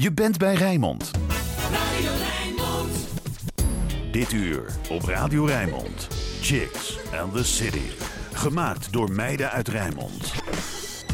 Je 0.00 0.12
bent 0.12 0.38
bij 0.38 0.54
Rijnmond. 0.54 1.10
Radio 1.72 2.10
Rijnmond. 2.18 3.08
Dit 4.12 4.32
uur 4.32 4.64
op 4.90 5.02
Radio 5.02 5.44
Rijnmond. 5.44 6.08
Chicks 6.40 6.98
and 7.20 7.34
the 7.34 7.44
City. 7.44 7.90
Gemaakt 8.32 8.92
door 8.92 9.12
meiden 9.12 9.50
uit 9.50 9.68
Rijnmond. 9.68 10.32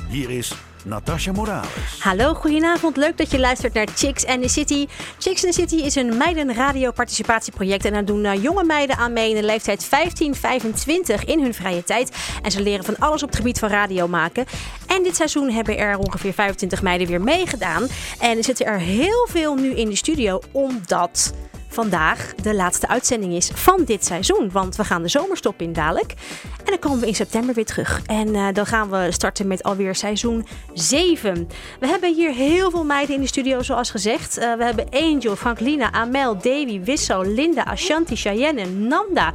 Hier 0.08 0.30
is 0.30 0.54
Natasha 0.86 1.32
Morales. 1.32 1.98
Hallo, 1.98 2.34
goedenavond. 2.34 2.96
Leuk 2.96 3.16
dat 3.16 3.30
je 3.30 3.38
luistert 3.38 3.74
naar 3.74 3.86
Chicks 3.94 4.26
and 4.26 4.42
the 4.42 4.48
City. 4.48 4.86
Chicks 5.18 5.44
and 5.44 5.54
the 5.54 5.60
City 5.60 5.76
is 5.76 5.94
een 5.94 6.16
meidenradio-participatieproject. 6.16 7.84
En 7.84 7.92
daar 7.92 8.04
doen 8.04 8.24
uh, 8.24 8.42
jonge 8.42 8.64
meiden 8.64 8.96
aan 8.96 9.12
mee 9.12 9.28
in 9.30 9.36
de 9.36 9.42
leeftijd 9.42 9.86
15-25 9.86 11.24
in 11.24 11.42
hun 11.42 11.54
vrije 11.54 11.84
tijd. 11.84 12.16
En 12.42 12.50
ze 12.50 12.62
leren 12.62 12.84
van 12.84 12.98
alles 12.98 13.22
op 13.22 13.28
het 13.28 13.38
gebied 13.38 13.58
van 13.58 13.68
radio 13.68 14.08
maken. 14.08 14.44
En 14.86 15.02
dit 15.02 15.16
seizoen 15.16 15.50
hebben 15.50 15.78
er 15.78 15.98
ongeveer 15.98 16.32
25 16.32 16.82
meiden 16.82 17.06
weer 17.06 17.22
meegedaan. 17.22 17.86
En 18.18 18.36
er 18.36 18.44
zitten 18.44 18.66
er 18.66 18.78
heel 18.78 19.28
veel 19.30 19.54
nu 19.54 19.74
in 19.74 19.88
de 19.88 19.96
studio, 19.96 20.40
omdat 20.52 21.32
vandaag 21.76 22.34
de 22.42 22.54
laatste 22.54 22.88
uitzending 22.88 23.32
is 23.32 23.50
van 23.54 23.84
dit 23.84 24.04
seizoen. 24.04 24.50
Want 24.52 24.76
we 24.76 24.84
gaan 24.84 25.02
de 25.02 25.08
zomerstop 25.08 25.60
in 25.60 25.72
dadelijk. 25.72 26.14
En 26.58 26.64
dan 26.64 26.78
komen 26.78 27.00
we 27.00 27.06
in 27.06 27.14
september 27.14 27.54
weer 27.54 27.64
terug. 27.64 28.00
En 28.06 28.28
uh, 28.34 28.46
dan 28.52 28.66
gaan 28.66 28.90
we 28.90 29.06
starten 29.10 29.46
met 29.46 29.62
alweer 29.62 29.94
seizoen 29.94 30.46
7. 30.74 31.48
We 31.80 31.86
hebben 31.86 32.14
hier 32.14 32.32
heel 32.32 32.70
veel 32.70 32.84
meiden 32.84 33.14
in 33.14 33.20
de 33.20 33.26
studio, 33.26 33.62
zoals 33.62 33.90
gezegd. 33.90 34.38
Uh, 34.38 34.54
we 34.54 34.64
hebben 34.64 34.86
Angel, 34.90 35.36
Franklina, 35.36 35.92
Amel, 35.92 36.34
Davy, 36.34 36.80
Wisso, 36.80 37.22
Linda, 37.22 37.62
Ashanti, 37.62 38.16
Cheyenne 38.16 38.60
en 38.60 38.88
Nanda. 38.88 39.32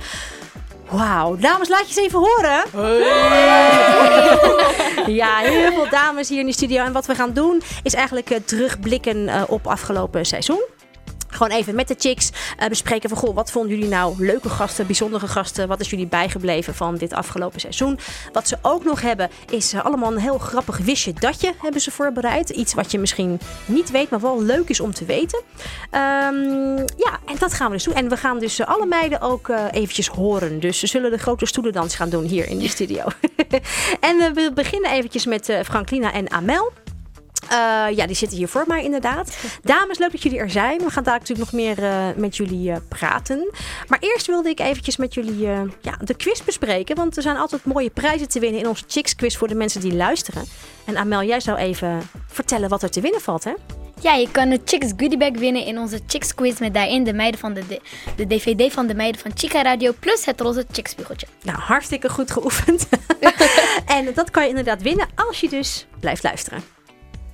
Wauw, 0.89 1.35
dames, 1.35 1.69
laat 1.69 1.93
je 1.93 2.01
eens 2.01 2.07
even 2.07 2.19
horen. 2.19 2.63
Hey. 2.71 2.99
ja, 5.21 5.37
heel 5.37 5.71
veel 5.71 5.89
dames 5.89 6.29
hier 6.29 6.39
in 6.39 6.45
de 6.45 6.53
studio. 6.53 6.83
En 6.83 6.93
wat 6.93 7.05
we 7.05 7.15
gaan 7.15 7.33
doen 7.33 7.61
is 7.83 7.93
eigenlijk 7.93 8.29
uh, 8.29 8.37
terugblikken 8.45 9.45
op 9.47 9.67
afgelopen 9.67 10.25
seizoen. 10.25 10.70
Gewoon 11.41 11.57
even 11.57 11.75
met 11.75 11.87
de 11.87 11.95
chicks 11.97 12.29
uh, 12.59 12.67
bespreken 12.67 13.09
van 13.09 13.17
goh, 13.17 13.35
wat 13.35 13.51
vonden 13.51 13.71
jullie 13.71 13.89
nou 13.89 14.25
leuke 14.25 14.49
gasten, 14.49 14.85
bijzondere 14.85 15.27
gasten? 15.27 15.67
Wat 15.67 15.79
is 15.79 15.89
jullie 15.89 16.07
bijgebleven 16.07 16.75
van 16.75 16.97
dit 16.97 17.13
afgelopen 17.13 17.59
seizoen? 17.59 17.99
Wat 18.31 18.47
ze 18.47 18.57
ook 18.61 18.83
nog 18.83 19.01
hebben 19.01 19.29
is 19.49 19.73
uh, 19.73 19.85
allemaal 19.85 20.11
een 20.11 20.17
heel 20.17 20.37
grappig 20.37 20.77
wisje 20.77 21.13
datje 21.13 21.53
hebben 21.61 21.81
ze 21.81 21.91
voorbereid. 21.91 22.49
Iets 22.49 22.73
wat 22.73 22.91
je 22.91 22.99
misschien 22.99 23.39
niet 23.65 23.91
weet, 23.91 24.09
maar 24.09 24.19
wel 24.19 24.43
leuk 24.43 24.69
is 24.69 24.79
om 24.79 24.93
te 24.93 25.05
weten. 25.05 25.41
Um, 25.91 26.77
ja, 26.77 27.19
en 27.25 27.35
dat 27.39 27.53
gaan 27.53 27.67
we 27.67 27.73
dus 27.73 27.83
doen. 27.83 27.93
En 27.93 28.09
we 28.09 28.17
gaan 28.17 28.39
dus 28.39 28.59
uh, 28.59 28.67
alle 28.67 28.85
meiden 28.85 29.21
ook 29.21 29.49
eventjes 29.71 30.07
horen. 30.07 30.59
Dus 30.59 30.79
ze 30.79 30.87
zullen 30.87 31.11
de 31.11 31.17
grote 31.17 31.45
stoelendans 31.45 31.95
gaan 31.95 32.09
doen 32.09 32.23
hier 32.23 32.47
in 32.47 32.59
de 32.59 32.67
studio. 32.67 33.03
en 33.99 34.33
we 34.33 34.51
beginnen 34.53 34.91
eventjes 34.91 35.25
met 35.25 35.59
Franklina 35.63 36.13
en 36.13 36.31
Amel. 36.31 36.71
Uh, 37.43 37.95
ja, 37.95 38.05
die 38.07 38.15
zitten 38.15 38.37
hier 38.37 38.47
voor 38.47 38.63
mij 38.67 38.83
inderdaad. 38.83 39.37
Dames, 39.63 39.97
leuk 39.97 40.11
dat 40.11 40.21
jullie 40.21 40.39
er 40.39 40.49
zijn. 40.49 40.77
We 40.77 40.89
gaan 40.89 41.03
daar 41.03 41.19
natuurlijk 41.19 41.51
nog 41.51 41.61
meer 41.61 41.79
uh, 41.79 42.05
met 42.15 42.37
jullie 42.37 42.69
uh, 42.69 42.75
praten. 42.89 43.49
Maar 43.87 43.99
eerst 43.99 44.27
wilde 44.27 44.49
ik 44.49 44.59
eventjes 44.59 44.97
met 44.97 45.13
jullie 45.13 45.47
ja, 45.81 45.97
de 46.03 46.15
quiz 46.15 46.41
bespreken. 46.41 46.95
Want 46.95 47.15
er 47.17 47.21
zijn 47.21 47.37
altijd 47.37 47.65
mooie 47.65 47.89
prijzen 47.89 48.29
te 48.29 48.39
winnen 48.39 48.59
in 48.59 48.67
onze 48.67 48.83
Chicks 48.87 49.15
quiz 49.15 49.35
voor 49.35 49.47
de 49.47 49.55
mensen 49.55 49.81
die 49.81 49.93
luisteren. 49.93 50.45
En 50.85 50.97
Amel, 50.97 51.23
jij 51.23 51.39
zou 51.39 51.57
even 51.57 52.01
vertellen 52.27 52.69
wat 52.69 52.83
er 52.83 52.89
te 52.89 53.01
winnen 53.01 53.21
valt, 53.21 53.43
hè? 53.43 53.53
Ja, 54.01 54.13
je 54.13 54.31
kan 54.31 54.49
de 54.49 54.61
Chicks 54.65 54.91
Goodiebag 54.97 55.31
winnen 55.31 55.65
in 55.65 55.77
onze 55.77 55.99
Chicks 56.07 56.35
quiz 56.35 56.59
met 56.59 56.73
daarin 56.73 57.03
de 57.03 57.13
meiden 57.13 57.39
van 57.39 57.53
de, 57.53 57.67
de, 57.67 57.81
de 58.15 58.27
DVD 58.27 58.73
van 58.73 58.87
de 58.87 58.95
meiden 58.95 59.21
van 59.21 59.31
Chica 59.35 59.61
Radio 59.61 59.93
plus 59.99 60.25
het 60.25 60.41
roze 60.41 60.65
Chicks 60.71 60.91
spiegeltje. 60.91 61.27
Nou, 61.43 61.59
hartstikke 61.59 62.09
goed 62.09 62.31
geoefend. 62.31 62.87
en 63.97 64.13
dat 64.13 64.31
kan 64.31 64.43
je 64.43 64.49
inderdaad 64.49 64.81
winnen 64.81 65.07
als 65.15 65.39
je 65.39 65.49
dus 65.49 65.85
blijft 65.99 66.23
luisteren. 66.23 66.63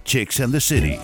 Chicks 0.08 0.40
and 0.40 0.54
the 0.54 0.62
City. 0.62 0.98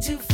Too 0.00 0.27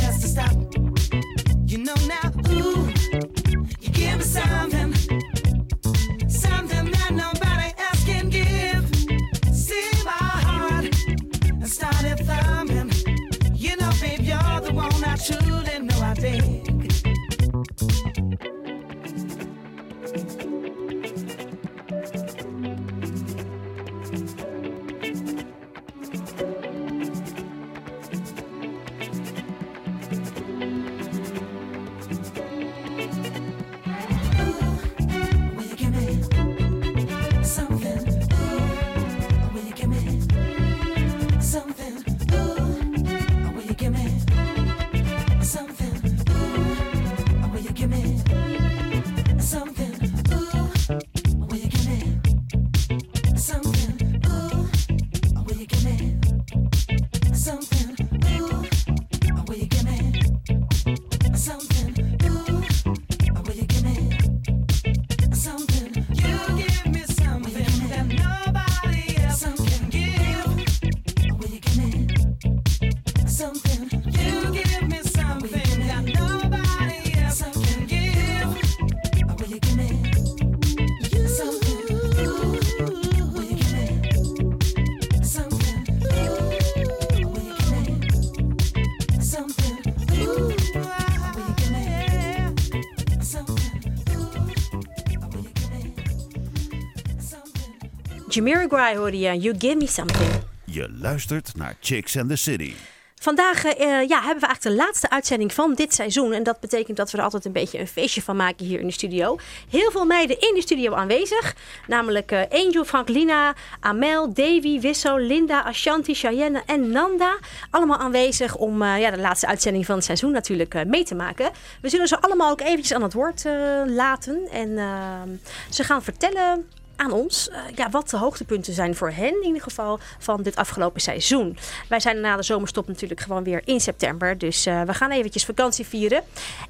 Jamiroquai 98.35 98.97
hoorde 98.97 99.19
je. 99.19 99.39
You 99.39 99.55
give 99.57 99.75
me 99.75 99.87
something. 99.87 100.29
Je 100.63 100.89
luistert 101.01 101.55
naar 101.55 101.75
Chicks 101.79 102.17
and 102.17 102.29
the 102.29 102.35
City. 102.35 102.73
Vandaag 103.15 103.65
eh, 103.65 103.87
ja, 103.87 104.21
hebben 104.21 104.39
we 104.39 104.45
eigenlijk 104.47 104.61
de 104.61 104.75
laatste 104.75 105.09
uitzending 105.09 105.53
van 105.53 105.73
dit 105.73 105.93
seizoen. 105.93 106.33
En 106.33 106.43
dat 106.43 106.59
betekent 106.59 106.97
dat 106.97 107.11
we 107.11 107.17
er 107.17 107.23
altijd 107.23 107.45
een 107.45 107.51
beetje 107.51 107.79
een 107.79 107.87
feestje 107.87 108.21
van 108.21 108.35
maken 108.35 108.65
hier 108.65 108.79
in 108.79 108.87
de 108.87 108.93
studio. 108.93 109.37
Heel 109.69 109.91
veel 109.91 110.05
meiden 110.05 110.39
in 110.39 110.53
de 110.53 110.61
studio 110.61 110.93
aanwezig. 110.93 111.55
Namelijk 111.87 112.31
eh, 112.31 112.65
Angel, 112.65 112.85
Franklina, 112.85 113.53
Amel, 113.79 114.33
Davy, 114.33 114.79
Wisso, 114.79 115.17
Linda, 115.17 115.63
Ashanti, 115.63 116.13
Cheyenne 116.13 116.63
en 116.65 116.89
Nanda. 116.89 117.37
Allemaal 117.69 117.97
aanwezig 117.97 118.55
om 118.55 118.81
eh, 118.81 118.99
ja, 118.99 119.11
de 119.11 119.19
laatste 119.19 119.47
uitzending 119.47 119.85
van 119.85 119.95
het 119.95 120.05
seizoen 120.05 120.31
natuurlijk 120.31 120.85
mee 120.85 121.03
te 121.03 121.15
maken. 121.15 121.51
We 121.81 121.89
zullen 121.89 122.07
ze 122.07 122.21
allemaal 122.21 122.51
ook 122.51 122.61
eventjes 122.61 122.93
aan 122.93 123.03
het 123.03 123.13
woord 123.13 123.43
laten. 123.85 124.47
En 124.51 124.77
ehm, 124.77 125.29
ze 125.69 125.83
gaan 125.83 126.03
vertellen 126.03 126.65
aan 126.95 127.11
ons 127.11 127.49
eh, 127.49 127.57
ja, 127.75 127.89
wat 127.89 128.09
de 128.09 128.17
hoogtepunten 128.17 128.73
zijn 128.73 128.95
voor 128.95 129.09
hen 129.09 129.41
in 129.41 129.45
ieder 129.45 129.61
geval 129.61 129.99
van 130.19 130.43
dit 130.43 130.55
afgelopen 130.55 131.01
seizoen. 131.01 131.57
Wij 131.89 131.99
zijn 131.99 132.21
na 132.21 132.35
de 132.35 132.43
zomerstop 132.43 132.87
natuurlijk 132.87 133.21
gewoon 133.21 133.43
weer 133.43 133.61
in 133.65 133.79
september. 133.79 134.37
Dus 134.37 134.65
eh, 134.65 134.81
we 134.81 134.93
gaan 134.93 135.11
eventjes 135.11 135.45
vakantie 135.45 135.85
vieren. 135.85 136.23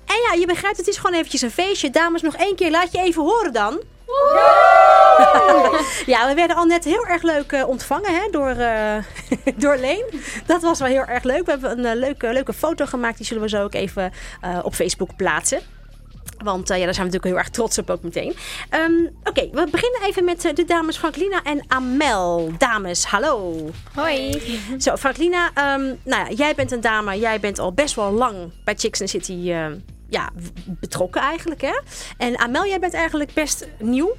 En 0.06 0.16
ja, 0.30 0.39
je 0.39 0.45
begrijpt, 0.45 0.77
het 0.77 0.88
is 0.88 0.98
gewoon 0.98 1.16
eventjes 1.16 1.42
een 1.42 1.51
feestje. 1.51 1.89
Dames, 1.89 2.22
nog 2.22 2.36
één 2.36 2.56
keer, 2.56 2.72
laat 2.72 2.92
je 2.92 2.98
even 2.98 3.22
horen 3.22 3.54
dan. 3.54 3.81
ja, 6.06 6.28
we 6.28 6.33
werden 6.36 6.56
al 6.56 6.66
net 6.66 6.83
heel 6.83 7.06
erg 7.06 7.21
leuk 7.21 7.51
eh, 7.51 7.68
ontvangen 7.68 8.13
hè, 8.13 8.30
door, 8.31 8.56
door 9.63 9.78
Leen. 9.78 10.06
Dat 10.45 10.62
was 10.62 10.80
wel 10.80 10.88
heel 10.88 11.06
erg 11.06 11.24
leuk. 11.24 11.45
We 11.45 11.51
hebben 11.51 11.86
een 11.86 11.98
leuke, 11.98 12.33
leuke 12.33 12.54
foto 12.54 12.86
gemaakt. 12.86 13.18
Die 13.18 13.25
zullen 13.25 13.44
we 13.44 13.50
zo 13.50 13.63
ook 13.63 13.74
even 13.74 14.13
op 14.63 14.75
Facebook 14.75 15.16
plaatsen. 15.16 15.75
Want 16.45 16.69
eh, 16.69 16.77
ja, 16.77 16.86
daar 16.86 16.94
zijn 16.94 17.07
we 17.07 17.13
natuurlijk 17.13 17.25
heel 17.25 17.38
erg 17.38 17.50
trots 17.50 17.77
op 17.77 17.89
ook 17.89 18.03
meteen. 18.03 18.36
Ehm, 18.69 18.92
Oké, 19.24 19.50
we 19.51 19.68
beginnen 19.71 20.01
even 20.03 20.24
met 20.24 20.45
eh, 20.45 20.53
de 20.53 20.65
dames 20.65 20.97
Franklina 20.97 21.44
en 21.44 21.63
Amel. 21.68 22.51
Dames, 22.57 23.06
hallo. 23.06 23.56
Hoi. 23.94 24.42
Zo, 24.77 24.95
Franklina, 24.95 25.51
ehm, 25.53 25.83
nou 26.03 26.30
ja, 26.30 26.30
jij 26.30 26.56
bent 26.56 26.71
een 26.71 26.81
dame. 26.81 27.19
Jij 27.19 27.39
bent 27.39 27.59
al 27.59 27.74
best 27.74 27.95
wel 27.95 28.12
lang 28.12 28.36
bij 28.63 28.75
Chicks 28.77 29.01
and 29.01 29.09
the 29.09 29.18
City 29.19 29.51
eh, 29.51 29.65
ja, 30.09 30.30
betrokken 30.65 31.21
eigenlijk. 31.21 31.62
Hè? 31.62 31.80
En 32.18 32.39
Amel, 32.39 32.65
jij 32.65 32.80
bent 32.80 32.94
eigenlijk 32.94 33.33
best 33.33 33.68
nieuw. 33.80 34.15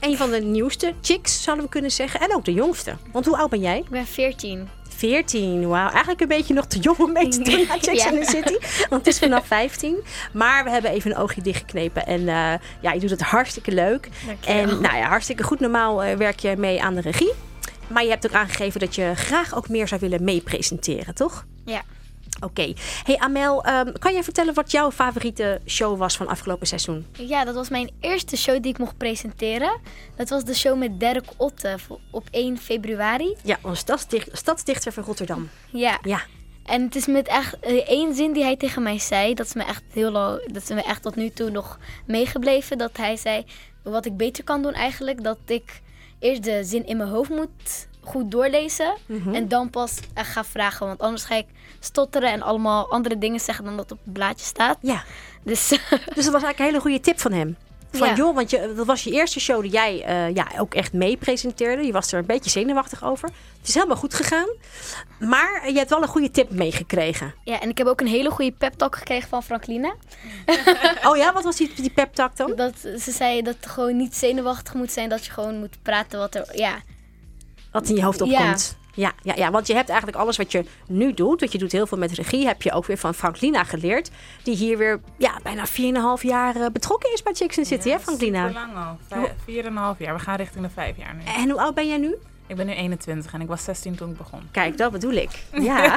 Een 0.00 0.16
van 0.16 0.30
de 0.30 0.40
nieuwste 0.40 0.94
chicks, 1.00 1.42
zouden 1.42 1.64
we 1.64 1.70
kunnen 1.70 1.90
zeggen. 1.90 2.20
En 2.20 2.34
ook 2.34 2.44
de 2.44 2.52
jongste. 2.52 2.96
Want 3.12 3.26
hoe 3.26 3.36
oud 3.36 3.50
ben 3.50 3.60
jij? 3.60 3.78
Ik 3.78 3.88
ben 3.88 4.06
14. 4.06 4.68
14, 5.00 5.68
wauw. 5.68 5.88
Eigenlijk 5.88 6.20
een 6.20 6.28
beetje 6.28 6.54
nog 6.54 6.66
te 6.66 6.78
jong 6.78 6.98
om 6.98 7.12
mee 7.12 7.28
te 7.28 7.42
doen 7.42 7.70
aan 7.70 7.80
Chicks 7.82 8.02
Ja. 8.04 8.10
in 8.12 8.20
the 8.20 8.30
City. 8.30 8.56
Want 8.88 9.04
het 9.04 9.06
is 9.06 9.18
vanaf 9.18 9.46
15. 9.46 9.96
Maar 10.32 10.64
we 10.64 10.70
hebben 10.70 10.90
even 10.90 11.10
een 11.10 11.16
oogje 11.16 11.42
dichtgeknepen. 11.42 12.06
En 12.06 12.20
eh, 12.20 12.52
ja, 12.80 12.92
je 12.92 13.00
doet 13.00 13.10
het 13.10 13.20
hartstikke 13.22 13.72
leuk. 13.72 14.08
En 14.46 14.66
nou 14.66 14.96
ja, 14.96 15.08
hartstikke 15.08 15.42
goed. 15.42 15.60
Normaal 15.60 16.02
eh, 16.02 16.16
werk 16.16 16.38
je 16.40 16.54
mee 16.56 16.82
aan 16.82 16.94
de 16.94 17.00
regie. 17.00 17.32
Maar 17.86 18.02
je 18.02 18.10
hebt 18.10 18.26
ook 18.26 18.32
aangegeven 18.34 18.80
dat 18.80 18.94
je 18.94 19.12
graag 19.14 19.54
ook 19.56 19.68
meer 19.68 19.88
zou 19.88 20.00
willen 20.00 20.24
meepresenteren, 20.24 21.14
toch? 21.14 21.44
Ja. 21.64 21.82
Oké. 22.40 22.72
Hey 23.04 23.18
Amel, 23.18 23.64
ehm, 23.64 23.92
kan 23.98 24.12
jij 24.12 24.22
vertellen 24.22 24.54
wat 24.54 24.70
jouw 24.70 24.90
favoriete 24.90 25.60
show 25.66 25.98
was 25.98 26.16
van 26.16 26.26
afgelopen 26.26 26.66
seizoen? 26.66 27.06
Ja, 27.12 27.44
dat 27.44 27.54
was 27.54 27.68
mijn 27.68 27.90
eerste 28.00 28.36
show 28.36 28.62
die 28.62 28.72
ik 28.72 28.78
mocht 28.78 28.96
presenteren. 28.96 29.80
Dat 30.16 30.28
was 30.28 30.44
de 30.44 30.54
show 30.54 30.78
met 30.78 31.00
Dirk 31.00 31.24
Otte 31.36 31.76
op 32.10 32.28
1 32.30 32.58
februari. 32.58 33.36
Ja, 33.42 33.58
onze 33.62 33.76
stadsdicht, 33.76 34.28
stadsdichter 34.32 34.92
van 34.92 35.02
Rotterdam. 35.02 35.48
Ja. 35.70 35.98
Ja. 36.02 36.22
En 36.64 36.82
het 36.82 36.96
is 36.96 37.06
met 37.06 37.28
echt 37.28 37.58
eh, 37.60 37.88
één 37.88 38.14
zin 38.14 38.32
die 38.32 38.42
hij 38.42 38.56
tegen 38.56 38.82
mij 38.82 38.98
zei. 38.98 39.34
Dat 39.34 39.46
is 39.46 39.54
me 39.54 39.64
echt 39.64 39.82
heel 39.92 40.10
lang, 40.10 40.52
dat 40.52 40.62
is 40.62 40.68
me 40.68 40.82
echt 40.82 41.02
tot 41.02 41.16
nu 41.16 41.30
toe 41.30 41.50
nog 41.50 41.78
meegebleven. 42.06 42.78
Dat 42.78 42.96
hij 42.96 43.16
zei, 43.16 43.44
wat 43.82 44.06
ik 44.06 44.16
beter 44.16 44.44
kan 44.44 44.62
doen 44.62 44.72
eigenlijk, 44.72 45.22
dat 45.22 45.38
ik 45.46 45.80
eerst 46.18 46.44
de 46.44 46.64
zin 46.64 46.86
in 46.86 46.96
mijn 46.96 47.08
hoofd 47.08 47.30
moet 47.30 47.88
goed 48.00 48.30
doorlezen. 48.30 48.94
En 49.32 49.48
dan 49.48 49.70
pas 49.70 49.98
echt 50.14 50.32
ga 50.32 50.44
vragen. 50.44 50.86
Want 50.86 51.00
anders 51.00 51.24
ga 51.24 51.34
ik 51.34 51.46
stotteren 51.80 52.32
en 52.32 52.42
allemaal 52.42 52.90
andere 52.90 53.18
dingen 53.18 53.40
zeggen 53.40 53.64
dan 53.64 53.76
dat 53.76 53.92
op 53.92 53.98
het 54.04 54.12
blaadje 54.12 54.46
staat. 54.46 54.78
Ja. 54.80 55.04
Dus 55.42 55.68
Dus 56.14 56.24
dat 56.24 56.32
was 56.32 56.42
eigenlijk 56.42 56.58
een 56.58 56.64
hele 56.64 56.80
goede 56.80 57.00
tip 57.00 57.20
van 57.20 57.32
hem. 57.32 57.56
Van 57.92 58.08
Ja. 58.08 58.14
joh, 58.14 58.34
want 58.34 58.50
je, 58.50 58.72
dat 58.76 58.86
was 58.86 59.04
je 59.04 59.10
eerste 59.10 59.40
show 59.40 59.62
die 59.62 59.70
jij 59.70 60.02
eh, 60.04 60.34
ja, 60.34 60.46
ook 60.58 60.74
echt 60.74 60.92
mee 60.92 61.16
presenteerde. 61.16 61.82
Je 61.82 61.92
was 61.92 62.12
er 62.12 62.18
een 62.18 62.26
beetje 62.26 62.50
zenuwachtig 62.50 63.04
over. 63.04 63.28
Het 63.58 63.68
is 63.68 63.74
helemaal 63.74 63.96
goed 63.96 64.14
gegaan. 64.14 64.48
Maar 65.18 65.70
je 65.70 65.78
hebt 65.78 65.90
wel 65.90 66.02
een 66.02 66.08
goede 66.08 66.30
tip 66.30 66.50
meegekregen. 66.50 67.34
ja, 67.44 67.60
en 67.60 67.68
ik 67.68 67.78
heb 67.78 67.86
ook 67.86 68.00
een 68.00 68.06
hele 68.06 68.30
goede 68.30 68.52
pep 68.52 68.72
talk 68.72 68.96
gekregen 68.96 69.28
van 69.28 69.42
Franklina. 69.42 69.94
Oh 71.08 71.16
ja, 71.16 71.32
wat 71.32 71.44
was 71.44 71.56
die, 71.56 71.72
die 71.74 71.90
pep 71.90 72.14
talk 72.14 72.36
dan? 72.36 72.54
Dat, 72.56 72.72
ze 72.78 73.10
zei 73.12 73.42
dat 73.42 73.56
gewoon 73.60 73.96
niet 73.96 74.16
zenuwachtig 74.16 74.74
moet 74.74 74.92
zijn. 74.92 75.08
Dat 75.08 75.24
je 75.24 75.32
gewoon 75.32 75.58
moet 75.58 75.82
praten 75.82 76.18
wat 76.18 76.34
er... 76.34 76.48
Ja, 76.52 76.80
Wat 77.72 77.88
in 77.88 77.94
je 77.96 78.04
hoofd 78.04 78.18
Ja. 78.18 78.24
opkomt. 78.24 78.78
Ja, 78.94 79.12
ja, 79.22 79.34
ja, 79.36 79.50
want 79.50 79.66
je 79.66 79.74
hebt 79.74 79.88
eigenlijk 79.88 80.18
alles 80.18 80.36
wat 80.36 80.52
je 80.52 80.64
nu 80.86 81.14
doet. 81.14 81.40
Want 81.40 81.52
je 81.52 81.58
doet 81.58 81.72
heel 81.72 81.86
veel 81.86 81.98
met 81.98 82.12
regie. 82.12 82.46
Heb 82.46 82.62
je 82.62 82.72
ook 82.72 82.86
weer 82.86 82.98
van 82.98 83.14
Franklina 83.14 83.64
geleerd. 83.64 84.10
Die 84.42 84.56
hier 84.56 84.78
weer 84.78 85.00
ja, 85.16 85.38
bijna 85.42 85.66
4,5 85.66 86.22
jaar 86.22 86.56
eh, 86.56 86.66
betrokken 86.72 87.12
is 87.12 87.22
bij 87.22 87.32
Chicks 87.34 87.58
in 87.58 87.64
City, 87.66 87.88
hè 87.90 88.00
Franklina? 88.00 88.46
Super 88.46 88.60
lang 88.60 88.76
al. 88.86 88.96
Vijf, 89.08 89.32
vier 89.44 89.64
en 89.64 89.70
een 89.70 89.76
half 89.76 89.98
jaar. 89.98 90.14
We 90.14 90.20
gaan 90.20 90.36
richting 90.36 90.64
de 90.64 90.70
vijf 90.70 90.96
jaar 90.96 91.14
nu. 91.14 91.22
En 91.42 91.50
hoe 91.50 91.60
oud 91.60 91.74
ben 91.74 91.88
jij 91.88 91.98
nu? 91.98 92.14
Ik 92.50 92.56
ben 92.56 92.66
nu 92.66 92.72
21 92.72 93.32
en 93.32 93.40
ik 93.40 93.48
was 93.48 93.64
16 93.64 93.94
toen 93.94 94.10
ik 94.10 94.16
begon. 94.16 94.40
Kijk, 94.50 94.76
dat 94.76 94.92
bedoel 94.92 95.12
ik. 95.12 95.30
Ja. 95.70 95.96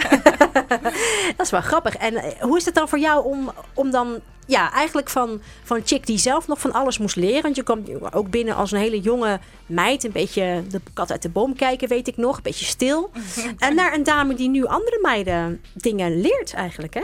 dat 1.37 1.45
is 1.45 1.49
wel 1.49 1.61
grappig. 1.61 1.95
En 1.95 2.15
eh, 2.15 2.41
hoe 2.41 2.57
is 2.57 2.65
het 2.65 2.75
dan 2.75 2.89
voor 2.89 2.99
jou 2.99 3.25
om, 3.25 3.51
om 3.73 3.91
dan 3.91 4.19
ja, 4.45 4.71
eigenlijk 4.71 5.09
van, 5.09 5.41
van 5.63 5.77
een 5.77 5.85
chick 5.85 6.05
die 6.05 6.17
zelf 6.17 6.47
nog 6.47 6.59
van 6.59 6.71
alles 6.71 6.97
moest 6.97 7.15
leren. 7.15 7.41
Want 7.41 7.55
je 7.55 7.63
kwam 7.63 7.83
ook 8.11 8.29
binnen 8.29 8.55
als 8.55 8.71
een 8.71 8.79
hele 8.79 8.99
jonge 8.99 9.39
meid. 9.65 10.03
Een 10.03 10.11
beetje 10.11 10.63
de 10.69 10.81
kat 10.93 11.11
uit 11.11 11.21
de 11.21 11.29
boom 11.29 11.55
kijken, 11.55 11.87
weet 11.87 12.07
ik 12.07 12.17
nog. 12.17 12.35
Een 12.35 12.43
beetje 12.43 12.65
stil. 12.65 13.11
en 13.57 13.75
naar 13.75 13.93
een 13.93 14.03
dame 14.03 14.33
die 14.33 14.49
nu 14.49 14.65
andere 14.65 14.99
meiden 15.01 15.61
dingen 15.73 16.21
leert 16.21 16.53
eigenlijk, 16.53 16.93
hè? 16.93 17.03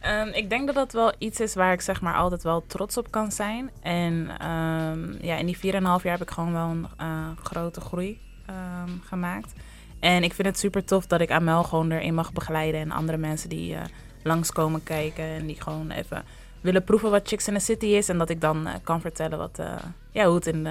Ehm, 0.00 0.28
ik 0.28 0.50
denk 0.50 0.66
dat 0.66 0.74
dat 0.74 0.92
wel 0.92 1.12
iets 1.18 1.40
is 1.40 1.54
waar 1.54 1.72
ik 1.72 1.80
zeg 1.80 2.00
maar 2.00 2.14
altijd 2.14 2.42
wel 2.42 2.64
trots 2.66 2.96
op 2.96 3.10
kan 3.10 3.32
zijn. 3.32 3.70
En 3.82 4.28
ehm, 4.38 5.26
ja, 5.26 5.36
in 5.36 5.46
die 5.46 5.56
4,5 5.56 5.62
jaar 5.62 6.18
heb 6.18 6.22
ik 6.22 6.30
gewoon 6.30 6.52
wel 6.52 6.68
een 6.68 6.86
eh, 6.96 7.30
grote 7.42 7.80
groei 7.80 8.24
ehm, 8.46 8.90
gemaakt. 9.04 9.52
En 10.00 10.22
ik 10.22 10.34
vind 10.34 10.48
het 10.48 10.58
super 10.58 10.84
tof 10.84 11.06
dat 11.06 11.20
ik 11.20 11.30
Amel 11.30 11.62
gewoon 11.62 11.90
erin 11.90 12.14
mag 12.14 12.32
begeleiden. 12.32 12.80
En 12.80 12.90
andere 12.90 13.18
mensen 13.18 13.48
die 13.48 13.74
eh 13.74 13.80
langskomen 14.22 14.82
kijken 14.82 15.24
en 15.24 15.46
die 15.46 15.60
gewoon 15.60 15.90
even 15.90 16.24
willen 16.60 16.84
proeven 16.84 17.10
wat 17.10 17.28
Chicks 17.28 17.48
in 17.48 17.54
the 17.54 17.60
City 17.60 17.86
is. 17.86 18.08
En 18.08 18.18
dat 18.18 18.30
ik 18.30 18.40
dan 18.40 18.66
eh, 18.66 18.74
kan 18.84 19.00
vertellen 19.00 19.38
wat, 19.38 19.58
eh, 19.58 19.74
ja, 20.10 20.26
hoe 20.26 20.34
het 20.34 20.46
in, 20.46 20.68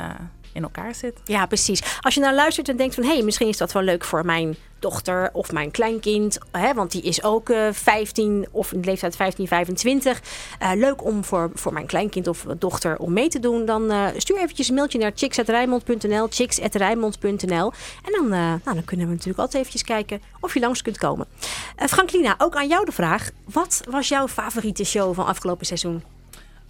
in 0.54 0.64
elkaar 0.64 0.96
zit. 0.96 1.22
Ja, 1.24 1.46
precies. 1.46 2.00
Als 2.02 2.14
je 2.14 2.20
nou 2.20 2.36
luistert 2.36 2.70
en 2.70 2.78
denkt 2.78 2.96
van... 2.96 3.04
hé, 3.04 3.14
hey, 3.14 3.24
misschien 3.24 3.48
is 3.48 3.58
dat 3.58 3.72
wel 3.72 3.84
leuk 3.84 4.04
voor 4.04 4.26
mijn 4.26 4.56
dochter 4.86 5.30
of 5.34 5.52
mijn 5.52 5.72
kleinkind. 5.72 6.38
Hè, 6.52 6.74
want 6.74 6.92
die 6.92 7.02
is 7.02 7.24
ook 7.24 7.50
eh 7.50 7.68
15 7.72 8.48
of 8.52 8.72
in 8.72 8.82
de 8.82 8.88
leeftijd 8.88 9.16
15, 9.16 9.48
25. 9.48 10.22
Eh, 10.60 10.72
leuk 10.76 11.04
om 11.04 11.24
voor, 11.24 11.52
voor 11.54 11.74
mijn 11.74 11.86
kleinkind 11.86 12.28
of 12.28 12.46
dochter 12.58 12.98
om 12.98 13.14
mee 13.14 13.28
te 13.28 13.40
doen. 13.40 13.66
Dan 13.66 13.92
eh, 13.92 14.06
stuur 14.18 14.38
eventjes 14.38 14.70
een 14.70 14.76
mailtje 14.76 15.00
naar 15.00 15.12
chicks.rijmond.nl. 15.16 16.28
chicks.rijmond.nl 16.30 17.72
En 18.04 18.12
dan, 18.12 18.30
nou, 18.30 18.60
dan 18.64 18.86
kunnen 18.86 19.06
we 19.06 19.12
natuurlijk 19.12 19.40
altijd 19.40 19.56
eventjes 19.56 19.84
kijken 19.84 20.22
of 20.40 20.54
je 20.54 20.60
langs 20.60 20.82
kunt 20.82 20.98
komen. 20.98 21.26
Franklina, 21.76 22.36
ook 22.38 22.56
aan 22.56 22.68
jou 22.68 22.86
de 22.86 22.92
vraag. 22.92 23.30
Wat 23.46 23.82
was 23.90 24.08
jouw 24.08 24.28
favoriete 24.28 24.84
show 24.84 25.16
van 25.16 25.26
afgelopen 25.26 25.66
seizoen? 25.66 26.04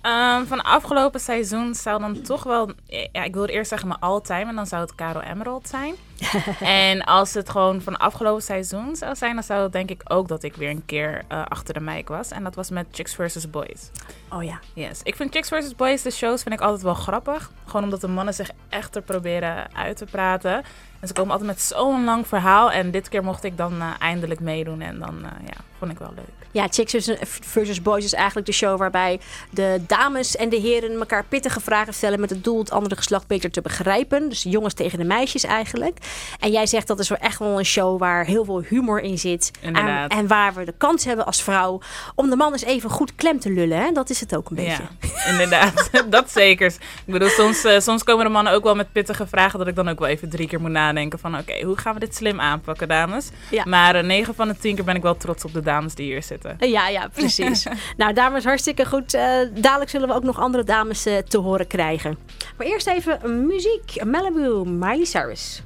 Ehm, 0.05 0.45
van 0.45 0.63
afgelopen 0.63 1.19
seizoen 1.19 1.75
zou 1.75 1.99
dan 1.99 2.21
toch 2.21 2.43
wel... 2.43 2.69
Ja, 3.11 3.23
ik 3.23 3.33
wilde 3.33 3.51
eerst 3.51 3.69
zeggen 3.69 3.87
mijn 3.87 3.99
all-time 3.99 4.45
en 4.45 4.55
dan 4.55 4.67
zou 4.67 4.81
het 4.81 4.95
Caro 4.95 5.19
Emerald 5.19 5.67
zijn. 5.67 5.95
en 6.59 7.03
als 7.03 7.33
het 7.33 7.49
gewoon 7.49 7.81
van 7.81 7.97
afgelopen 7.97 8.43
seizoen 8.43 8.95
zou 8.95 9.15
zijn... 9.15 9.33
dan 9.33 9.43
zou 9.43 9.63
het 9.63 9.71
denk 9.71 9.89
ik 9.89 10.01
ook 10.03 10.27
dat 10.27 10.43
ik 10.43 10.55
weer 10.55 10.69
een 10.69 10.85
keer 10.85 11.23
eh, 11.27 11.45
achter 11.45 11.73
de 11.73 11.79
mic 11.79 12.07
was. 12.07 12.31
En 12.31 12.43
dat 12.43 12.55
was 12.55 12.69
met 12.69 12.85
Chicks 12.91 13.15
vs. 13.15 13.49
Boys. 13.49 13.89
Oh 14.29 14.43
ja. 14.43 14.59
Yes. 14.73 14.99
Ik 15.03 15.15
vind 15.15 15.33
Chicks 15.33 15.49
vs. 15.49 15.75
Boys, 15.75 16.01
de 16.01 16.11
shows 16.11 16.43
vind 16.43 16.55
ik 16.55 16.61
altijd 16.61 16.81
wel 16.81 16.93
grappig. 16.93 17.51
Gewoon 17.65 17.83
omdat 17.83 18.01
de 18.01 18.07
mannen 18.07 18.33
zich 18.33 18.49
echt 18.69 18.95
er 18.95 19.01
proberen 19.01 19.75
uit 19.75 19.97
te 19.97 20.05
praten. 20.05 20.63
En 20.99 21.07
ze 21.07 21.13
komen 21.13 21.31
altijd 21.31 21.49
met 21.49 21.61
zo'n 21.61 22.03
lang 22.03 22.27
verhaal. 22.27 22.71
En 22.71 22.91
dit 22.91 23.09
keer 23.09 23.23
mocht 23.23 23.43
ik 23.43 23.57
dan 23.57 23.81
eh, 23.81 23.89
eindelijk 23.99 24.39
meedoen. 24.39 24.81
En 24.81 24.99
dan, 24.99 25.23
eh, 25.23 25.31
ja, 25.45 25.63
vond 25.77 25.91
ik 25.91 25.99
wel 25.99 26.13
leuk. 26.15 26.47
Ja, 26.51 26.67
Chicks 26.69 27.09
versus 27.41 27.81
Boys 27.81 28.03
is 28.03 28.13
eigenlijk 28.13 28.47
de 28.47 28.53
show 28.53 28.77
waarbij 28.77 29.19
de 29.49 29.81
dames 29.87 30.35
en 30.35 30.49
de 30.49 30.55
heren 30.55 30.91
elkaar 30.91 31.25
pittige 31.25 31.59
vragen 31.59 31.93
stellen 31.93 32.19
met 32.19 32.29
het 32.29 32.43
doel 32.43 32.59
het 32.59 32.71
andere 32.71 32.95
geslacht 32.95 33.27
beter 33.27 33.51
te 33.51 33.61
begrijpen. 33.61 34.29
Dus 34.29 34.41
de 34.41 34.49
jongens 34.49 34.73
tegen 34.73 34.97
de 34.97 35.05
meisjes 35.05 35.43
eigenlijk. 35.43 35.97
En 36.39 36.51
jij 36.51 36.65
zegt 36.65 36.87
dat 36.87 36.99
is 36.99 37.09
wel 37.09 37.17
echt 37.17 37.39
wel 37.39 37.59
een 37.59 37.65
show 37.65 37.99
waar 37.99 38.25
heel 38.25 38.45
veel 38.45 38.61
humor 38.61 38.99
in 38.99 39.17
zit. 39.17 39.51
En, 39.61 39.75
en 40.07 40.27
waar 40.27 40.53
we 40.53 40.65
de 40.65 40.73
kans 40.77 41.05
hebben 41.05 41.25
als 41.25 41.43
vrouw 41.43 41.81
om 42.15 42.29
de 42.29 42.35
man 42.35 42.51
eens 42.51 42.63
even 42.63 42.89
goed 42.89 43.15
klem 43.15 43.39
te 43.39 43.51
lullen. 43.51 43.77
Hè? 43.77 43.91
Dat 43.91 44.09
is 44.09 44.19
het 44.19 44.35
ook 44.35 44.49
een 44.49 44.55
beetje. 44.55 44.83
Ja, 45.01 45.25
inderdaad. 45.31 45.89
dat 46.09 46.31
zeker. 46.31 46.67
Ik 47.05 47.13
bedoel, 47.13 47.29
soms, 47.29 47.63
eh, 47.63 47.79
soms 47.79 48.03
komen 48.03 48.25
de 48.25 48.31
mannen 48.31 48.53
ook 48.53 48.63
wel 48.63 48.75
met 48.75 48.91
pittige 48.91 49.27
vragen 49.27 49.59
dat 49.59 49.67
ik 49.67 49.75
dan 49.75 49.89
ook 49.89 49.99
wel 49.99 50.07
even 50.07 50.29
drie 50.29 50.47
keer 50.47 50.61
moet 50.61 50.71
nadenken 50.71 51.19
van 51.19 51.37
oké, 51.37 51.65
hoe 51.65 51.77
gaan 51.77 51.93
we 51.93 51.99
dit 51.99 52.15
slim 52.15 52.39
aanpakken, 52.39 52.87
dames? 52.87 53.29
Ja. 53.51 53.63
Maar 53.65 53.95
eh, 53.95 54.03
negen 54.03 54.35
van 54.35 54.47
de 54.47 54.57
tien 54.57 54.75
keer 54.75 54.83
ben 54.83 54.95
ik 54.95 55.01
wel 55.01 55.17
trots 55.17 55.45
op 55.45 55.53
de 55.53 55.61
dames 55.61 55.95
die 55.95 56.05
hier 56.05 56.23
zitten. 56.23 56.55
Ja, 56.59 56.87
ja, 56.87 57.07
precies. 57.13 57.67
nou, 57.97 58.13
dames, 58.13 58.43
hartstikke 58.43 58.85
goed. 58.85 59.13
Eh, 59.13 59.23
dadelijk 59.53 59.89
zullen 59.89 60.07
we 60.07 60.13
ook 60.13 60.23
nog 60.23 60.39
andere 60.39 60.63
dames 60.63 61.05
eh, 61.05 61.17
te 61.17 61.37
horen 61.37 61.67
krijgen. 61.67 62.17
Maar 62.57 62.67
eerst 62.67 62.87
even 62.87 63.47
muziek. 63.47 64.03
Malibu, 64.03 64.69
Miley 64.69 65.05
Cyrus. 65.05 65.63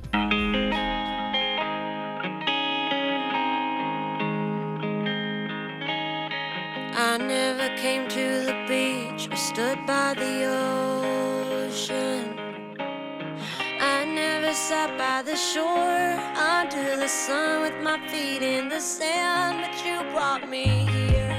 I 7.02 7.18
never 7.18 7.70
came 7.78 8.08
to 8.10 8.46
the 8.46 8.54
beach 8.68 9.28
or 9.32 9.36
stood 9.36 9.84
by 9.88 10.14
the 10.14 10.46
ocean. 11.66 12.38
I 13.80 14.06
never 14.06 14.54
sat 14.54 14.96
by 15.00 15.24
the 15.24 15.36
shore 15.36 16.20
under 16.38 16.96
the 16.98 17.08
sun 17.08 17.62
with 17.62 17.82
my 17.82 17.98
feet 18.10 18.44
in 18.44 18.70
the 18.70 18.80
sand, 18.80 19.66
but 19.66 19.84
you 19.84 20.04
brought 20.12 20.48
me 20.48 20.66
here. 20.92 21.36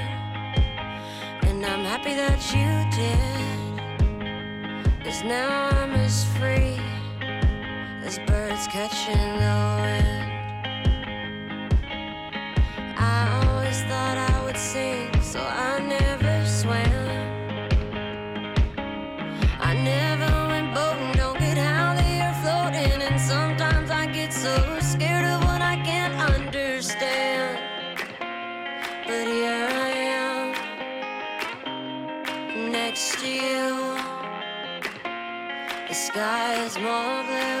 And 1.43 1.65
I'm 1.65 1.85
happy 1.85 2.13
that 2.15 2.41
you 2.53 2.83
did. 2.99 3.21
Cause 5.05 5.23
now 5.23 5.69
I'm 5.69 5.91
as 5.91 6.25
free 6.37 6.80
as 8.11 8.19
birds 8.27 8.67
catching 8.67 9.15
the 9.41 9.55
wind. 9.81 10.07
I 12.97 13.19
always 13.45 13.79
thought 13.83 14.17
I 14.17 14.43
would 14.43 14.57
sing, 14.57 15.09
so 15.21 15.39
I 15.39 15.79
never 15.79 16.45
swam. 16.45 16.91
I 19.69 19.73
never 19.93 20.31
went 20.51 20.73
boating, 20.75 21.13
don't 21.13 21.39
get 21.39 21.57
how 21.57 21.93
they 22.01 22.19
are 22.27 22.37
floating, 22.43 23.01
and 23.07 23.17
sometimes 23.19 23.89
I 23.89 24.07
get 24.07 24.33
so 24.33 24.55
scared 24.81 25.25
of 25.25 25.41
what 25.45 25.61
I 25.61 25.77
can't 25.89 26.15
understand. 26.33 27.59
But 29.07 29.25
here 29.35 29.67
I 29.87 29.91
am, 30.19 30.45
next 32.71 33.19
to 33.21 33.27
you. 33.27 33.67
The 35.87 35.93
sky 35.93 36.65
is 36.65 36.75
more 36.77 37.23
blue 37.23 37.60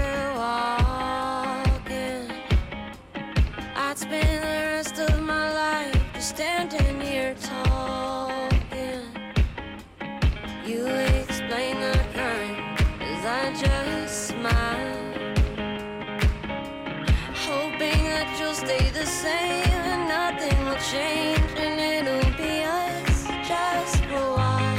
change 20.91 21.39
and 21.55 21.79
it'll 21.79 22.31
be 22.35 22.63
us 22.63 23.25
just 23.47 24.03
for 24.07 24.15
a 24.15 24.33
while. 24.35 24.77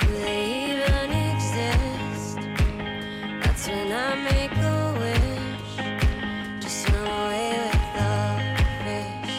Do 0.00 0.08
they 0.24 0.42
even 0.70 1.08
exist? 1.30 2.40
That's 3.40 3.64
when 3.68 3.92
I 3.92 4.10
make 4.30 4.56
a 4.56 4.80
wish 5.02 5.76
to 6.60 6.68
swim 6.68 7.06
away 7.20 7.50
with 7.62 7.86
the 7.98 8.12
fish. 8.84 9.36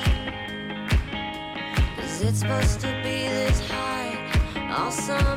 Cause 1.97 2.21
it's 2.21 2.39
supposed 2.39 2.79
to 2.79 2.87
be 3.03 3.27
this 3.27 3.59
high 3.69 4.13
summer 4.89 5.32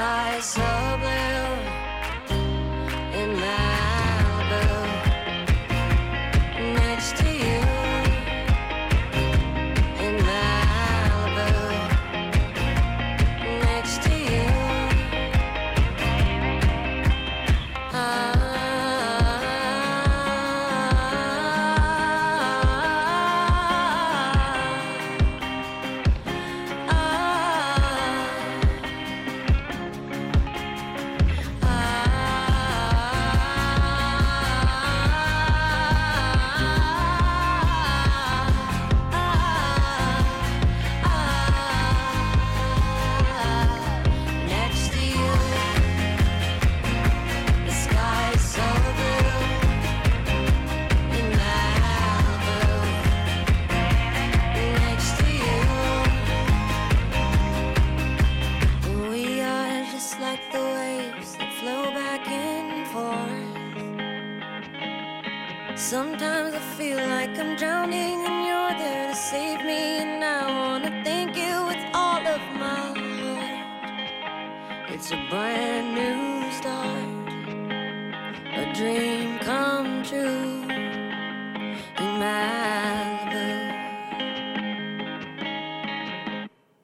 The 0.00 0.06
sky 0.06 0.36
is 0.38 0.44
so 0.46 0.96
blue 0.98 1.29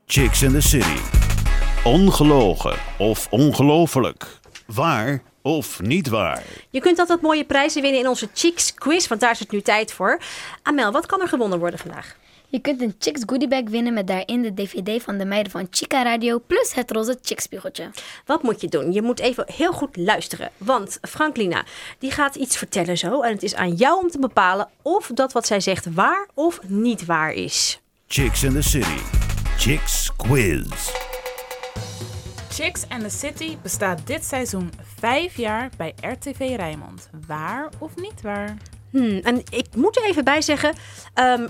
Chicks 0.09 0.43
in 0.43 0.53
the 0.53 0.61
City. 0.61 0.99
Ongelogen 1.85 2.77
of 2.99 3.27
ongelooflijk. 3.31 4.27
Waar 4.67 5.23
of 5.43 5.81
niet 5.81 6.09
waar. 6.09 6.43
Je 6.71 6.81
kunt 6.81 6.99
altijd 6.99 7.21
mooie 7.21 7.45
prijzen 7.45 7.83
winnen 7.83 8.01
in 8.01 8.09
onze 8.09 8.29
Chicks 8.35 8.75
Quiz, 8.75 9.07
want 9.07 9.21
daar 9.21 9.31
is 9.31 9.39
het 9.39 9.51
nu 9.51 9.61
tijd 9.61 9.93
voor. 9.93 10.21
Amel, 10.63 10.93
wat 10.93 11.07
kan 11.07 11.21
er 11.21 11.29
gewonnen 11.29 11.59
worden 11.59 11.79
vandaag? 11.79 12.17
Je 12.49 12.59
kunt 12.59 12.81
een 12.81 12.95
Chicks 12.99 13.23
goodiebag 13.27 13.63
winnen 13.65 13.95
met 13.95 14.07
daarin 14.07 14.43
de 14.43 14.55
DVD 14.55 15.03
van 15.03 15.19
de 15.19 15.25
meiden 15.25 15.53
van 15.53 15.67
Chica 15.71 16.03
Radio 16.03 16.43
plus 16.47 16.75
het 16.75 16.91
roze 16.91 17.19
Chickspiegeltje. 17.23 17.91
Wat 18.27 18.43
moet 18.43 18.61
je 18.61 18.69
doen? 18.69 18.93
Je 18.93 19.03
moet 19.03 19.21
even 19.21 19.45
heel 19.53 19.73
goed 19.73 19.97
luisteren. 19.97 20.51
Want 20.57 20.99
Franklina, 21.03 21.65
die 21.99 22.11
gaat 22.11 22.35
iets 22.35 22.57
vertellen 22.57 22.99
zo. 22.99 23.23
En 23.23 23.33
het 23.33 23.43
is 23.43 23.55
aan 23.55 23.75
jou 23.75 24.03
om 24.03 24.11
te 24.11 24.19
bepalen 24.19 24.69
of 24.83 25.11
dat 25.15 25.33
wat 25.33 25.47
zij 25.47 25.61
zegt 25.61 25.95
waar 25.95 26.29
of 26.35 26.61
niet 26.67 27.05
waar 27.05 27.33
is. 27.33 27.81
Chicks 28.07 28.43
in 28.43 28.53
the 28.53 28.63
City. 28.63 29.26
Chicks 29.59 30.11
Quiz. 30.17 30.91
Chicks 32.51 32.85
and 32.89 33.03
the 33.03 33.11
City 33.11 33.57
bestaat 33.63 34.07
dit 34.07 34.25
seizoen 34.25 34.73
vijf 34.99 35.37
jaar 35.37 35.71
bij 35.77 35.95
RTV 36.01 36.39
Rijnmond. 36.57 37.09
Waar 37.27 37.69
of 37.79 37.91
niet 37.97 38.21
waar? 38.23 38.57
Hmm, 38.91 39.21
en 39.23 39.43
ik 39.51 39.67
moet 39.75 39.97
er 39.97 40.05
even 40.05 40.25
bij 40.25 40.43
zeggen. 40.43 40.75
ehm, 41.15 41.47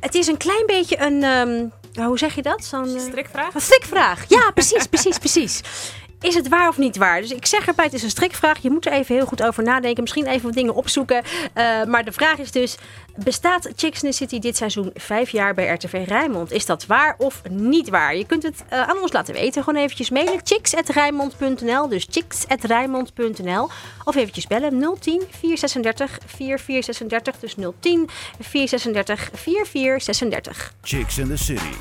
het 0.00 0.14
is 0.14 0.26
een 0.26 0.36
klein 0.36 0.66
beetje 0.66 1.00
een, 1.00 1.22
ehm, 1.22 1.66
hoe 2.06 2.18
zeg 2.18 2.34
je 2.34 2.42
dat? 2.42 2.64
Zo'n, 2.64 2.96
eh, 2.96 3.00
Strikvraag? 3.00 3.54
Een 3.54 3.60
strikvraag. 3.60 4.24
Ja, 4.28 4.50
precies, 4.54 4.86
precies, 4.86 5.18
precies. 5.18 5.60
Is 6.22 6.34
het 6.34 6.48
waar 6.48 6.68
of 6.68 6.78
niet 6.78 6.96
waar? 6.96 7.20
Dus 7.20 7.30
ik 7.30 7.46
zeg 7.46 7.66
erbij, 7.66 7.84
het 7.84 7.94
is 7.94 8.02
een 8.02 8.10
strikvraag. 8.10 8.58
Je 8.58 8.70
moet 8.70 8.86
er 8.86 8.92
even 8.92 9.14
heel 9.14 9.26
goed 9.26 9.42
over 9.42 9.62
nadenken. 9.62 10.02
Misschien 10.02 10.26
even 10.26 10.44
wat 10.44 10.54
dingen 10.54 10.74
opzoeken. 10.74 11.22
Eh, 11.52 11.84
maar 11.84 12.04
de 12.04 12.12
vraag 12.12 12.38
is 12.38 12.50
dus, 12.50 12.76
bestaat 13.16 13.68
Chicks 13.76 14.02
in 14.02 14.10
the 14.10 14.16
City 14.16 14.38
dit 14.38 14.56
seizoen 14.56 14.90
vijf 14.94 15.30
jaar 15.30 15.54
bij 15.54 15.72
RTV 15.72 16.04
Rijnmond? 16.06 16.52
Is 16.52 16.66
dat 16.66 16.86
waar 16.86 17.14
of 17.18 17.42
niet 17.50 17.88
waar? 17.88 18.16
Je 18.16 18.26
kunt 18.26 18.42
het 18.42 18.64
eh, 18.68 18.88
aan 18.88 19.00
ons 19.00 19.12
laten 19.12 19.34
weten. 19.34 19.64
Gewoon 19.64 19.82
eventjes 19.82 20.10
mailen. 20.10 20.40
chicks.rijnmond.nl 20.44 21.88
Dus 21.88 22.06
chicks.rijnmond.nl 22.10 23.68
Of 24.04 24.16
eventjes 24.16 24.46
bellen 24.46 24.96
010 25.00 25.22
436 25.30 26.18
4436. 26.26 27.38
Dus 27.38 27.54
010 27.80 28.08
436 28.40 29.30
4436. 29.32 30.74
Chicks 30.82 31.18
in 31.18 31.28
the 31.28 31.36
City. 31.36 31.74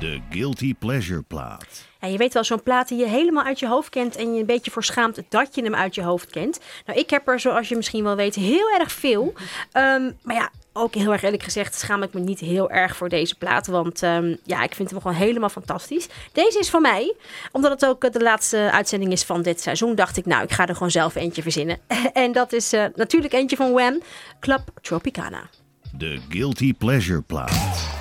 De 0.00 0.20
Guilty 0.30 0.74
Pleasure 0.74 1.22
plaat. 1.22 1.92
Je 2.10 2.18
weet 2.18 2.34
wel, 2.34 2.44
zo'n 2.44 2.62
plaat 2.62 2.88
die 2.88 2.98
je 2.98 3.06
helemaal 3.06 3.44
uit 3.44 3.58
je 3.58 3.68
hoofd 3.68 3.88
kent 3.88 4.16
en 4.16 4.34
je 4.34 4.40
een 4.40 4.46
beetje 4.46 4.70
voor 4.70 4.84
schaamt 4.84 5.22
dat 5.28 5.54
je 5.54 5.62
hem 5.62 5.74
uit 5.74 5.94
je 5.94 6.02
hoofd 6.02 6.30
kent. 6.30 6.60
Nou, 6.86 6.98
ik 6.98 7.10
heb 7.10 7.28
er, 7.28 7.40
zoals 7.40 7.68
je 7.68 7.76
misschien 7.76 8.04
wel 8.04 8.16
weet, 8.16 8.34
heel 8.34 8.70
erg 8.78 8.92
veel. 8.92 9.32
Ehm, 9.72 10.10
maar 10.22 10.36
ja, 10.36 10.50
ook 10.72 10.94
heel 10.94 11.12
erg 11.12 11.22
eerlijk 11.22 11.42
gezegd 11.42 11.74
schaam 11.74 12.02
ik 12.02 12.14
me 12.14 12.20
niet 12.20 12.40
heel 12.40 12.70
erg 12.70 12.96
voor 12.96 13.08
deze 13.08 13.34
plaat. 13.34 13.66
Want 13.66 14.02
ehm, 14.02 14.36
ja, 14.44 14.62
ik 14.62 14.74
vind 14.74 14.90
hem 14.90 15.00
gewoon 15.00 15.16
helemaal 15.16 15.48
fantastisch. 15.48 16.08
Deze 16.32 16.58
is 16.58 16.70
van 16.70 16.82
mij. 16.82 17.14
Omdat 17.52 17.70
het 17.70 17.86
ook 17.86 18.04
eh, 18.04 18.10
de 18.10 18.22
laatste 18.22 18.70
uitzending 18.72 19.12
is 19.12 19.22
van 19.22 19.42
dit 19.42 19.60
seizoen, 19.60 19.94
dacht 19.94 20.16
ik, 20.16 20.26
nou, 20.26 20.42
ik 20.42 20.52
ga 20.52 20.66
er 20.66 20.74
gewoon 20.74 20.90
zelf 20.90 21.14
eentje 21.14 21.42
verzinnen. 21.42 21.78
en 22.12 22.32
dat 22.32 22.52
is 22.52 22.72
eh, 22.72 22.84
natuurlijk 22.94 23.32
eentje 23.32 23.56
van 23.56 23.72
Wham, 23.72 24.00
Club 24.40 24.62
Tropicana. 24.82 25.48
De 25.92 26.20
Guilty 26.28 26.74
Pleasure 26.74 27.22
plaat. 27.22 27.93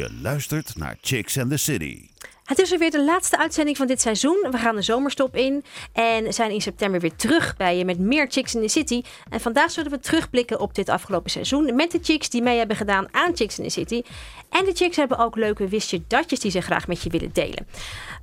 Je 0.00 0.20
luistert 0.22 0.76
naar 0.76 0.96
Chicks 1.00 1.38
and 1.38 1.50
the 1.50 1.56
City. 1.56 2.08
Het 2.50 2.58
is 2.58 2.76
weer 2.76 2.90
de 2.90 3.04
laatste 3.04 3.38
uitzending 3.38 3.76
van 3.76 3.86
dit 3.86 4.00
seizoen. 4.00 4.46
We 4.50 4.58
gaan 4.58 4.74
de 4.74 4.82
zomerstop 4.82 5.36
in 5.36 5.64
en 5.92 6.32
zijn 6.32 6.50
in 6.50 6.60
september 6.60 7.00
weer 7.00 7.16
terug 7.16 7.56
bij 7.56 7.76
je 7.76 7.84
met 7.84 7.98
meer 7.98 8.26
Chicks 8.28 8.54
in 8.54 8.60
the 8.60 8.68
City. 8.68 9.02
En 9.28 9.40
vandaag 9.40 9.70
zullen 9.70 9.90
we 9.90 9.98
terugblikken 10.00 10.60
op 10.60 10.74
dit 10.74 10.88
afgelopen 10.88 11.30
seizoen 11.30 11.74
met 11.74 11.90
de 11.90 11.98
chicks 12.02 12.30
die 12.30 12.42
mee 12.42 12.58
hebben 12.58 12.76
gedaan 12.76 13.06
aan 13.10 13.36
Chicks 13.36 13.58
in 13.58 13.64
the 13.64 13.70
City. 13.70 14.02
En 14.50 14.64
de 14.64 14.72
chicks 14.74 14.96
hebben 14.96 15.18
ook 15.18 15.36
leuke 15.36 15.68
wistje 15.68 16.02
datjes 16.08 16.40
die 16.40 16.50
ze 16.50 16.60
graag 16.60 16.86
met 16.86 17.02
je 17.02 17.10
willen 17.10 17.30
delen. 17.32 17.66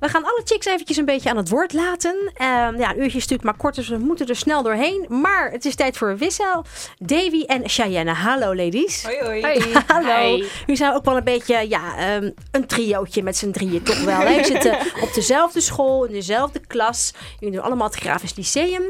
We 0.00 0.08
gaan 0.08 0.24
alle 0.24 0.42
chicks 0.44 0.66
eventjes 0.66 0.96
een 0.96 1.04
beetje 1.04 1.30
aan 1.30 1.36
het 1.36 1.48
woord 1.48 1.72
laten. 1.72 2.32
Ehm, 2.34 2.78
ja, 2.78 2.90
een 2.90 3.02
uurtje 3.02 3.04
is 3.04 3.12
natuurlijk 3.12 3.42
maar 3.42 3.56
kort, 3.56 3.74
dus 3.74 3.88
we 3.88 3.98
moeten 3.98 4.26
er 4.26 4.36
snel 4.36 4.62
doorheen. 4.62 5.06
Maar 5.08 5.50
het 5.50 5.64
is 5.64 5.74
tijd 5.74 5.96
voor 5.96 6.16
Wissel, 6.16 6.64
Davy 6.98 7.42
en 7.42 7.68
Cheyenne. 7.68 8.12
Hallo 8.12 8.54
ladies. 8.54 9.02
Hoi, 9.02 9.40
hoi. 9.40 9.72
Hallo. 9.86 10.36
Hi. 10.36 10.44
U 10.66 10.76
zijn 10.76 10.94
ook 10.94 11.04
wel 11.04 11.16
een 11.16 11.24
beetje 11.24 11.68
ja, 11.68 11.96
ehm, 11.96 12.30
een 12.50 12.66
triootje 12.66 13.22
met 13.22 13.36
z'n 13.36 13.50
drieën 13.50 13.82
toch 13.82 14.04
wel. 14.04 14.17
Hè? 14.26 14.38
U 14.38 14.44
zitten 14.44 14.78
op 15.04 15.14
dezelfde 15.14 15.60
school, 15.60 16.04
in 16.04 16.12
dezelfde 16.12 16.60
klas. 16.66 17.14
Jullie 17.38 17.54
doen 17.54 17.64
allemaal 17.64 17.86
het 17.86 17.96
Grafisch 17.96 18.34
Lyceum. 18.34 18.82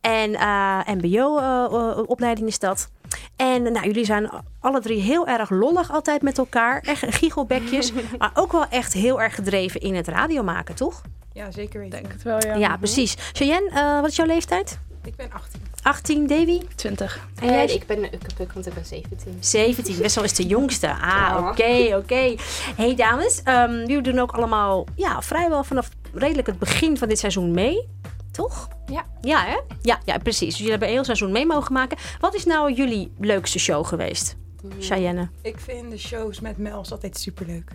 En 0.00 0.34
eh, 0.34 0.80
mbo-opleiding 0.86 2.48
is 2.48 2.58
dat. 2.58 2.90
En 3.36 3.62
nou, 3.62 3.86
jullie 3.86 4.04
zijn 4.04 4.30
alle 4.60 4.80
drie 4.80 5.00
heel 5.00 5.26
erg 5.26 5.50
lollig 5.50 5.90
altijd 5.92 6.22
met 6.22 6.38
elkaar. 6.38 6.80
Echt 6.80 7.14
giechelbekjes. 7.14 7.92
maar 8.18 8.30
ook 8.34 8.52
wel 8.52 8.68
echt 8.68 8.92
heel 8.92 9.22
erg 9.22 9.34
gedreven 9.34 9.80
in 9.80 9.94
het 9.94 10.08
radiomaken, 10.08 10.74
toch? 10.74 11.02
Ja, 11.32 11.50
zeker 11.50 11.80
weten. 11.80 12.00
denk 12.00 12.12
het 12.12 12.22
wel, 12.22 12.46
ja. 12.46 12.54
Ja, 12.54 12.76
precies. 12.76 13.16
Cheyenne, 13.32 13.70
eh, 13.70 14.00
wat 14.00 14.10
is 14.10 14.16
jouw 14.16 14.26
leeftijd? 14.26 14.78
Ik 15.04 15.16
ben 15.16 15.32
18. 15.32 15.60
18, 15.88 16.26
Davy? 16.26 16.60
20. 16.74 17.28
En 17.40 17.46
jij? 17.48 17.66
Ik 17.66 17.86
ben 17.86 17.98
een 17.98 18.14
ukkenpuk, 18.14 18.52
want 18.52 18.66
ik 18.66 18.74
ben 18.74 18.84
17. 18.84 19.36
17, 19.40 19.98
best 19.98 20.14
wel 20.14 20.24
is 20.24 20.34
de 20.34 20.46
jongste. 20.46 20.88
Ah, 20.90 20.98
Ja. 21.00 21.48
oké, 21.50 21.96
oké. 21.96 22.34
Hey 22.76 22.94
dames, 22.94 23.42
ehm, 23.44 23.72
jullie 23.72 24.00
doen 24.02 24.18
ook 24.18 24.32
allemaal 24.32 24.86
ja, 24.96 25.22
vrijwel 25.22 25.64
vanaf 25.64 25.88
redelijk 26.12 26.46
het 26.46 26.58
begin 26.58 26.98
van 26.98 27.08
dit 27.08 27.18
seizoen 27.18 27.50
mee. 27.50 27.88
Toch? 28.30 28.68
Ja. 28.86 29.04
Ja, 29.20 29.44
hè? 29.44 29.56
Ja, 29.82 29.98
ja, 30.04 30.18
precies. 30.18 30.46
Dus 30.48 30.54
jullie 30.56 30.70
hebben 30.70 30.88
een 30.88 30.94
heel 30.94 31.04
seizoen 31.04 31.32
mee 31.32 31.46
mogen 31.46 31.72
maken. 31.72 31.98
Wat 32.20 32.34
is 32.34 32.44
nou 32.44 32.72
jullie 32.72 33.12
leukste 33.18 33.58
show 33.58 33.86
geweest? 33.86 34.36
Cheyenne. 34.80 35.28
Ik 35.42 35.58
vind 35.60 35.90
de 35.90 35.98
shows 35.98 36.40
met 36.40 36.58
Mels 36.58 36.90
altijd 36.92 37.18
superleuk. 37.18 37.70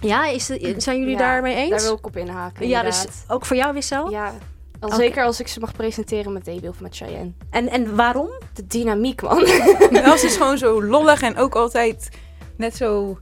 Ja, 0.00 0.26
is 0.26 0.46
de- 0.46 0.74
zijn 0.76 0.98
jullie 0.98 1.12
Ja, 1.12 1.18
daarmee 1.18 1.54
eens? 1.56 1.70
Daar 1.70 1.80
wil 1.80 1.94
ik 1.94 2.06
op 2.06 2.16
inhaken. 2.16 2.68
ja, 2.68 2.82
dus 2.82 3.04
ook 3.28 3.46
voor 3.46 3.56
jou 3.56 3.72
Wissel? 3.74 4.10
Ja, 4.10 4.34
al 4.80 4.90
zeker 4.92 5.24
als 5.24 5.40
ik 5.40 5.48
ze 5.48 5.60
mag 5.60 5.72
presenteren 5.72 6.32
met 6.32 6.44
Debi 6.44 6.68
of 6.68 6.80
met 6.80 6.96
Cheyenne. 6.96 7.32
En, 7.50 7.68
en 7.68 7.96
waarom? 7.96 8.28
De 8.54 8.66
dynamiek, 8.66 9.22
man. 9.22 9.36
Mels 9.90 10.24
is 10.24 10.36
gewoon 10.36 10.58
zo 10.58 10.82
lollig 10.84 11.22
en 11.22 11.36
ook 11.36 11.54
altijd 11.54 12.08
net 12.56 12.76
zo 12.76 13.18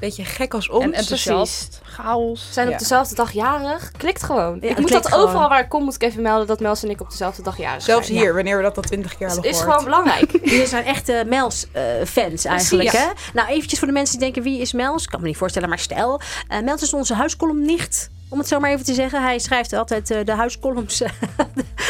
beetje 0.00 0.24
gek 0.24 0.54
als 0.54 0.68
ons. 0.68 0.84
En 0.84 0.92
enthousiast. 0.92 1.80
Chaos. 1.82 2.48
Zijn 2.52 2.66
Ja. 2.66 2.72
op 2.72 2.78
dezelfde 2.78 3.14
dag 3.14 3.32
jarig. 3.32 3.92
Klikt 3.96 4.22
gewoon. 4.22 4.54
Ja, 4.54 4.62
ik 4.62 4.68
het 4.68 4.78
moet 4.78 4.90
dat 4.90 5.06
gewoon. 5.08 5.24
overal 5.24 5.48
waar 5.48 5.60
ik 5.60 5.68
kom, 5.68 5.84
moet 5.84 5.94
ik 5.94 6.02
even 6.02 6.22
melden 6.22 6.46
dat 6.46 6.60
Mels 6.60 6.82
en 6.82 6.90
ik 6.90 7.00
op 7.00 7.10
dezelfde 7.10 7.42
dag 7.42 7.58
jarig 7.58 7.82
Zelfs 7.82 8.06
zijn. 8.06 8.18
hier, 8.18 8.34
wanneer 8.34 8.56
we 8.56 8.62
dat 8.62 8.76
al 8.76 8.82
twintig 8.82 9.16
keer 9.16 9.28
Ja. 9.28 9.34
Het 9.34 9.34
hebben 9.34 9.50
is 9.52 9.58
gehoord. 9.60 9.78
gewoon 9.82 10.00
belangrijk. 10.02 10.32
Jullie 10.50 10.66
zijn 10.66 10.84
echte 10.84 11.24
Mels-fans 11.26 12.44
eigenlijk, 12.44 12.88
Precies. 12.90 13.06
hè? 13.06 13.12
Nou, 13.34 13.48
eventjes 13.48 13.78
voor 13.78 13.88
de 13.88 13.94
mensen 13.94 14.18
die 14.18 14.24
denken, 14.32 14.42
wie 14.52 14.60
is 14.60 14.72
Mels? 14.72 15.02
Ik 15.02 15.08
kan 15.08 15.20
me 15.20 15.26
niet 15.26 15.36
voorstellen, 15.36 15.68
maar 15.68 15.78
stel. 15.78 16.20
eh 16.48 16.60
Mels 16.60 16.82
is 16.82 16.92
onze 16.94 17.14
huiscolumnicht, 17.14 18.10
om 18.28 18.38
het 18.38 18.48
zo 18.48 18.60
maar 18.60 18.70
even 18.70 18.84
te 18.84 18.94
zeggen. 18.94 19.22
Hij 19.22 19.38
schrijft 19.38 19.72
altijd 19.72 20.10
eh, 20.10 20.24
de 20.24 20.32
huiscolumns, 20.32 20.98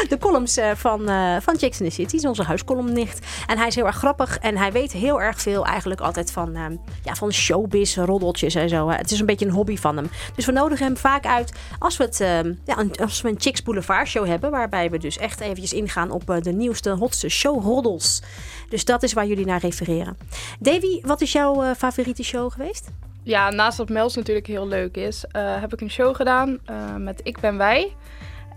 de 0.08 0.18
columns 0.20 0.56
eh, 0.56 0.70
van, 0.74 1.00
van 1.42 1.58
Chicks 1.58 1.80
in 1.80 1.88
the 1.88 1.94
City. 1.94 2.16
Is 2.16 2.24
onze 2.24 2.42
huiscolumnicht. 2.42 3.26
En 3.46 3.58
hij 3.58 3.66
is 3.66 3.74
heel 3.74 3.86
erg 3.86 3.96
grappig 3.96 4.38
en 4.38 4.56
hij 4.56 4.72
weet 4.72 4.92
heel 4.92 5.20
erg 5.22 5.40
veel 5.40 5.66
eigenlijk 5.66 6.00
altijd 6.00 6.30
van, 6.32 6.54
eh, 6.56 6.64
ja, 7.04 7.14
van 7.14 7.32
showbiz, 7.32 7.96
roddeltjes 7.96 8.54
en 8.54 8.68
zo. 8.68 8.88
Het 8.90 9.10
is 9.10 9.20
een 9.20 9.26
beetje 9.26 9.46
een 9.46 9.52
hobby 9.52 9.76
van 9.76 9.96
hem. 9.96 10.10
Dus 10.34 10.46
we 10.46 10.52
nodigen 10.52 10.86
hem 10.86 10.96
vaak 10.96 11.26
uit 11.26 11.52
als 11.78 11.96
we, 11.96 12.04
het, 12.04 12.20
eh, 12.20 12.28
ja, 12.64 12.78
een- 12.78 12.96
als 13.00 13.20
we 13.20 13.28
een 13.28 13.40
Chicks 13.40 13.62
Boulevard 13.62 14.08
show 14.08 14.26
hebben. 14.26 14.50
Waarbij 14.50 14.90
we 14.90 14.98
dus 14.98 15.18
echt 15.18 15.40
eventjes 15.40 15.72
ingaan 15.72 16.10
op 16.10 16.38
de 16.42 16.52
nieuwste, 16.52 16.90
hotste 16.90 17.28
showroddels. 17.28 18.22
Dus 18.68 18.84
dat 18.84 19.02
is 19.02 19.12
waar 19.12 19.26
jullie 19.26 19.46
naar 19.46 19.60
refereren. 19.60 20.16
Davy, 20.58 21.00
wat 21.02 21.20
is 21.20 21.32
jouw 21.32 21.74
favoriete 21.74 22.22
show 22.22 22.52
geweest? 22.52 22.88
Ja, 23.28 23.50
naast 23.50 23.76
dat 23.76 23.88
Mels 23.88 24.14
natuurlijk 24.16 24.46
heel 24.46 24.68
leuk 24.68 24.96
is, 24.96 25.24
eh, 25.30 25.60
heb 25.60 25.72
ik 25.72 25.80
een 25.80 25.90
show 25.90 26.16
gedaan 26.16 26.58
eh, 26.64 26.94
met 26.96 27.20
Ik 27.22 27.40
Ben 27.40 27.56
Wij. 27.56 27.96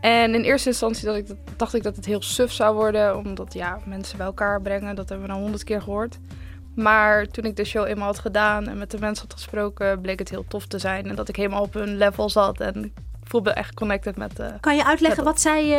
En 0.02 0.36
in 0.36 0.42
eerste 0.42 0.70
instantie 0.70 1.06
dat 1.06 1.16
ik, 1.16 1.28
dat- 1.28 1.38
dacht 1.58 1.74
ik 1.74 1.84
dat 1.84 1.96
het 1.96 2.06
heel 2.06 2.22
suf 2.22 2.52
zou 2.52 2.76
worden, 2.76 3.18
omdat 3.18 3.54
ja, 3.54 3.78
mensen 3.86 4.18
bij 4.18 4.26
elkaar 4.26 4.62
brengen, 4.62 4.96
dat 4.96 5.10
hebben 5.10 5.26
we 5.28 5.32
nou 5.32 5.44
honderd 5.44 5.64
keer 5.64 5.82
gehoord. 5.82 6.18
Maar 6.76 7.26
toen 7.28 7.44
ik 7.44 7.56
de 7.56 7.64
show 7.64 7.88
eenmaal 7.88 8.06
had 8.06 8.20
gedaan 8.20 8.68
en 8.68 8.78
met 8.78 8.92
de 8.92 9.00
mensen 9.00 9.24
had 9.28 9.34
gesproken, 9.34 10.02
bleek 10.02 10.20
het 10.20 10.30
heel 10.30 10.46
tof 10.48 10.66
te 10.66 10.80
zijn. 10.80 11.10
En 11.10 11.16
dat 11.16 11.30
ik 11.30 11.36
helemaal 11.36 11.62
op 11.62 11.74
hun 11.74 11.98
level 11.98 12.30
zat 12.30 12.60
en 12.60 12.84
ik 12.86 12.92
voelde 13.24 13.52
echt 13.54 13.74
connected 13.74 14.18
met... 14.18 14.40
eh, 14.40 14.48
Kan 14.60 14.76
je 14.76 14.86
uitleggen 14.86 15.24
wat 15.24 15.42
zij 15.42 15.76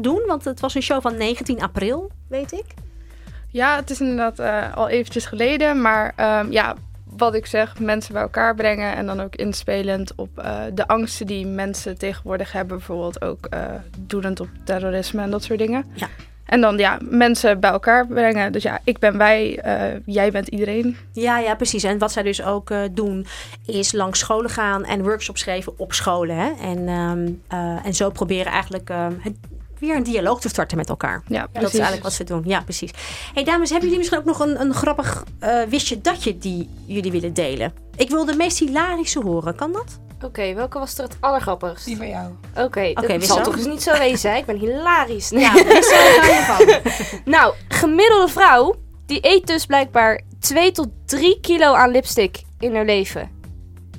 doen? 0.00 0.22
Want 0.26 0.44
het 0.44 0.60
was 0.60 0.74
een 0.74 0.82
show 0.82 1.02
van 1.02 1.16
19 1.16 1.62
april, 1.62 2.10
weet 2.28 2.52
ik. 2.52 2.64
Ja, 3.48 3.76
het 3.76 3.90
is 3.90 4.00
inderdaad 4.00 4.74
al 4.76 4.88
eventjes 4.88 5.26
geleden. 5.26 5.80
Maar 5.80 6.12
ehm, 6.16 6.50
ja, 6.52 6.74
wat 7.16 7.34
ik 7.34 7.46
zeg, 7.46 7.78
mensen 7.78 8.12
bij 8.12 8.22
elkaar 8.22 8.54
brengen. 8.54 8.96
En 8.96 9.06
dan 9.06 9.20
ook 9.20 9.36
inspelend 9.36 10.12
op 10.16 10.38
eh, 10.38 10.60
de 10.74 10.86
angsten 10.86 11.26
die 11.26 11.46
mensen 11.46 11.98
tegenwoordig 11.98 12.52
hebben. 12.52 12.76
Bijvoorbeeld 12.76 13.22
ook 13.22 13.46
eh 13.46 13.60
doelend 13.98 14.40
op 14.40 14.48
terrorisme 14.64 15.22
en 15.22 15.30
dat 15.30 15.42
soort 15.42 15.58
dingen. 15.58 15.84
Ja. 15.92 16.08
En 16.44 16.60
dan 16.60 16.78
ja, 16.78 16.98
mensen 17.02 17.60
bij 17.60 17.70
elkaar 17.70 18.06
brengen. 18.06 18.52
Dus 18.52 18.62
ja, 18.62 18.80
ik 18.84 18.98
ben 18.98 19.18
wij, 19.18 19.58
eh, 19.58 20.00
jij 20.04 20.30
bent 20.30 20.48
iedereen. 20.48 20.96
Ja, 21.12 21.38
ja, 21.38 21.54
precies. 21.54 21.82
En 21.82 21.98
wat 21.98 22.12
zij 22.12 22.22
dus 22.22 22.42
ook 22.42 22.72
doen, 22.92 23.26
is 23.66 23.92
langs 23.92 24.18
scholen 24.18 24.50
gaan 24.50 24.84
en 24.84 25.02
workshops 25.02 25.42
geven 25.42 25.72
op 25.76 25.92
scholen. 25.92 26.36
Hè? 26.36 26.52
En, 26.62 26.88
ehm, 26.88 27.32
eh, 27.48 27.86
en 27.86 27.94
zo 27.94 28.10
proberen 28.10 28.52
eigenlijk 28.52 28.90
eh, 28.90 29.06
het, 29.20 29.36
weer 29.86 29.96
een 29.96 30.02
dialoog 30.02 30.40
te 30.40 30.48
starten 30.48 30.76
met 30.76 30.88
elkaar. 30.88 31.22
Ja, 31.26 31.48
Dat 31.52 31.62
is 31.62 31.72
eigenlijk 31.72 32.02
wat 32.02 32.12
ze 32.12 32.24
doen. 32.24 32.42
Ja, 32.44 32.60
precies. 32.60 32.90
hey, 33.34 33.44
dames, 33.44 33.70
hebben 33.70 33.88
jullie 33.88 33.98
misschien 33.98 34.18
ook 34.18 34.24
nog 34.24 34.38
een, 34.40 34.60
een 34.60 34.74
grappig 34.74 35.24
eh 35.38 35.62
wistje 35.68 36.00
datje 36.00 36.38
die 36.38 36.68
jullie 36.86 37.10
willen 37.10 37.34
delen? 37.34 37.72
Ik 37.96 38.10
wil 38.10 38.24
de 38.24 38.34
meest 38.36 38.58
hilarische 38.58 39.20
horen. 39.20 39.54
Kan 39.54 39.72
dat? 39.72 39.98
Oké, 40.24 40.54
welke 40.54 40.78
was 40.78 40.98
er 40.98 41.04
het 41.04 41.16
allergrappigst? 41.20 41.84
Die 41.84 41.96
van 41.96 42.08
jou. 42.08 42.28
Oké, 42.56 42.92
dat 42.92 43.04
Oké, 43.04 43.20
zal 43.20 43.42
toch 43.42 43.56
eens 43.56 43.66
niet 43.66 43.82
zo 43.82 43.98
wezen, 43.98 44.30
hè? 44.30 44.36
Ik 44.36 44.44
ben 44.44 44.56
hilarisch. 44.56 45.30
Nee. 45.30 45.42
Ja, 45.42 45.50
ga 45.52 45.58
je 45.58 46.42
van. 46.46 47.20
Nou, 47.34 47.54
gemiddelde 47.68 48.28
vrouw, 48.32 48.74
die 49.06 49.18
eet 49.20 49.46
dus 49.46 49.66
blijkbaar 49.66 50.20
2 50.40 50.72
tot 50.72 50.88
3 51.04 51.40
kilo 51.40 51.72
aan 51.74 51.90
lipstick 51.90 52.42
in 52.58 52.74
haar 52.74 52.84
leven. 52.84 53.30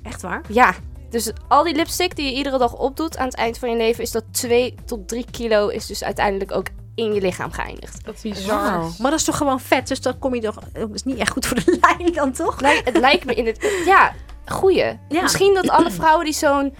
Echt 0.03 0.21
waar? 0.21 0.41
Ja, 0.47 0.73
dus 1.15 1.31
al 1.47 1.63
die 1.63 1.75
lipstick 1.75 2.15
die 2.15 2.25
je 2.25 2.37
iedere 2.37 2.57
dag 2.57 2.73
opdoet 2.73 3.17
aan 3.17 3.25
het 3.25 3.35
eind 3.35 3.57
van 3.57 3.69
je 3.69 3.75
leven, 3.75 4.03
is 4.03 4.11
dat 4.11 4.23
2 4.31 4.75
tot 4.85 5.07
3 5.07 5.25
kilo 5.31 5.67
is 5.67 5.85
dus 5.85 6.03
uiteindelijk 6.03 6.51
ook 6.51 6.67
in 6.95 7.13
je 7.13 7.21
lichaam 7.21 7.51
geëindigd. 7.51 8.05
Dat 8.05 8.15
is 8.15 8.21
bizar. 8.21 8.79
Maar 8.79 9.11
dat 9.11 9.19
is 9.19 9.25
toch 9.25 9.37
gewoon 9.37 9.59
vet? 9.59 9.87
Dus 9.87 10.01
dan 10.01 10.19
kom 10.19 10.35
je 10.35 10.41
toch... 10.41 10.59
Dat 10.73 10.89
is 10.93 11.03
niet 11.03 11.17
echt 11.17 11.31
goed 11.31 11.45
voor 11.45 11.57
de 11.65 11.77
lijn 11.97 12.13
dan, 12.13 12.31
toch? 12.31 12.59
Lij- 12.61 12.81
het 12.83 12.97
lijkt 12.97 13.25
me 13.25 13.33
in 13.33 13.45
het... 13.45 13.81
Ja, 13.85 14.13
goeie. 14.45 14.99
Ja. 15.09 15.21
Misschien 15.21 15.53
dat 15.53 15.69
alle 15.69 15.91
vrouwen 15.91 16.25
die 16.25 16.33
zo'n 16.33 16.75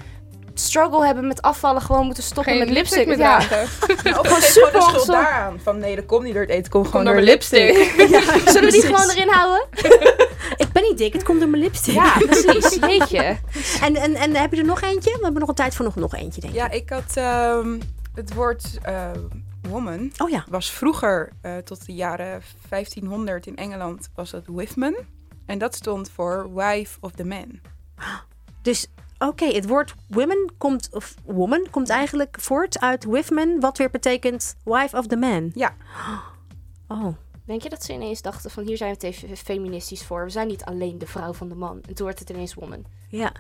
struggle 0.60 1.06
hebben 1.06 1.28
met 1.28 1.42
afvallen 1.42 1.82
gewoon 1.82 2.06
moeten 2.06 2.24
stoppen 2.24 2.54
Geen 2.54 2.66
met 2.66 2.70
lipstick. 2.70 3.08
meer 3.08 3.18
ja. 3.28 3.38
Of 3.38 4.28
gewoon 4.28 4.42
super 4.42 4.72
de 4.72 4.82
schuld 4.82 5.08
daaraan. 5.08 5.60
Van 5.64 5.80
nee, 5.80 5.96
dat 5.96 6.06
komt 6.06 6.24
niet 6.24 6.34
door 6.34 6.42
het 6.42 6.52
eten, 6.52 6.72
komt 6.72 6.88
gewoon 6.88 7.06
door 7.06 7.14
door 7.14 7.24
mijn 7.24 7.36
lipstick. 7.36 7.76
Zullen 8.54 8.64
we 8.64 8.72
die 8.72 8.82
gewoon 8.82 9.10
erin 9.10 9.30
houden? 9.30 9.68
Ik 10.58 10.72
ben 10.72 10.84
niet 10.84 10.98
dik, 10.98 11.14
het 11.14 11.24
komt 11.24 11.40
door 11.40 11.50
mijn 11.50 11.62
lipstick. 11.64 11.94
Ja, 11.94 12.14
precies. 12.18 12.76
Jeetje. 12.76 13.38
En, 13.82 13.96
en, 13.96 14.16
en 14.16 14.36
heb 14.36 14.54
je 14.54 14.60
er 14.60 14.66
nog 14.66 14.82
eentje? 14.82 15.12
We 15.12 15.20
hebben 15.22 15.40
nog 15.40 15.50
een 15.50 15.56
tijd 15.56 15.76
voor 15.76 15.86
nog, 15.86 15.96
nog 15.96 16.16
eentje, 16.16 16.42
denk 16.42 16.54
ik. 16.54 16.60
Ja, 16.60 16.70
ik 16.70 16.90
had 16.90 17.12
ehm, 17.14 17.80
het 18.14 18.34
woord 18.34 18.80
eh, 18.82 19.12
woman. 19.70 20.12
Oh 20.18 20.30
ja. 20.30 20.46
Was 20.50 20.72
vroeger, 20.72 21.32
eh, 21.42 21.58
tot 21.58 21.86
de 21.86 21.94
jaren 21.94 22.42
1500 22.70 23.48
in 23.48 23.56
Engeland, 23.56 24.10
was 24.16 24.32
dat 24.32 24.44
wifman. 24.46 24.96
En 25.46 25.58
dat 25.58 25.76
stond 25.76 26.10
voor 26.10 26.54
wife 26.54 26.98
of 27.00 27.12
the 27.12 27.26
man. 27.26 27.60
Dus 28.62 28.88
oké, 29.20 29.46
het 29.46 29.68
woord 29.68 29.96
women 30.08 30.54
komt, 30.58 30.90
of 30.92 31.16
woman 31.26 31.68
komt 31.72 31.90
eigenlijk 31.90 32.38
voort 32.40 32.80
uit 32.80 33.06
wifman, 33.06 33.60
wat 33.60 33.78
weer 33.78 33.90
betekent 33.90 34.56
wife 34.64 34.98
of 34.98 35.08
the 35.08 35.16
man. 35.16 35.52
Ja. 35.54 35.76
Oh. 36.88 37.16
Denk 37.46 37.62
je 37.62 37.70
dat 37.70 37.84
ze 37.84 37.94
ineens 37.94 38.22
dachten 38.22 38.52
van 38.52 38.64
hier 38.64 38.78
zijn 38.78 38.90
we 38.90 39.08
het 39.08 39.16
even 39.16 39.38
feministisch 39.38 40.04
voor. 40.04 40.24
We 40.24 40.30
zijn 40.30 40.48
niet 40.48 40.66
alleen 40.66 40.98
de 40.98 41.08
vrouw 41.08 41.34
van 41.34 41.50
de 41.50 41.56
man. 41.56 41.82
En 41.88 41.96
toen 41.96 42.06
werd 42.06 42.20
het 42.20 42.30
ineens 42.30 42.54
woman. 42.54 42.86
Ja. 43.10 43.32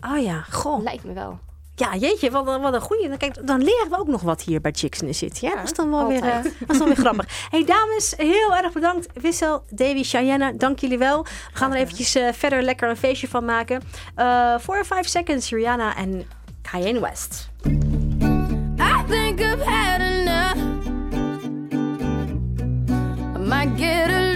Oh 0.00 0.22
ja, 0.22 0.40
goh. 0.40 0.82
Lijkt 0.82 1.04
me 1.04 1.12
wel. 1.12 1.38
Ja, 1.74 1.94
jeetje, 1.96 2.30
wat, 2.30 2.46
een- 2.46 2.60
wat 2.60 2.74
een 2.74 2.80
goeie. 2.80 3.08
Dan, 3.08 3.16
kijk, 3.16 3.46
dan 3.46 3.58
leren 3.62 3.90
we 3.90 3.98
ook 3.98 4.06
nog 4.08 4.22
wat 4.22 4.42
hier 4.42 4.60
bij 4.60 4.72
Chicks 4.74 5.00
in 5.00 5.06
the 5.06 5.12
City. 5.12 5.44
Ja, 5.44 5.50
Ja, 5.50 5.56
dat 5.56 5.64
is 5.64 5.72
dan 5.72 5.90
wel 5.90 6.06
weer, 6.08 6.22
altijd. 6.22 6.44
eh, 6.46 6.52
dat 6.60 6.70
is 6.70 6.78
dan 6.78 6.86
weer 6.86 6.96
grappig. 6.96 7.26
hey, 7.50 7.64
dames, 7.64 8.14
heel 8.16 8.56
erg 8.56 8.72
bedankt. 8.72 9.06
Wissel, 9.20 9.62
Davy, 9.70 10.02
Cheyenne, 10.02 10.56
dank 10.56 10.78
jullie 10.78 10.98
wel. 10.98 11.22
We 11.22 11.30
gaan 11.52 11.72
er 11.72 11.78
eventjes 11.78 12.14
eh, 12.14 12.32
verder 12.32 12.62
lekker 12.62 12.88
een 12.88 12.96
feestje 12.96 13.28
van 13.28 13.44
maken. 13.44 13.82
Eh 14.14 14.54
for 14.58 14.84
five 14.84 15.08
seconds, 15.08 15.50
Rihanna 15.50 15.96
en 15.96 16.24
Kanye 16.70 17.00
West. 17.00 17.48
I 17.66 19.04
think 19.08 19.40
I've 19.40 19.64
had 19.64 20.00
enough. 20.00 20.56
I 23.36 23.38
might 23.38 23.78
get 23.80 24.10
a 24.10 24.31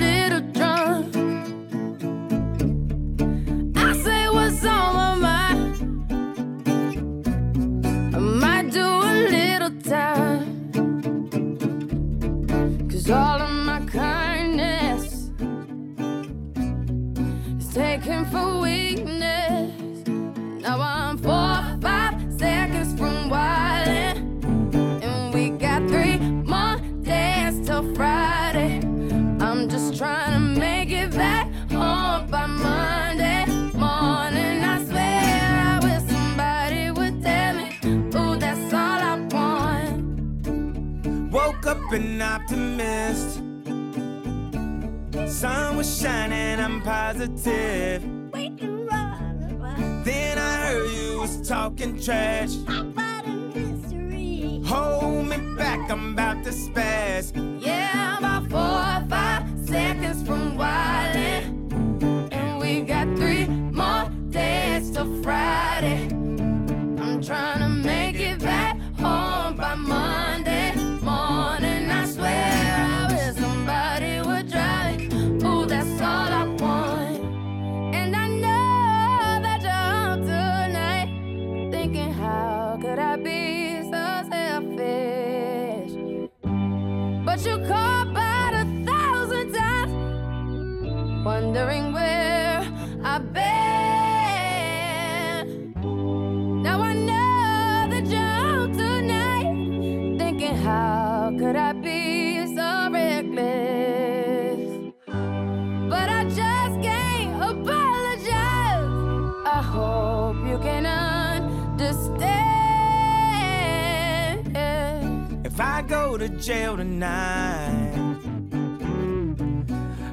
to 116.18 116.28
jail 116.28 116.76
tonight, 116.76 117.92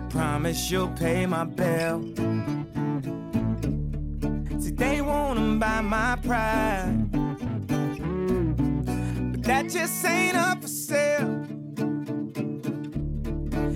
promise 0.10 0.70
you'll 0.70 0.90
pay 0.90 1.26
my 1.26 1.46
bill. 1.46 2.02
See, 4.60 4.72
they 4.72 5.02
wanna 5.02 5.58
buy 5.60 5.82
my 5.82 6.18
pride, 6.24 7.10
but 9.32 9.44
that 9.44 9.70
just 9.70 10.04
ain't 10.06 10.36
up 10.36 10.62
for 10.62 10.68
sale. 10.68 11.46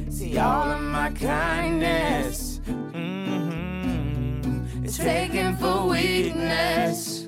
See, 0.10 0.38
all 0.38 0.72
of 0.72 0.82
my 0.82 1.12
kindness 1.12 2.60
mhm, 2.94 4.44
is 4.86 4.98
taken 4.98 5.56
for 5.58 5.88
weakness. 5.88 7.28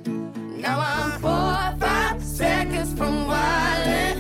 Now 0.58 0.80
I'm 0.80 1.20
four 1.22 1.32
or 1.32 1.76
five 1.80 2.22
seconds 2.22 2.94
from 2.98 3.28
wildin'. 3.28 4.19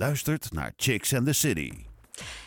Luistert 0.00 0.52
naar 0.52 0.72
Chicks 0.76 1.14
and 1.14 1.26
the 1.26 1.32
City. 1.32 1.72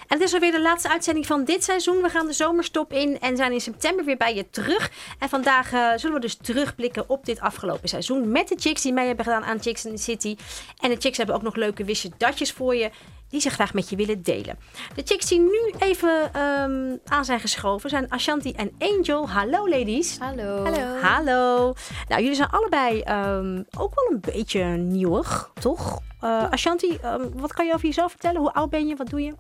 En 0.08 0.20
het 0.20 0.22
is 0.22 0.34
alweer 0.34 0.52
de 0.52 0.62
laatste 0.62 0.90
uitzending 0.90 1.26
van 1.26 1.44
dit 1.44 1.64
seizoen. 1.64 2.02
We 2.02 2.10
gaan 2.10 2.28
de 2.28 2.34
zomerstop 2.34 2.94
in 2.94 3.20
en 3.20 3.38
zijn 3.38 3.52
in 3.52 3.62
september 3.62 4.06
weer 4.06 4.18
bij 4.18 4.36
je 4.36 4.50
terug. 4.50 4.92
En 5.20 5.30
vandaag 5.30 5.74
eh, 5.74 5.92
zullen 5.96 6.16
we 6.16 6.22
dus 6.22 6.36
terugblikken 6.36 7.10
op 7.10 7.26
dit 7.26 7.40
afgelopen 7.40 7.90
seizoen. 7.90 8.32
Met 8.32 8.48
de 8.48 8.56
chicks 8.60 8.82
die 8.82 8.94
mee 8.94 9.08
hebben 9.08 9.26
gedaan 9.26 9.44
aan 9.44 9.62
Chicks 9.62 9.86
in 9.86 9.96
the 9.96 10.02
City. 10.02 10.36
En 10.80 10.90
de 10.90 10.96
chicks 11.00 11.18
hebben 11.18 11.36
ook 11.36 11.42
nog 11.42 11.56
leuke 11.56 11.84
wistje 11.84 12.12
datjes 12.18 12.52
voor 12.52 12.76
je. 12.76 12.90
Die 13.30 13.42
ze 13.42 13.50
graag 13.50 13.74
met 13.74 13.90
je 13.90 13.96
willen 13.96 14.24
delen. 14.24 14.58
De 14.96 15.02
chicks 15.06 15.26
die 15.26 15.40
nu 15.40 15.74
even 15.80 16.34
ehm, 16.34 16.98
aan 17.06 17.26
zijn 17.26 17.40
geschoven 17.40 17.90
zijn 17.90 18.10
Ashanti 18.10 18.52
en 18.52 18.72
Angel. 18.80 19.30
Hallo 19.30 19.70
ladies. 19.70 20.18
Hallo. 20.18 20.64
Hallo. 20.64 21.00
Hallo. 21.02 21.74
Nou, 22.08 22.22
jullie 22.22 22.36
zijn 22.36 22.50
allebei 22.50 23.02
ehm, 23.02 23.64
ook 23.78 23.96
wel 23.96 24.12
een 24.12 24.20
beetje 24.22 24.64
nieuwig, 24.64 25.52
toch? 25.60 26.02
Eh, 26.24 26.50
Ashanti, 26.50 26.98
ehm, 27.02 27.22
wat 27.34 27.54
kan 27.54 27.66
je 27.66 27.74
over 27.74 27.86
jezelf 27.86 28.12
vertellen? 28.12 28.42
Hoe 28.42 28.54
oud 28.54 28.70
ben 28.70 28.88
je? 28.88 28.96
Wat 28.96 29.10
doe 29.10 29.22
je? 29.22 29.34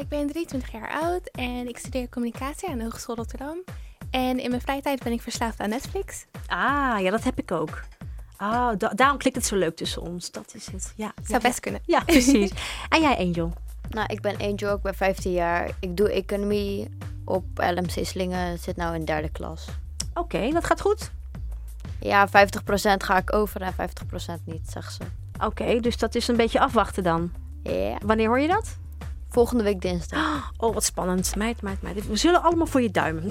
Ik 0.00 0.08
ben 0.08 0.26
23 0.26 0.72
jaar 0.72 0.90
oud 1.02 1.26
en 1.32 1.68
ik 1.68 1.78
studeer 1.78 2.08
communicatie 2.08 2.68
aan 2.68 2.78
de 2.78 2.84
Hogeschool 2.84 3.14
Rotterdam. 3.16 3.56
En 4.10 4.38
in 4.40 4.50
mijn 4.50 4.62
vrije 4.62 4.82
tijd 4.82 5.02
ben 5.02 5.12
ik 5.12 5.22
verslaafd 5.22 5.60
aan 5.60 5.68
Netflix. 5.68 6.26
Ah, 6.46 6.96
ja, 7.00 7.10
dat 7.10 7.24
heb 7.24 7.38
ik 7.38 7.50
ook. 7.50 7.82
Ah, 8.36 8.70
da- 8.78 8.88
daarom 8.94 9.18
klikt 9.18 9.36
het 9.36 9.46
zo 9.46 9.56
leuk 9.56 9.76
tussen 9.76 10.02
ons. 10.02 10.30
Dat 10.30 10.54
is 10.54 10.66
het. 10.66 10.92
Ja, 10.96 11.12
Zou 11.22 11.42
ja, 11.42 11.48
best 11.48 11.60
kunnen. 11.60 11.80
Ja, 11.84 12.00
precies. 12.00 12.50
en 12.88 13.00
jij, 13.00 13.16
Angel? 13.18 13.52
Nou, 13.88 14.06
ik 14.12 14.20
ben 14.20 14.36
Angel, 14.38 14.74
ik 14.76 14.82
ben 14.82 14.94
15 14.94 15.32
jaar. 15.32 15.70
Ik 15.80 15.96
doe 15.96 16.10
economie 16.10 16.96
op 17.24 17.44
LMC 17.54 18.06
Slingen, 18.06 18.58
zit 18.58 18.76
nou 18.76 18.94
in 18.94 19.04
derde 19.04 19.28
klas. 19.30 19.66
Oké, 20.14 20.50
dat 20.50 20.64
gaat 20.64 20.80
goed. 20.80 21.10
Ja, 22.00 22.28
50% 22.28 22.30
ga 23.04 23.16
ik 23.16 23.32
over 23.32 23.60
en 23.62 23.72
50% 23.72 24.44
niet, 24.44 24.70
zegt 24.70 24.92
ze. 24.94 25.04
Oké, 25.42 25.80
dus 25.80 25.96
dat 25.96 26.14
is 26.14 26.28
een 26.28 26.36
beetje 26.36 26.60
afwachten 26.60 27.02
dan. 27.02 27.32
Ja. 27.62 27.98
Wanneer 28.04 28.26
hoor 28.26 28.40
je 28.40 28.48
dat? 28.48 28.78
Volgende 29.28 29.64
week 29.64 29.80
dinsdag. 29.80 30.52
Oh, 30.56 30.74
wat 30.74 30.84
spannend. 30.84 31.36
Meid, 31.36 31.62
meid, 31.62 31.82
meid. 31.82 32.06
We 32.06 32.16
zullen 32.16 32.42
allemaal 32.42 32.66
voor 32.66 32.82
je 32.82 32.90
duimen. 32.90 33.28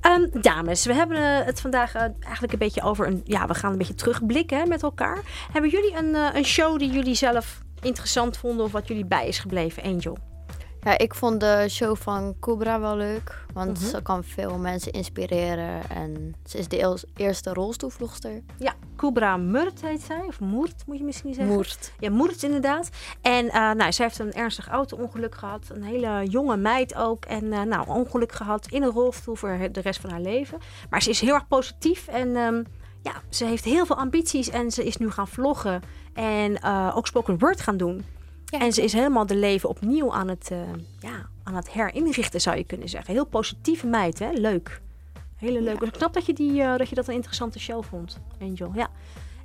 Ehm, 0.00 0.26
dames, 0.40 0.84
we 0.86 0.94
hebben 0.94 1.16
eh, 1.16 1.46
het 1.46 1.60
vandaag 1.60 1.94
eh, 1.94 2.02
eigenlijk 2.20 2.52
een 2.52 2.58
beetje 2.58 2.82
over 2.82 3.06
een... 3.06 3.20
Ja, 3.24 3.46
we 3.46 3.54
gaan 3.54 3.72
een 3.72 3.78
beetje 3.78 3.94
terugblikken 3.94 4.58
hè, 4.58 4.66
met 4.66 4.82
elkaar. 4.82 5.22
Hebben 5.52 5.70
jullie 5.70 5.96
een, 5.96 6.14
eh, 6.14 6.28
een 6.32 6.44
show 6.44 6.78
die 6.78 6.90
jullie 6.90 7.14
zelf 7.14 7.60
interessant 7.80 8.36
vonden... 8.36 8.64
of 8.64 8.72
wat 8.72 8.88
jullie 8.88 9.04
bij 9.04 9.28
is 9.28 9.38
gebleven, 9.38 9.82
Angel? 9.82 10.31
Ja, 10.84 10.98
ik 10.98 11.14
vond 11.14 11.40
de 11.40 11.66
show 11.70 11.96
van 11.96 12.34
Cobra 12.40 12.80
wel 12.80 12.96
leuk. 12.96 13.44
Want 13.52 13.78
Mhm. 13.80 13.88
ze 13.88 14.02
kan 14.02 14.24
veel 14.24 14.58
mensen 14.58 14.92
inspireren. 14.92 15.90
En 15.90 16.34
ze 16.46 16.58
is 16.58 16.68
de 16.68 16.98
eerste 17.16 17.52
rolstoelvlogster. 17.52 18.42
Ja, 18.58 18.74
Kubra 18.96 19.36
Murt 19.36 19.80
heet 19.82 20.00
zij. 20.02 20.24
Of 20.26 20.40
Moert, 20.40 20.82
moet 20.86 20.98
je 20.98 21.04
misschien 21.04 21.34
zeggen. 21.34 21.54
Moert. 21.54 21.92
Ja, 21.98 22.10
Moert 22.10 22.42
inderdaad. 22.42 22.88
En 23.20 23.48
eh, 23.48 23.70
nou, 23.70 23.92
zij 23.92 24.04
heeft 24.06 24.18
een 24.18 24.32
ernstig 24.32 24.68
auto-ongeluk 24.68 25.34
gehad. 25.34 25.66
Een 25.72 25.82
hele 25.82 26.26
jonge 26.28 26.56
meid 26.56 26.94
ook. 26.94 27.24
En 27.24 27.52
eh, 27.52 27.62
nou, 27.62 27.88
ongeluk 27.88 28.32
gehad 28.32 28.66
in 28.66 28.82
een 28.82 28.90
rolstoel 28.90 29.34
voor 29.34 29.58
de 29.72 29.80
rest 29.80 30.00
van 30.00 30.10
haar 30.10 30.20
leven. 30.20 30.58
Maar 30.90 31.02
ze 31.02 31.10
is 31.10 31.20
heel 31.20 31.34
erg 31.34 31.48
positief. 31.48 32.08
En 32.08 32.36
ehm, 32.36 32.62
ja, 33.02 33.12
ze 33.28 33.44
heeft 33.44 33.64
heel 33.64 33.86
veel 33.86 33.96
ambities. 33.96 34.50
En 34.50 34.70
ze 34.70 34.84
is 34.84 34.96
nu 34.96 35.10
gaan 35.10 35.28
vloggen. 35.28 35.82
En 36.12 36.60
eh, 36.60 36.92
ook 36.94 37.06
spoken 37.06 37.38
word 37.38 37.60
gaan 37.60 37.76
doen. 37.76 38.04
Ja, 38.52 38.60
en 38.60 38.72
ze 38.72 38.82
is 38.82 38.92
helemaal 38.92 39.26
de 39.26 39.36
leven 39.36 39.68
opnieuw 39.68 40.12
aan 40.12 40.28
het, 40.28 40.50
eh, 40.50 40.58
ja, 41.00 41.26
aan 41.42 41.54
het 41.54 41.70
herinrichten, 41.70 42.40
zou 42.40 42.56
je 42.56 42.64
kunnen 42.64 42.88
zeggen. 42.88 43.14
Heel 43.14 43.26
positieve 43.26 43.86
meid, 43.86 44.18
hè? 44.18 44.30
Leuk. 44.32 44.80
Hele 45.36 45.60
leuk. 45.60 45.80
Ja. 45.80 45.86
Ik 45.86 45.94
snap 45.94 46.12
dat 46.12 46.26
je, 46.26 46.32
die, 46.32 46.62
eh, 46.62 46.76
dat 46.76 46.88
je 46.88 46.94
dat 46.94 47.08
een 47.08 47.14
interessante 47.14 47.58
show 47.58 47.84
vond, 47.84 48.18
Angel. 48.40 48.70
Ja. 48.74 48.88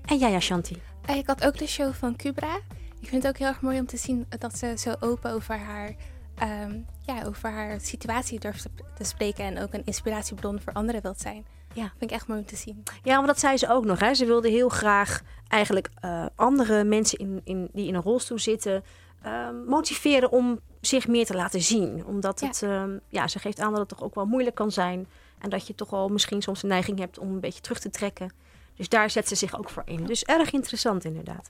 En 0.05 0.17
jij, 0.17 0.35
Ashanti? 0.35 0.81
Eh, 1.05 1.15
Ik 1.15 1.27
had 1.27 1.45
ook 1.45 1.57
de 1.57 1.67
show 1.67 1.93
van 1.93 2.15
Cubra. 2.15 2.59
Ik 2.99 3.07
vind 3.07 3.23
het 3.23 3.31
ook 3.31 3.37
heel 3.37 3.47
erg 3.47 3.61
mooi 3.61 3.79
om 3.79 3.85
te 3.85 3.97
zien 3.97 4.25
dat 4.39 4.57
ze 4.57 4.73
zo 4.77 4.93
open 4.99 5.31
over 5.31 5.57
haar, 5.57 5.95
ehm, 6.35 6.75
ja, 7.05 7.23
over 7.25 7.49
haar 7.51 7.81
situatie 7.81 8.39
durft 8.39 8.67
te 8.95 9.03
spreken. 9.03 9.43
En 9.45 9.61
ook 9.61 9.73
een 9.73 9.85
inspiratiebron 9.85 10.59
voor 10.61 10.73
anderen 10.73 11.01
wilt 11.01 11.19
zijn. 11.21 11.45
Ja. 11.73 11.91
Vind 11.97 12.11
ik 12.11 12.17
echt 12.17 12.27
mooi 12.27 12.39
om 12.39 12.45
te 12.45 12.55
zien. 12.55 12.83
Ja, 13.03 13.17
maar 13.17 13.27
dat 13.27 13.39
zei 13.39 13.57
ze 13.57 13.69
ook 13.69 13.85
nog. 13.85 13.99
Hè? 13.99 14.13
Ze 14.13 14.25
wilde 14.25 14.49
heel 14.49 14.69
graag 14.69 15.21
eigenlijk 15.47 15.89
eh, 15.99 16.25
andere 16.35 16.83
mensen 16.83 17.19
in, 17.19 17.41
in, 17.43 17.69
die 17.73 17.87
in 17.87 17.95
een 17.95 18.01
rolstoel 18.01 18.39
zitten... 18.39 18.83
ehm, 19.21 19.63
motiveren 19.65 20.31
om 20.31 20.59
zich 20.81 21.07
meer 21.07 21.25
te 21.25 21.33
laten 21.35 21.61
zien. 21.61 22.05
Omdat 22.05 22.39
het, 22.39 22.63
ehm, 22.63 22.97
ja, 23.09 23.27
ze 23.27 23.39
geeft 23.39 23.59
aan 23.59 23.71
dat 23.71 23.79
het 23.79 23.89
toch 23.89 24.03
ook 24.03 24.15
wel 24.15 24.25
moeilijk 24.25 24.55
kan 24.55 24.71
zijn. 24.71 25.07
En 25.39 25.49
dat 25.49 25.67
je 25.67 25.75
toch 25.75 25.89
wel 25.89 26.07
misschien 26.07 26.41
soms 26.41 26.61
de 26.61 26.67
neiging 26.67 26.99
hebt 26.99 27.19
om 27.19 27.29
een 27.29 27.39
beetje 27.39 27.61
terug 27.61 27.79
te 27.79 27.89
trekken. 27.89 28.31
Dus 28.75 28.89
daar 28.89 29.09
zet 29.09 29.27
ze 29.27 29.35
zich 29.35 29.57
ook 29.57 29.69
voor 29.69 29.83
in. 29.85 30.05
Dus 30.05 30.23
erg 30.23 30.51
interessant 30.51 31.05
inderdaad. 31.05 31.49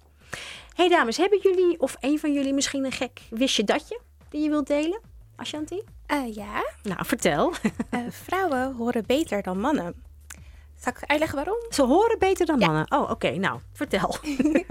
hey 0.74 0.90
dames, 0.90 1.18
hebben 1.18 1.40
jullie 1.42 1.80
of 1.80 1.96
een 2.00 2.20
van 2.20 2.34
jullie 2.34 2.54
misschien 2.54 2.86
een 2.86 2.92
gek 2.92 3.22
wistje 3.30 3.64
datje 3.64 4.00
die 4.30 4.42
je 4.42 4.50
wilt 4.50 4.68
delen? 4.68 5.00
Ashanti? 5.36 5.84
Eh, 6.06 6.36
ja. 6.36 6.70
Nou, 6.84 7.06
vertel. 7.06 7.54
Eh, 7.90 8.00
vrouwen 8.10 8.76
horen 8.76 9.06
beter 9.06 9.42
dan 9.42 9.60
mannen. 9.60 10.07
Zal 10.80 10.94
ik 10.96 11.04
uitleggen 11.10 11.38
waarom? 11.38 11.58
Ze 11.70 11.84
horen 11.84 12.20
beter 12.20 12.46
dan 12.46 12.60
mannen. 12.60 12.92
Oh, 12.92 13.10
oké. 13.10 13.30
Nou, 13.30 13.60
vertel. 13.74 14.16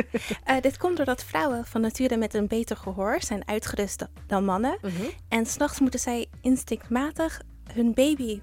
Eh, 0.45 0.61
dit 0.61 0.77
komt 0.77 0.97
doordat 0.97 1.25
vrouwen 1.25 1.65
van 1.65 1.81
nature 1.81 2.17
met 2.17 2.35
een 2.35 2.47
beter 2.47 2.77
gehoor 2.77 3.17
zijn 3.23 3.49
uitgerust 3.49 3.99
da- 3.99 4.09
dan 4.27 4.45
mannen. 4.45 4.79
Mhm. 4.83 5.03
En 5.29 5.47
s'nachts 5.47 5.81
moeten 5.81 6.01
zij 6.01 6.27
instinctmatig 6.41 7.41
hun 7.73 7.95
baby 7.95 8.41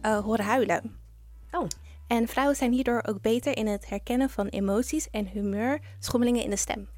eh, 0.00 0.18
horen 0.18 0.44
huilen. 0.44 0.96
Oh. 1.50 1.66
En 2.06 2.28
vrouwen 2.28 2.56
zijn 2.56 2.72
hierdoor 2.72 3.02
ook 3.08 3.20
beter 3.20 3.56
in 3.56 3.66
het 3.66 3.88
herkennen 3.88 4.30
van 4.30 4.46
emoties 4.46 5.10
en 5.10 5.26
humeurschommelingen 5.26 6.42
in 6.42 6.50
de 6.50 6.56
stem. 6.56 6.88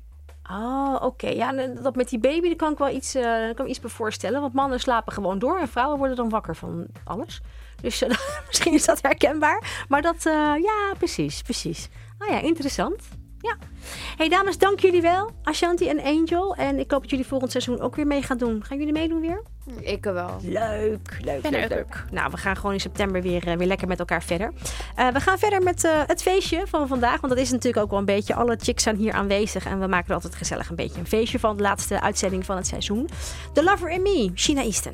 Oh, 0.51 0.97
oké. 1.01 1.29
Ja, 1.29 1.55
en 1.57 1.83
dat 1.83 1.97
met 1.97 2.09
die 2.09 2.19
baby, 2.19 2.47
daar 2.47 2.57
kan 2.57 2.73
ik 2.73 2.79
wel 2.79 2.91
iets, 2.95 3.15
eh, 3.15 3.23
daar 3.23 3.41
kan 3.41 3.51
ik 3.51 3.63
me 3.63 3.69
iets 3.69 3.81
bij 3.81 3.91
voorstellen. 3.91 4.41
Want 4.41 4.53
mannen 4.53 4.81
slapen 4.81 5.13
gewoon 5.13 5.39
door 5.39 5.59
en 5.59 5.69
vrouwen 5.69 5.99
worden 5.99 6.17
dan 6.17 6.29
wakker 6.29 6.57
van 6.57 6.87
alles. 7.05 7.41
Dus 7.81 8.03
eh, 8.03 8.11
misschien 8.49 8.75
is 8.75 8.85
dat 8.85 9.03
herkenbaar. 9.03 9.85
Maar 9.89 10.03
dat, 10.03 10.27
eh, 10.27 10.33
ja, 10.63 10.95
precies, 10.99 11.43
precies. 11.43 11.89
Ah 12.19 12.29
ja, 12.29 12.41
interessant. 12.41 13.03
Ja. 13.41 13.57
hey, 14.17 14.29
dames, 14.29 14.59
dank 14.59 14.81
jullie 14.81 15.03
wel. 15.03 15.31
Ashanti 15.43 15.89
en 15.89 16.01
Angel. 16.03 16.55
En 16.55 16.79
ik 16.79 16.91
hoop 16.91 17.01
dat 17.01 17.11
jullie 17.11 17.27
volgend 17.27 17.51
seizoen 17.51 17.81
ook 17.81 17.97
weer 17.97 18.07
mee 18.07 18.23
gaan 18.23 18.39
doen. 18.39 18.65
Gaan 18.65 18.79
jullie 18.79 18.93
meedoen 18.93 19.21
weer? 19.21 19.43
Ik 19.81 20.05
wel. 20.05 20.37
Leuk, 20.43 21.19
leuk, 21.25 21.43
Ben 21.43 21.69
leuk. 21.69 22.05
Nou, 22.11 22.31
we 22.31 22.37
gaan 22.37 22.57
gewoon 22.57 22.73
in 22.73 22.81
september 22.81 23.23
weer, 23.23 23.49
eh, 23.49 23.57
weer 23.57 23.67
lekker 23.67 23.89
met 23.89 23.99
elkaar 23.99 24.23
verder. 24.23 24.53
We 25.13 25.21
gaan 25.21 25.39
verder 25.39 25.63
met 25.63 25.83
het 26.07 26.23
feestje 26.23 26.67
van 26.67 26.89
vandaag. 26.89 27.21
Want 27.21 27.33
dat 27.33 27.43
is 27.43 27.51
natuurlijk 27.51 27.83
ook 27.83 27.91
wel 27.91 27.99
een 27.99 28.05
beetje. 28.05 28.35
Alle 28.35 28.57
chicks 28.61 28.83
zijn 28.83 28.97
hier 28.97 29.13
aanwezig. 29.13 29.67
En 29.67 29.81
we 29.81 29.87
maken 29.87 30.09
er 30.09 30.15
altijd 30.15 30.35
gezellig 30.35 30.69
een 30.69 30.77
beetje 30.77 31.01
een 31.01 31.07
feestje 31.07 31.39
van. 31.39 31.57
De 31.57 31.63
laatste 31.63 32.01
uitzending 32.01 32.45
van 32.45 32.57
het 32.57 32.67
seizoen. 32.67 33.09
The 33.53 33.65
Lover 33.65 33.91
in 33.91 34.03
Me, 34.03 34.31
Sheena 34.35 34.63
Easton. 34.63 34.93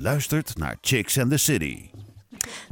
Luistert 0.00 0.56
naar 0.58 0.76
Chicks 0.80 1.18
and 1.18 1.30
the 1.30 1.36
City. 1.36 1.90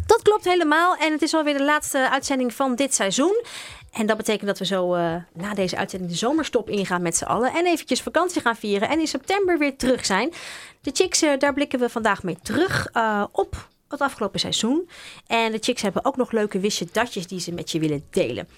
Dat 0.07 0.23
klopt 0.23 0.45
helemaal. 0.45 0.97
En 0.97 1.12
het 1.12 1.23
is 1.23 1.35
alweer 1.35 1.59
de 1.59 1.64
laatste 1.64 2.11
uitzending 2.11 2.55
van 2.55 2.75
dit 2.75 2.95
seizoen. 2.95 3.45
En 3.93 4.07
dat 4.07 4.16
betekent 4.16 4.47
dat 4.47 4.59
we 4.59 4.64
zo 4.64 4.95
eh, 4.95 5.14
na 5.35 5.55
deze 5.55 5.77
uitzending 5.77 6.11
de 6.11 6.16
zomerstop 6.16 6.68
ingaan 6.71 7.03
met 7.03 7.16
z'n 7.16 7.25
allen. 7.25 7.53
En 7.55 7.66
eventjes 7.66 8.03
vakantie 8.03 8.41
gaan 8.41 8.57
vieren. 8.57 8.89
En 8.89 9.01
in 9.01 9.07
september 9.07 9.59
weer 9.59 9.77
terug 9.77 10.07
zijn. 10.07 10.33
De 10.81 10.91
Chicks, 10.95 11.23
eh, 11.23 11.39
daar 11.39 11.55
blikken 11.55 11.79
we 11.79 11.89
vandaag 11.89 12.23
mee 12.23 12.39
terug 12.43 12.87
eh, 12.93 13.25
op 13.33 13.68
het 13.91 14.01
afgelopen 14.01 14.41
seizoen. 14.41 14.88
En 15.26 15.53
de 15.53 15.59
Chicks 15.61 15.82
hebben 15.82 16.05
ook 16.05 16.16
nog 16.16 16.32
leuke 16.32 16.61
wistje 16.61 16.86
datjes 16.93 17.26
die 17.26 17.41
ze 17.41 17.53
met 17.53 17.70
je 17.70 17.78
willen 17.78 18.05
delen. 18.11 18.49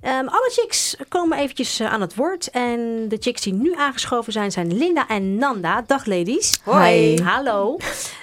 Ehm, 0.00 0.26
alle 0.26 0.50
Chicks 0.52 0.96
komen 1.08 1.38
eventjes 1.38 1.80
eh, 1.80 1.92
aan 1.92 2.00
het 2.00 2.14
woord. 2.14 2.50
En 2.50 3.08
de 3.08 3.16
Chicks 3.20 3.42
die 3.42 3.52
nu 3.52 3.74
aangeschoven 3.74 4.32
zijn, 4.32 4.52
zijn 4.52 4.76
Linda 4.76 5.08
en 5.08 5.36
Nanda. 5.36 5.82
Dag 5.86 6.06
ladies. 6.06 6.60
Hoi. 6.64 7.22
Hallo. 7.22 7.76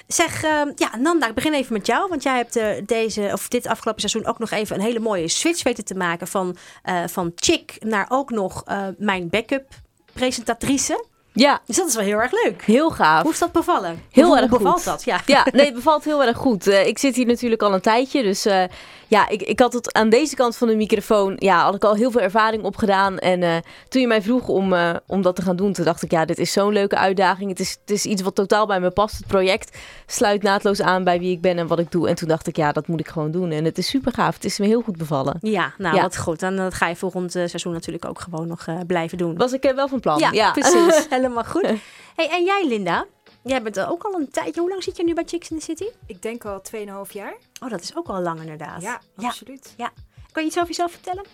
Zeg, 0.06 0.42
ehm, 0.42 0.70
ja, 0.74 0.96
Nanda, 0.96 1.28
ik 1.28 1.34
begin 1.34 1.54
even 1.54 1.72
met 1.72 1.86
jou. 1.86 2.08
Want 2.08 2.22
jij 2.22 2.36
hebt 2.36 2.56
eh, 2.56 2.68
deze, 2.86 3.30
of 3.32 3.48
dit 3.48 3.66
afgelopen 3.66 4.00
seizoen 4.00 4.30
ook 4.30 4.38
nog 4.38 4.50
even 4.50 4.76
een 4.76 4.82
hele 4.82 5.00
mooie 5.00 5.28
switch 5.28 5.62
weten 5.62 5.84
te 5.84 5.94
maken. 5.94 6.26
Van, 6.26 6.56
eh, 6.82 7.02
van 7.06 7.32
chick 7.34 7.76
naar 7.78 8.06
ook 8.08 8.30
nog 8.30 8.64
mijn 8.98 9.28
backup 9.28 9.64
presentatrice. 10.12 11.04
Ja. 11.36 11.60
Dus 11.66 11.76
dat 11.76 11.88
is 11.88 11.94
wel 11.94 12.04
heel 12.04 12.18
erg 12.20 12.32
leuk. 12.44 12.62
Heel 12.62 12.90
gaaf. 12.90 13.22
Hoe 13.22 13.32
is 13.32 13.38
dat 13.38 13.52
bevallen? 13.52 14.02
Heel 14.10 14.26
Hoe 14.26 14.38
erg 14.38 14.48
bevalt 14.50 14.74
goed. 14.74 14.84
dat? 14.84 15.04
Ja. 15.04 15.20
Ja, 15.26 15.46
nee, 15.52 15.64
het 15.70 15.74
bevalt 15.74 16.04
heel 16.04 16.24
erg 16.24 16.36
goed. 16.36 16.66
Eh, 16.66 16.86
ik 16.86 16.98
zit 16.98 17.16
hier 17.16 17.26
natuurlijk 17.26 17.62
al 17.62 17.72
een 17.74 17.80
tijdje, 17.80 18.22
dus 18.22 18.46
eh, 18.46 18.62
ja, 19.08 19.28
ik, 19.28 19.42
ik 19.42 19.60
had 19.60 19.72
het 19.72 19.92
aan 19.94 20.08
deze 20.08 20.34
kant 20.36 20.56
van 20.56 20.68
de 20.68 20.76
microfoon, 20.76 21.36
ja, 21.38 21.62
had 21.62 21.74
ik 21.74 21.84
al 21.84 21.94
heel 21.94 22.10
veel 22.10 22.20
ervaring 22.20 22.62
opgedaan. 22.62 23.18
En 23.18 23.42
eh, 23.42 23.56
toen 23.88 24.00
je 24.00 24.06
mij 24.06 24.22
vroeg 24.22 24.48
om, 24.48 24.74
om 25.06 25.22
dat 25.22 25.36
te 25.36 25.42
gaan 25.42 25.56
doen, 25.56 25.72
toen 25.72 25.84
dacht 25.84 26.02
ik, 26.02 26.10
ja, 26.10 26.24
dit 26.24 26.38
is 26.38 26.52
zo'n 26.52 26.72
leuke 26.72 26.96
uitdaging. 26.96 27.50
Het 27.50 27.60
is, 27.60 27.76
het 27.80 27.90
is 27.90 28.04
iets 28.04 28.22
wat 28.22 28.34
totaal 28.34 28.66
bij 28.66 28.80
me 28.80 28.90
past. 28.90 29.16
Het 29.16 29.26
project 29.26 29.76
sluit 30.06 30.42
naadloos 30.42 30.80
aan 30.82 31.04
bij 31.04 31.18
wie 31.18 31.30
ik 31.32 31.40
ben 31.40 31.58
en 31.58 31.66
wat 31.66 31.78
ik 31.78 31.90
doe. 31.90 32.08
En 32.08 32.14
toen 32.14 32.28
dacht 32.28 32.46
ik, 32.46 32.56
ja, 32.56 32.72
dat 32.72 32.86
moet 32.86 33.00
ik 33.00 33.08
gewoon 33.08 33.30
doen. 33.30 33.50
En 33.50 33.64
het 33.64 33.78
is 33.78 33.86
super 33.88 34.12
gaaf. 34.12 34.34
Het 34.34 34.44
is 34.44 34.58
me 34.58 34.66
heel 34.66 34.82
goed 34.82 34.96
bevallen. 34.96 35.36
Ja, 35.40 35.72
nou 35.78 35.96
Ja. 35.96 36.02
wat 36.02 36.16
goed. 36.16 36.42
En 36.42 36.56
dat 36.56 36.74
ga 36.74 36.88
je 36.88 36.96
volgend 36.96 37.32
seizoen 37.32 37.72
natuurlijk 37.72 38.04
ook 38.04 38.20
gewoon 38.20 38.46
nog 38.46 38.66
blijven 38.86 39.18
doen. 39.18 39.36
Was 39.36 39.52
ik 39.52 39.72
wel 39.74 39.88
van 39.88 40.00
plan. 40.00 40.18
Ja, 40.18 40.28
Ja, 40.32 40.50
precies. 40.50 41.06
Helemaal 41.26 41.44
goed. 41.44 41.70
Hey, 42.16 42.30
en 42.30 42.44
jij, 42.44 42.66
Linda? 42.66 43.06
Jij 43.42 43.62
bent 43.62 43.76
er 43.76 43.88
ook 43.88 44.04
al 44.04 44.14
een 44.14 44.30
tijdje. 44.30 44.60
Hoe 44.60 44.70
lang 44.70 44.82
zit 44.82 44.96
je 44.96 45.04
nu 45.04 45.14
bij 45.14 45.24
Chicks 45.26 45.50
in 45.50 45.58
the 45.58 45.64
City? 45.64 45.86
Ik 46.06 46.22
denk 46.22 46.44
al 46.44 46.62
2,5 47.06 47.12
jaar. 47.12 47.36
Oh, 47.62 47.70
dat 47.70 47.80
is 47.80 47.96
ook 47.96 48.08
al 48.08 48.20
lang 48.20 48.40
inderdaad. 48.40 48.82
Ja, 48.82 49.00
absoluut. 49.16 49.74
Ja. 49.76 49.92
Kan 50.32 50.42
je 50.42 50.48
iets 50.48 50.56
over 50.56 50.68
jezelf 50.68 50.92
vertellen? 50.92 51.24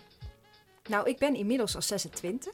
Nou, 0.88 1.08
ik 1.08 1.18
ben 1.18 1.34
inmiddels 1.34 1.74
al 1.74 1.82
26. 1.82 2.52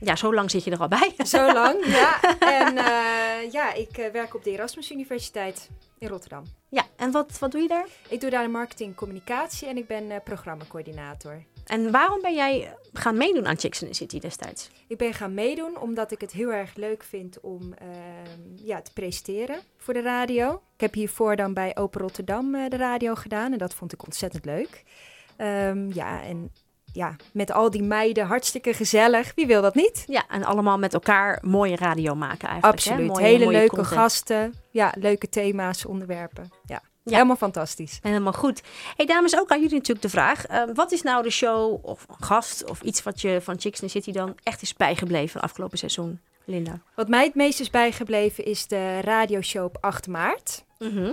Ja, 0.00 0.16
zo 0.16 0.34
lang 0.34 0.50
zit 0.50 0.64
je 0.64 0.70
er 0.70 0.78
al 0.78 0.88
bij. 0.88 1.14
Zo 1.24 1.52
lang, 1.52 1.86
ja. 2.00 2.20
En 2.38 2.76
eh, 2.76 3.52
ja, 3.52 3.72
ik 3.72 3.98
eh, 3.98 4.12
werk 4.12 4.34
op 4.34 4.44
de 4.44 4.50
Erasmus 4.50 4.90
Universiteit 4.90 5.68
in 5.98 6.08
Rotterdam. 6.08 6.44
Ja, 6.68 6.84
en 6.96 7.10
wat, 7.10 7.38
wat 7.38 7.52
doe 7.52 7.60
je 7.60 7.68
daar? 7.68 7.86
Ik 8.08 8.20
doe 8.20 8.30
daar 8.30 8.42
de 8.42 8.48
marketing 8.48 8.94
communicatie 8.94 9.68
en 9.68 9.76
ik 9.76 9.86
ben 9.86 10.10
eh, 10.10 10.16
programmacoördinator. 10.24 11.44
En 11.70 11.90
waarom 11.90 12.20
ben 12.20 12.34
jij 12.34 12.74
gaan 12.92 13.16
meedoen 13.16 13.46
aan 13.46 13.58
Chicks 13.58 13.82
in 13.82 13.88
the 13.88 13.94
City 13.94 14.18
destijds? 14.18 14.70
Ik 14.88 14.96
ben 14.98 15.14
gaan 15.14 15.34
meedoen 15.34 15.78
omdat 15.80 16.10
ik 16.12 16.20
het 16.20 16.32
heel 16.32 16.52
erg 16.52 16.74
leuk 16.74 17.02
vind 17.02 17.40
om 17.40 17.72
ehm, 17.74 18.40
ja, 18.56 18.82
te 18.82 18.92
presenteren 18.92 19.58
voor 19.76 19.94
de 19.94 20.02
radio. 20.02 20.62
Ik 20.74 20.80
heb 20.80 20.94
hiervoor 20.94 21.36
dan 21.36 21.54
bij 21.54 21.76
Open 21.76 22.00
Rotterdam 22.00 22.54
eh, 22.54 22.68
de 22.68 22.76
radio 22.76 23.14
gedaan 23.14 23.52
en 23.52 23.58
dat 23.58 23.74
vond 23.74 23.92
ik 23.92 24.04
ontzettend 24.04 24.44
leuk. 24.44 24.84
Ehm, 25.36 25.90
ja, 25.92 26.22
en 26.22 26.52
ja, 26.92 27.16
met 27.32 27.52
al 27.52 27.70
die 27.70 27.82
meiden 27.82 28.26
hartstikke 28.26 28.72
gezellig. 28.74 29.32
Wie 29.34 29.46
wil 29.46 29.62
dat 29.62 29.74
niet? 29.74 30.04
Ja, 30.06 30.24
en 30.28 30.44
allemaal 30.44 30.78
met 30.78 30.94
elkaar 30.94 31.38
mooie 31.42 31.76
radio 31.76 32.14
maken 32.14 32.48
eigenlijk. 32.48 32.84
hè? 32.84 32.90
Absoluut. 32.90 33.10
Mooie- 33.12 33.24
Hele 33.26 33.44
mooie 33.44 33.56
leuke 33.56 33.74
content. 33.76 33.94
gasten. 34.00 34.54
Ja, 34.70 34.92
leuke 34.98 35.28
thema's, 35.28 35.84
onderwerpen. 35.84 36.48
Ja, 36.64 36.82
Ja. 37.02 37.12
helemaal 37.12 37.36
fantastisch. 37.36 37.98
Helemaal 38.02 38.32
goed. 38.32 38.62
Hey 38.96 39.06
dames, 39.06 39.38
ook 39.38 39.50
aan 39.50 39.60
jullie 39.60 39.74
natuurlijk 39.76 40.02
de 40.02 40.08
vraag. 40.08 40.46
eh, 40.46 40.62
wat 40.74 40.92
is 40.92 41.02
nou 41.02 41.22
de 41.22 41.30
show 41.30 41.84
of 41.84 42.06
gast 42.20 42.64
of 42.70 42.80
iets 42.80 43.02
wat 43.02 43.20
je 43.20 43.40
van 43.42 43.60
Chicks 43.60 43.80
in 43.80 43.86
the 43.88 43.92
City 43.92 44.12
dan 44.12 44.36
echt 44.42 44.62
is 44.62 44.74
bijgebleven 44.74 45.40
afgelopen 45.40 45.78
seizoen? 45.78 46.20
Linda. 46.44 46.80
Wat 46.94 47.08
mij 47.08 47.24
het 47.24 47.34
meest 47.34 47.60
is 47.60 47.70
bijgebleven 47.70 48.44
is 48.44 48.66
de 48.66 49.00
radioshow 49.00 49.64
op 49.64 49.76
8 49.80 50.06
maart. 50.06 50.64
Mhm. 50.78 51.12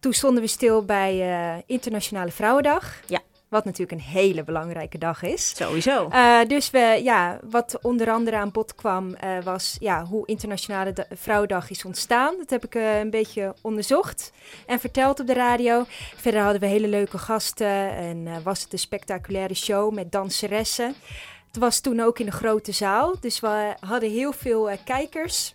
Toen 0.00 0.12
stonden 0.12 0.42
we 0.42 0.48
stil 0.48 0.84
bij 0.84 1.20
eh, 1.20 1.62
Internationale 1.66 2.30
Vrouwendag. 2.30 3.00
Ja. 3.06 3.20
Wat 3.56 3.64
natuurlijk 3.64 3.92
een 4.00 4.08
hele 4.08 4.44
belangrijke 4.44 4.98
dag 4.98 5.22
is. 5.22 5.56
Sowieso. 5.56 6.08
Eh, 6.08 6.40
dus 6.46 6.70
we, 6.70 7.00
ja, 7.02 7.38
wat 7.50 7.78
onder 7.82 8.10
andere 8.10 8.36
aan 8.36 8.50
bod 8.50 8.74
kwam, 8.74 9.14
eh, 9.14 9.42
was 9.44 9.76
ja, 9.78 10.04
hoe 10.04 10.26
Internationale 10.26 10.92
Da- 10.92 11.06
Vrouwendag 11.14 11.70
is 11.70 11.84
ontstaan. 11.84 12.34
Dat 12.38 12.50
heb 12.50 12.64
ik 12.64 12.74
eh, 12.74 12.98
een 12.98 13.10
beetje 13.10 13.54
onderzocht 13.62 14.32
en 14.66 14.80
verteld 14.80 15.20
op 15.20 15.26
de 15.26 15.32
radio. 15.32 15.84
Verder 16.16 16.40
hadden 16.40 16.60
we 16.60 16.66
hele 16.66 16.88
leuke 16.88 17.18
gasten 17.18 17.90
en 17.96 18.42
was 18.42 18.62
het 18.62 18.72
een 18.72 18.78
spectaculaire 18.78 19.54
show 19.54 19.92
met 19.94 20.12
danseressen. 20.12 20.94
Het 21.46 21.56
was 21.56 21.80
toen 21.80 22.00
ook 22.00 22.18
in 22.18 22.26
de 22.26 22.32
grote 22.32 22.72
zaal, 22.72 23.14
dus 23.20 23.40
we 23.40 23.74
hadden 23.80 24.10
heel 24.10 24.32
veel 24.32 24.70
kijkers. 24.84 25.54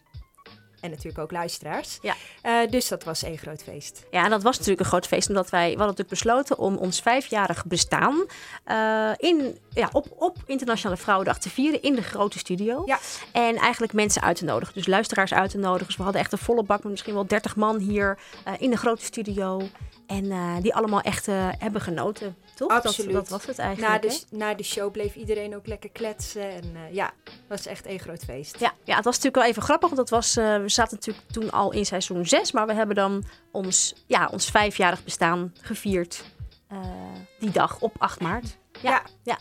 En 0.82 0.90
natuurlijk 0.90 1.20
ook 1.20 1.32
luisteraars. 1.32 2.00
Ja. 2.02 2.16
Eh, 2.42 2.70
dus 2.70 2.88
dat 2.88 3.04
was 3.04 3.24
één 3.24 3.38
groot 3.38 3.64
feest. 3.64 4.06
Ja, 4.12 4.24
en 4.24 4.30
dat 4.30 4.44
was 4.44 4.54
natuurlijk 4.58 4.80
een 4.80 4.92
groot 4.92 5.08
feest, 5.08 5.30
omdat 5.30 5.50
wij 5.50 5.62
we 5.62 5.68
hadden 5.68 5.88
natuurlijk 5.88 6.10
besloten 6.10 6.58
om 6.58 6.76
ons 6.76 7.02
vijfjarig 7.02 7.66
bestaan 7.66 8.26
eh, 8.64 9.12
in, 9.18 9.58
ja, 9.70 9.90
op, 9.92 10.06
op 10.18 10.38
Internationale 10.46 10.98
Vrouwendag 10.98 11.40
te 11.40 11.50
vieren 11.50 11.82
in 11.82 11.96
de 11.96 12.04
grote 12.04 12.40
studio. 12.40 12.82
Ja. 12.86 13.00
En 13.32 13.56
eigenlijk 13.56 13.94
mensen 13.94 14.22
uit 14.22 14.38
te 14.38 14.46
nodigen, 14.46 14.74
dus 14.74 14.88
luisteraars 14.88 15.34
uit 15.34 15.52
te 15.52 15.58
nodigen. 15.58 15.88
Dus 15.88 15.98
we 15.98 16.04
hadden 16.04 16.22
echt 16.22 16.32
een 16.32 16.38
volle 16.38 16.64
bak 16.64 16.84
met 16.84 16.92
misschien 16.92 17.14
wel 17.14 17.28
30 17.28 17.56
man 17.56 17.78
hier 17.78 18.20
eh, 18.46 18.54
in 18.60 18.70
de 18.70 18.78
grote 18.78 19.04
studio. 19.04 19.62
En 20.12 20.32
eh, 20.32 20.55
die 20.62 20.76
allemaal 20.76 21.01
echt 21.01 21.28
eh, 21.28 21.49
hebben 21.57 21.82
genoten, 21.82 22.36
toch? 22.55 22.70
Dat- 22.70 22.86
Absoluut. 22.86 23.14
Dat, 23.14 23.30
was 23.30 23.45
het 23.45 23.59
eigenlijk. 23.59 24.03
Na 24.03 24.09
de, 24.09 24.22
na 24.30 24.53
de 24.53 24.64
show 24.64 24.91
bleef 24.91 25.16
iedereen 25.16 25.55
ook 25.55 25.68
lekker 25.68 25.89
kletsen. 25.89 26.51
En 26.51 26.64
eh, 26.76 26.93
ja, 26.93 27.12
het 27.24 27.34
was 27.47 27.66
echt 27.66 27.86
één 27.86 27.99
groot 27.99 28.24
feest. 28.24 28.59
Ja, 28.59 28.74
ja, 28.84 28.95
het 28.95 29.05
was 29.05 29.16
natuurlijk 29.16 29.36
wel 29.43 29.45
even 29.45 29.62
grappig, 29.62 29.89
want 29.89 30.01
dat 30.01 30.09
was, 30.09 30.34
we 30.34 30.64
zaten 30.66 30.95
natuurlijk 30.97 31.26
toen 31.32 31.51
al 31.51 31.72
in 31.72 31.86
seizoen 31.86 32.26
6, 32.26 32.51
maar 32.51 32.68
we 32.68 32.74
hebben 32.74 32.95
dan 32.95 33.24
ons, 33.51 33.93
ja, 34.05 34.28
ons 34.32 34.45
vijfjarig 34.49 35.03
bestaan 35.03 35.53
gevierd 35.62 36.24
die 37.39 37.51
dag 37.51 37.80
op 37.80 37.95
8 37.97 38.20
maart. 38.22 38.57
Ja, 38.82 39.01
ja. 39.24 39.38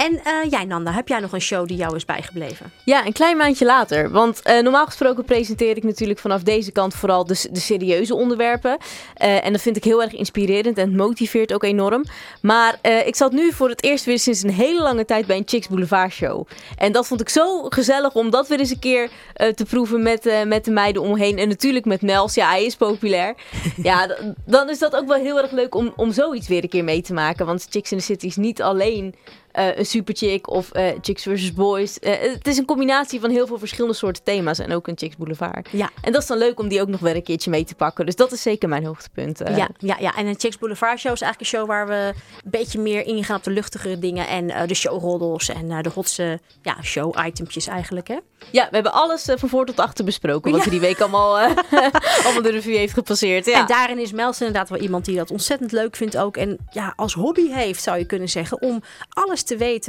En 0.00 0.20
eh, 0.24 0.50
jij 0.50 0.64
Nanda, 0.64 0.92
heb 0.92 1.08
jij 1.08 1.20
nog 1.20 1.32
een 1.32 1.40
show 1.40 1.66
die 1.66 1.76
jou 1.76 1.96
is 1.96 2.04
bijgebleven? 2.04 2.72
Ja, 2.84 3.06
een 3.06 3.12
klein 3.12 3.36
maandje 3.36 3.64
later. 3.64 4.10
Want 4.10 4.42
eh, 4.42 4.62
normaal 4.62 4.86
gesproken 4.86 5.24
presenteer 5.24 5.76
ik 5.76 5.82
natuurlijk 5.82 6.18
vanaf 6.18 6.42
deze 6.42 6.72
kant 6.72 6.94
vooral 6.94 7.26
de, 7.26 7.48
de 7.50 7.60
serieuze 7.60 8.14
onderwerpen. 8.14 8.78
Eh, 9.14 9.44
en 9.44 9.52
dat 9.52 9.60
vind 9.60 9.76
ik 9.76 9.84
heel 9.84 10.02
erg 10.02 10.12
inspirerend 10.12 10.78
en 10.78 10.88
het 10.88 10.96
motiveert 10.96 11.52
ook 11.52 11.62
enorm. 11.64 12.04
Maar 12.42 12.78
ik 13.04 13.16
zat 13.16 13.32
nu 13.32 13.52
voor 13.52 13.68
het 13.68 13.82
eerst 13.82 14.04
weer 14.04 14.18
sinds 14.18 14.42
een 14.42 14.50
hele 14.50 14.82
lange 14.82 15.04
tijd 15.04 15.26
bij 15.26 15.36
een 15.36 15.42
Chicks 15.46 15.68
Boulevard 15.68 16.12
show. 16.12 16.46
En 16.76 16.92
dat 16.92 17.06
vond 17.06 17.20
ik 17.20 17.28
zo 17.28 17.62
gezellig 17.62 18.14
om 18.14 18.30
dat 18.30 18.48
weer 18.48 18.58
eens 18.58 18.70
een 18.70 18.78
keer 18.78 19.10
te 19.54 19.64
proeven 19.68 20.02
met, 20.02 20.44
met 20.46 20.64
de 20.64 20.70
meiden 20.70 21.02
omheen. 21.02 21.38
En 21.38 21.48
natuurlijk 21.48 21.84
met 21.84 22.02
Nels. 22.02 22.34
Ja, 22.34 22.48
hij 22.48 22.64
is 22.64 22.76
populair. 22.76 23.34
ja, 23.82 24.16
dan 24.46 24.70
is 24.70 24.78
dat 24.78 24.96
ook 24.96 25.06
wel 25.06 25.16
heel 25.16 25.40
erg 25.40 25.50
leuk 25.50 25.74
om, 25.74 25.92
om 25.96 26.12
zoiets 26.12 26.48
weer 26.48 26.62
een 26.62 26.68
keer 26.68 26.84
mee 26.84 27.02
te 27.02 27.12
maken. 27.12 27.46
Want 27.46 27.66
Chicks 27.70 27.92
in 27.92 27.98
the 27.98 28.04
City 28.04 28.26
is 28.26 28.36
niet 28.36 28.62
alleen 28.62 29.14
een 29.52 29.86
super 29.90 30.16
chick 30.16 30.50
of 30.50 30.70
eh, 30.72 30.86
chicks 31.02 31.22
versus 31.22 31.52
boys. 31.52 31.98
Eh, 31.98 32.12
het 32.20 32.46
is 32.46 32.58
een 32.58 32.64
combinatie 32.64 33.20
van 33.20 33.30
heel 33.30 33.46
veel 33.46 33.58
verschillende 33.58 33.96
soorten 33.96 34.22
thema's 34.22 34.58
en 34.58 34.72
ook 34.72 34.88
een 34.88 34.98
Chicks 34.98 35.16
Boulevard. 35.16 35.68
Ja. 35.72 35.90
En 36.02 36.12
dat 36.12 36.22
is 36.22 36.28
dan 36.28 36.38
leuk 36.38 36.58
om 36.60 36.68
die 36.68 36.80
ook 36.80 36.88
nog 36.88 37.00
wel 37.00 37.14
een 37.14 37.22
keertje 37.22 37.50
mee 37.50 37.64
te 37.64 37.74
pakken. 37.74 38.06
Dus 38.06 38.16
dat 38.16 38.32
is 38.32 38.42
zeker 38.42 38.68
mijn 38.68 38.84
hoogtepunt. 38.84 39.40
eh. 39.40 39.56
Ja, 39.56 39.68
ja, 39.78 39.96
ja, 40.00 40.16
en 40.16 40.26
een 40.26 40.38
Chicks 40.38 40.58
Boulevard 40.58 40.98
show 40.98 41.12
is 41.12 41.20
eigenlijk 41.20 41.40
een 41.52 41.58
show 41.58 41.68
waar 41.68 41.86
we 41.86 42.12
een 42.44 42.50
beetje 42.50 42.78
meer 42.80 43.06
ingaan 43.06 43.36
op 43.36 43.44
de 43.44 43.50
luchtigere 43.50 43.98
dingen 43.98 44.28
en 44.28 44.66
de 44.66 44.74
showroddels 44.74 45.48
en 45.48 45.82
de 45.82 45.90
hotse 45.94 46.40
ja, 46.62 46.76
show-itempjes 46.82 47.66
eigenlijk, 47.66 48.08
hè? 48.08 48.16
Ja, 48.50 48.64
we 48.68 48.74
hebben 48.74 48.92
alles 48.92 49.24
van 49.36 49.48
voor 49.48 49.66
tot 49.66 49.78
achter 49.80 50.04
besproken. 50.04 50.50
Wat 50.50 50.60
Ja. 50.60 50.64
er 50.66 50.70
die 50.72 50.80
week 50.80 51.00
allemaal, 51.00 51.38
allemaal 52.24 52.42
de 52.42 52.50
revue 52.50 52.76
heeft 52.76 52.92
gepasseerd. 52.92 53.46
Ja. 53.46 53.60
En 53.60 53.66
daarin 53.66 53.98
is 53.98 54.12
Mels 54.12 54.38
inderdaad 54.40 54.68
wel 54.68 54.78
iemand 54.78 55.04
die 55.04 55.16
dat 55.16 55.30
ontzettend 55.30 55.72
leuk 55.72 55.96
vindt 55.96 56.16
ook. 56.16 56.36
En 56.36 56.58
ja, 56.70 56.92
als 56.96 57.14
hobby 57.14 57.48
heeft, 57.48 57.82
zou 57.82 57.98
je 57.98 58.04
kunnen 58.04 58.28
zeggen, 58.28 58.62
om 58.62 58.82
alles 59.08 59.42
te 59.42 59.56
weten. 59.56 59.79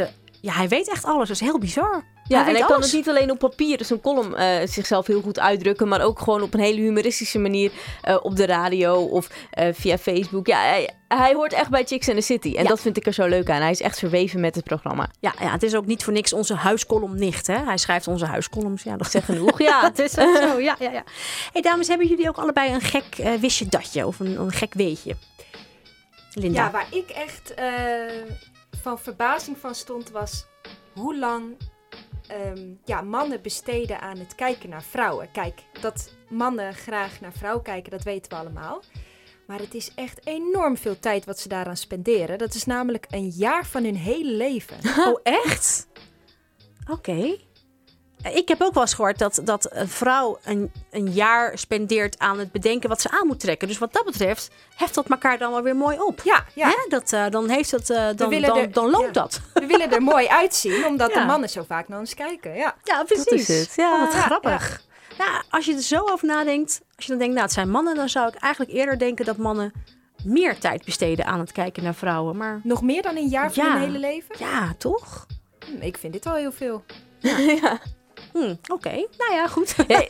Ja, 0.41 0.53
hij 0.53 0.67
weet 0.67 0.89
echt 0.89 1.05
alles. 1.05 1.27
Dat 1.27 1.35
is 1.41 1.43
heel 1.47 1.59
bizar. 1.59 2.03
Ja, 2.23 2.39
en 2.39 2.45
weet 2.45 2.57
hij 2.57 2.67
kan 2.67 2.81
het 2.81 2.93
niet 2.93 3.09
alleen 3.09 3.31
op 3.31 3.39
papier, 3.39 3.77
dus 3.77 3.89
een 3.89 4.01
column 4.01 4.35
eh, 4.35 4.67
zichzelf 4.67 5.07
heel 5.07 5.21
goed 5.21 5.39
uitdrukken, 5.39 5.87
maar 5.87 6.01
ook 6.01 6.19
gewoon 6.19 6.41
op 6.41 6.53
een 6.53 6.59
hele 6.59 6.81
humoristische 6.81 7.39
manier 7.39 7.71
eh, 8.01 8.17
op 8.21 8.35
de 8.35 8.45
radio 8.45 8.95
of 8.95 9.29
eh, 9.51 9.67
via 9.73 9.97
Facebook. 9.97 10.47
Ja, 10.47 10.59
hij, 10.59 10.89
hij 11.07 11.33
hoort 11.33 11.53
echt 11.53 11.69
bij 11.69 11.83
Chicks 11.85 12.07
in 12.07 12.15
the 12.15 12.21
City. 12.21 12.55
En 12.55 12.63
Ja. 12.63 12.69
dat 12.69 12.81
vind 12.81 12.97
ik 12.97 13.05
er 13.05 13.13
zo 13.13 13.27
leuk 13.27 13.49
aan. 13.49 13.61
Hij 13.61 13.71
is 13.71 13.81
echt 13.81 13.99
verweven 13.99 14.39
met 14.39 14.55
het 14.55 14.63
programma. 14.63 15.09
Ja, 15.19 15.33
ja, 15.39 15.51
het 15.51 15.63
is 15.63 15.75
ook 15.75 15.85
niet 15.85 16.03
voor 16.03 16.13
niks 16.13 16.33
onze 16.33 16.55
huiscolumnicht, 16.55 17.47
hè? 17.47 17.57
Hij 17.63 17.77
schrijft 17.77 18.07
onze 18.07 18.25
huiscolumns. 18.25 18.83
Ja, 18.83 18.97
dat 18.97 19.11
Zeg 19.11 19.25
genoeg. 19.25 19.59
Ja, 19.69 19.81
het 19.83 19.99
is 19.99 20.11
zo. 20.11 20.21
Ja, 20.59 20.75
ja, 20.79 20.91
ja. 20.91 21.03
hey, 21.51 21.61
dames, 21.61 21.87
hebben 21.87 22.07
jullie 22.07 22.27
ook 22.29 22.37
allebei 22.37 22.73
een 22.73 22.81
gek 22.81 23.39
wistje 23.39 23.65
datje 23.65 24.07
of 24.07 24.19
een, 24.19 24.39
een 24.39 24.51
gek 24.51 24.73
weetje? 24.73 25.15
Linda. 26.33 26.63
Ja, 26.63 26.71
waar 26.71 26.87
ik 26.91 27.09
echt 27.09 27.53
eh, 27.53 27.65
van 28.81 28.99
verbazing 28.99 29.57
van 29.57 29.75
stond 29.75 30.09
was 30.09 30.45
hoe 30.93 31.17
lang 31.17 31.57
ehm, 32.27 32.73
ja, 32.85 33.01
mannen 33.01 33.41
besteden 33.41 34.01
aan 34.01 34.17
het 34.17 34.35
kijken 34.35 34.69
naar 34.69 34.83
vrouwen. 34.83 35.31
Kijk, 35.31 35.63
dat 35.81 36.13
mannen 36.29 36.73
graag 36.73 37.21
naar 37.21 37.33
vrouwen 37.33 37.63
kijken, 37.63 37.91
dat 37.91 38.03
weten 38.03 38.31
we 38.31 38.37
allemaal. 38.37 38.81
Maar 39.47 39.59
het 39.59 39.73
is 39.73 39.91
echt 39.95 40.27
enorm 40.27 40.77
veel 40.77 40.99
tijd 40.99 41.25
wat 41.25 41.39
ze 41.39 41.47
daaraan 41.47 41.77
spenderen. 41.77 42.37
Dat 42.37 42.53
is 42.53 42.65
namelijk 42.65 43.05
een 43.09 43.29
jaar 43.29 43.65
van 43.65 43.83
hun 43.83 43.95
hele 43.95 44.31
leven. 44.31 44.77
Oh, 45.07 45.19
echt? 45.23 45.87
Oké. 46.89 47.37
Ik 48.23 48.47
heb 48.47 48.61
ook 48.61 48.73
wel 48.73 48.83
eens 48.83 48.93
gehoord 48.93 49.17
dat, 49.19 49.41
dat 49.43 49.67
een 49.71 49.87
vrouw 49.87 50.39
een, 50.43 50.71
een 50.91 51.11
jaar 51.11 51.57
spendeert 51.57 52.19
aan 52.19 52.39
het 52.39 52.51
bedenken 52.51 52.89
wat 52.89 53.01
ze 53.01 53.09
aan 53.11 53.27
moet 53.27 53.39
trekken. 53.39 53.67
Dus 53.67 53.77
wat 53.77 53.93
dat 53.93 54.05
betreft 54.05 54.49
heft 54.75 54.95
dat 54.95 55.07
elkaar 55.09 55.37
dan 55.37 55.51
wel 55.51 55.61
weer 55.61 55.75
mooi 55.75 55.99
op. 55.99 56.21
Ja, 56.23 56.45
ja. 56.55 56.67
Hè? 56.67 56.85
Dat, 56.89 57.13
eh, 57.13 57.25
dan, 57.29 57.49
heeft 57.49 57.71
dat, 57.71 57.89
eh, 57.89 57.97
dan, 58.15 58.15
dan, 58.15 58.33
er- 58.57 58.71
dan 58.71 58.89
loont 58.89 59.05
ja. 59.05 59.11
dat. 59.11 59.41
We 59.53 59.65
willen 59.65 59.91
er 59.91 60.01
mooi 60.01 60.27
uitzien, 60.41 60.85
omdat 60.85 61.13
Ja. 61.13 61.19
de 61.19 61.25
mannen 61.25 61.49
zo 61.49 61.63
vaak 61.67 61.87
naar 61.87 61.99
ons 61.99 62.13
kijken. 62.13 62.55
Ja, 62.55 62.75
Ja, 62.83 63.03
precies. 63.03 63.49
is 63.49 63.59
het, 63.59 63.73
ja. 63.75 63.93
Oh, 63.93 63.99
wat 63.99 64.13
Ja, 64.13 64.19
grappig. 64.21 64.81
Ja, 65.17 65.43
als 65.49 65.65
je 65.65 65.73
er 65.75 65.81
zo 65.81 65.99
over 66.09 66.27
nadenkt, 66.27 66.81
als 66.95 67.05
je 67.05 67.09
dan 67.11 67.19
denkt, 67.19 67.33
nou 67.33 67.45
het 67.45 67.55
zijn 67.55 67.69
mannen, 67.69 67.95
dan 67.95 68.09
zou 68.09 68.27
ik 68.27 68.35
eigenlijk 68.35 68.73
eerder 68.73 68.99
denken 68.99 69.25
dat 69.25 69.37
mannen 69.37 69.71
meer 70.23 70.57
tijd 70.59 70.85
besteden 70.85 71.25
aan 71.25 71.39
het 71.39 71.51
kijken 71.51 71.83
naar 71.83 71.95
vrouwen. 71.95 72.37
Maar 72.37 72.59
Nog 72.63 72.81
meer 72.81 73.01
dan 73.01 73.15
een 73.17 73.27
jaar 73.27 73.51
van 73.53 73.65
Ja. 73.65 73.71
hun 73.71 73.81
hele 73.81 73.99
leven? 73.99 74.35
ja, 74.39 74.73
toch? 74.77 75.25
Hm, 75.65 75.81
ik 75.81 75.97
vind 75.97 76.13
dit 76.13 76.25
al 76.25 76.35
heel 76.35 76.51
veel. 76.51 76.83
Hm, 78.33 78.55
Oké, 78.71 78.89
nou 79.17 79.33
ja, 79.33 79.47
goed. 79.47 79.75
Ja, 79.87 80.05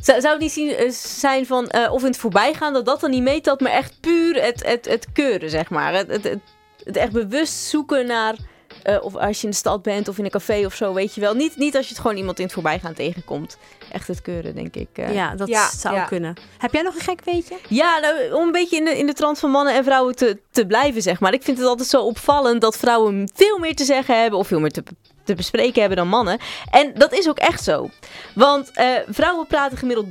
zou, 0.20 0.28
het 0.28 0.38
niet 0.38 0.52
zien, 0.52 0.70
eh, 0.70 0.90
zijn 0.90 1.46
van, 1.46 1.68
eh, 1.68 1.92
of 1.92 2.00
in 2.00 2.06
het 2.06 2.16
voorbijgaan, 2.16 2.72
dat 2.72 2.86
dat 2.86 3.00
dan 3.00 3.10
niet 3.10 3.22
meetelt, 3.22 3.60
maar 3.60 3.72
echt 3.72 4.00
puur 4.00 4.42
het, 4.42 4.66
het, 4.66 4.84
het 4.84 5.12
keuren, 5.12 5.50
zeg 5.50 5.70
maar. 5.70 5.94
Het, 5.94 6.08
het, 6.08 6.24
het, 6.24 6.40
het 6.84 6.96
echt 6.96 7.12
bewust 7.12 7.52
zoeken 7.54 8.06
naar, 8.06 8.34
eh, 8.82 9.04
of 9.04 9.16
als 9.16 9.36
je 9.36 9.44
in 9.44 9.50
de 9.50 9.56
stad 9.56 9.82
bent 9.82 10.08
of 10.08 10.18
in 10.18 10.24
een 10.24 10.30
café 10.30 10.66
of 10.66 10.74
zo, 10.74 10.94
weet 10.94 11.14
je 11.14 11.20
wel. 11.20 11.34
Niet, 11.34 11.56
niet 11.56 11.76
als 11.76 11.86
je 11.86 11.92
het 11.92 12.00
gewoon 12.00 12.16
iemand 12.16 12.38
in 12.38 12.44
het 12.44 12.54
voorbijgaan 12.54 12.94
tegenkomt. 12.94 13.58
Echt 13.96 14.08
het 14.08 14.22
keuren, 14.22 14.54
denk 14.54 14.74
ik. 14.74 14.88
eh. 14.92 15.14
Ja, 15.14 15.34
dat 15.34 15.48
Ja, 15.48 15.70
zou 15.70 15.94
ja. 15.94 16.04
kunnen. 16.04 16.34
Heb 16.58 16.72
jij 16.72 16.82
nog 16.82 16.94
een 16.94 17.00
gek 17.00 17.20
weetje? 17.24 17.56
Ja, 17.68 17.98
nou, 17.98 18.32
om 18.32 18.46
een 18.46 18.52
beetje 18.52 18.76
in 18.76 18.84
de, 18.84 18.98
in 18.98 19.06
de 19.06 19.12
trant 19.12 19.38
van 19.38 19.50
mannen 19.50 19.74
en 19.74 19.84
vrouwen 19.84 20.16
te, 20.16 20.38
te 20.50 20.66
blijven, 20.66 21.02
zeg 21.02 21.20
maar. 21.20 21.32
Ik 21.32 21.42
vind 21.42 21.58
het 21.58 21.66
altijd 21.66 21.88
zo 21.88 22.00
opvallend 22.02 22.60
dat 22.60 22.76
vrouwen 22.76 23.30
veel 23.34 23.58
meer 23.58 23.74
te 23.74 23.84
zeggen 23.84 24.20
hebben 24.20 24.38
of 24.38 24.46
veel 24.46 24.60
meer 24.60 24.70
te, 24.70 24.82
te 25.24 25.34
bespreken 25.34 25.80
hebben 25.80 25.98
dan 25.98 26.08
mannen. 26.08 26.38
En 26.70 26.92
dat 26.94 27.12
is 27.12 27.28
ook 27.28 27.38
echt 27.38 27.64
zo. 27.64 27.88
Want 28.34 28.70
eh, 28.70 28.88
vrouwen 29.08 29.46
praten 29.46 29.78
gemiddeld 29.78 30.06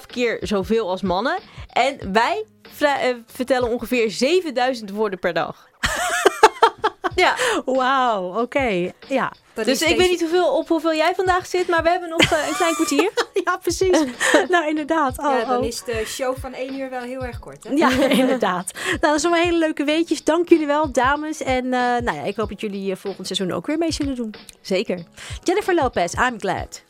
3,5 0.00 0.06
keer 0.06 0.38
zoveel 0.40 0.88
als 0.90 1.02
mannen. 1.02 1.38
En 1.72 2.12
wij 2.12 2.44
eh, 2.78 3.14
vertellen 3.26 3.70
ongeveer 3.70 4.10
7000 4.10 4.90
woorden 4.90 5.18
per 5.18 5.32
dag. 5.32 5.68
Ja, 7.16 7.36
Wauw, 7.64 8.40
oké. 8.40 8.92
Ja. 9.08 9.32
Dat 9.54 9.64
dus 9.64 9.82
ik 9.82 9.96
weet 9.96 10.10
niet 10.10 10.20
hoeveel, 10.20 10.56
op 10.56 10.68
hoeveel 10.68 10.94
jij 10.94 11.14
vandaag 11.14 11.46
zit, 11.46 11.68
maar 11.68 11.82
we 11.82 11.88
hebben 11.88 12.08
nog 12.08 12.20
eh, 12.20 12.48
een 12.48 12.54
klein 12.54 12.74
kwartier. 12.74 13.12
ja, 13.44 13.56
precies. 13.56 14.02
nou, 14.48 14.68
inderdaad. 14.68 15.18
Oh, 15.18 15.38
ja, 15.38 15.44
dan 15.44 15.60
oh. 15.60 15.66
is 15.66 15.84
de 15.84 16.02
show 16.06 16.36
van 16.38 16.52
één 16.52 16.78
uur 16.78 16.90
wel 16.90 17.00
heel 17.00 17.24
erg 17.24 17.38
kort, 17.38 17.64
hè? 17.64 17.70
Ja, 17.70 17.90
inderdaad. 18.22 18.72
Nou, 18.84 18.98
dat 19.00 19.20
zijn 19.20 19.32
wel 19.32 19.42
hele 19.42 19.58
leuke 19.58 19.84
weetjes. 19.84 20.24
Dank 20.24 20.48
jullie 20.48 20.66
wel, 20.66 20.92
dames. 20.92 21.42
En 21.42 21.64
eh, 21.64 21.80
nou 21.80 22.12
ja, 22.12 22.22
ik 22.22 22.36
hoop 22.36 22.48
dat 22.48 22.60
jullie 22.60 22.90
eh, 22.90 22.96
volgend 22.96 23.26
seizoen 23.26 23.52
ook 23.52 23.66
weer 23.66 23.78
mee 23.78 23.92
zullen 23.92 24.14
doen. 24.14 24.34
Zeker. 24.60 25.04
Jennifer 25.42 25.74
Lopez, 25.74 26.14
I'm 26.14 26.40
glad. 26.40 26.82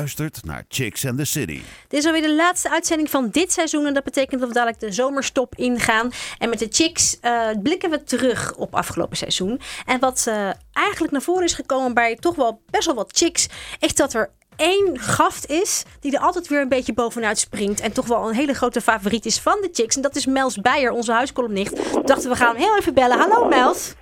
Luistert 0.00 0.44
naar 0.44 0.64
Chicks 0.68 1.06
and 1.06 1.18
the 1.18 1.24
City. 1.24 1.60
Dit 1.88 2.00
is 2.00 2.06
alweer 2.06 2.22
de 2.22 2.34
laatste 2.34 2.70
uitzending 2.70 3.10
van 3.10 3.28
dit 3.30 3.52
seizoen. 3.52 3.86
En 3.86 3.94
dat 3.94 4.04
betekent 4.04 4.40
dat 4.40 4.48
we 4.48 4.54
dadelijk 4.54 4.80
de 4.80 4.92
zomerstop 4.92 5.54
ingaan. 5.56 6.10
En 6.38 6.48
met 6.48 6.58
de 6.58 6.66
chicks 6.70 7.20
eh, 7.20 7.48
blikken 7.62 7.90
we 7.90 8.02
terug 8.02 8.54
op 8.54 8.74
afgelopen 8.74 9.16
seizoen. 9.16 9.60
En 9.86 10.00
wat 10.00 10.24
eh, 10.28 10.50
eigenlijk 10.72 11.12
naar 11.12 11.22
voren 11.22 11.44
is 11.44 11.54
gekomen 11.54 11.94
bij 11.94 12.16
toch 12.16 12.34
wel 12.34 12.62
best 12.70 12.86
wel 12.86 12.94
wat 12.94 13.16
chicks... 13.16 13.48
is 13.78 13.94
dat 13.94 14.14
er 14.14 14.30
één 14.56 14.98
gast 14.98 15.46
is 15.46 15.82
die 16.00 16.16
er 16.16 16.20
altijd 16.20 16.48
weer 16.48 16.60
een 16.60 16.68
beetje 16.68 16.94
bovenuit 16.94 17.38
springt. 17.38 17.80
En 17.80 17.92
toch 17.92 18.06
wel 18.06 18.28
een 18.28 18.34
hele 18.34 18.54
grote 18.54 18.80
favoriet 18.80 19.26
is 19.26 19.38
van 19.38 19.58
de 19.60 19.68
chicks. 19.72 19.96
En 19.96 20.02
dat 20.02 20.16
is 20.16 20.26
Mels 20.26 20.56
Beijer, 20.56 20.90
onze 20.90 21.12
huiskolomnicht. 21.12 21.92
Toen 21.92 22.02
dachten 22.04 22.30
we 22.30 22.36
gaan 22.36 22.54
hem 22.54 22.62
heel 22.62 22.76
even 22.76 22.94
bellen. 22.94 23.18
Hallo 23.18 23.48
Mels. 23.48 23.94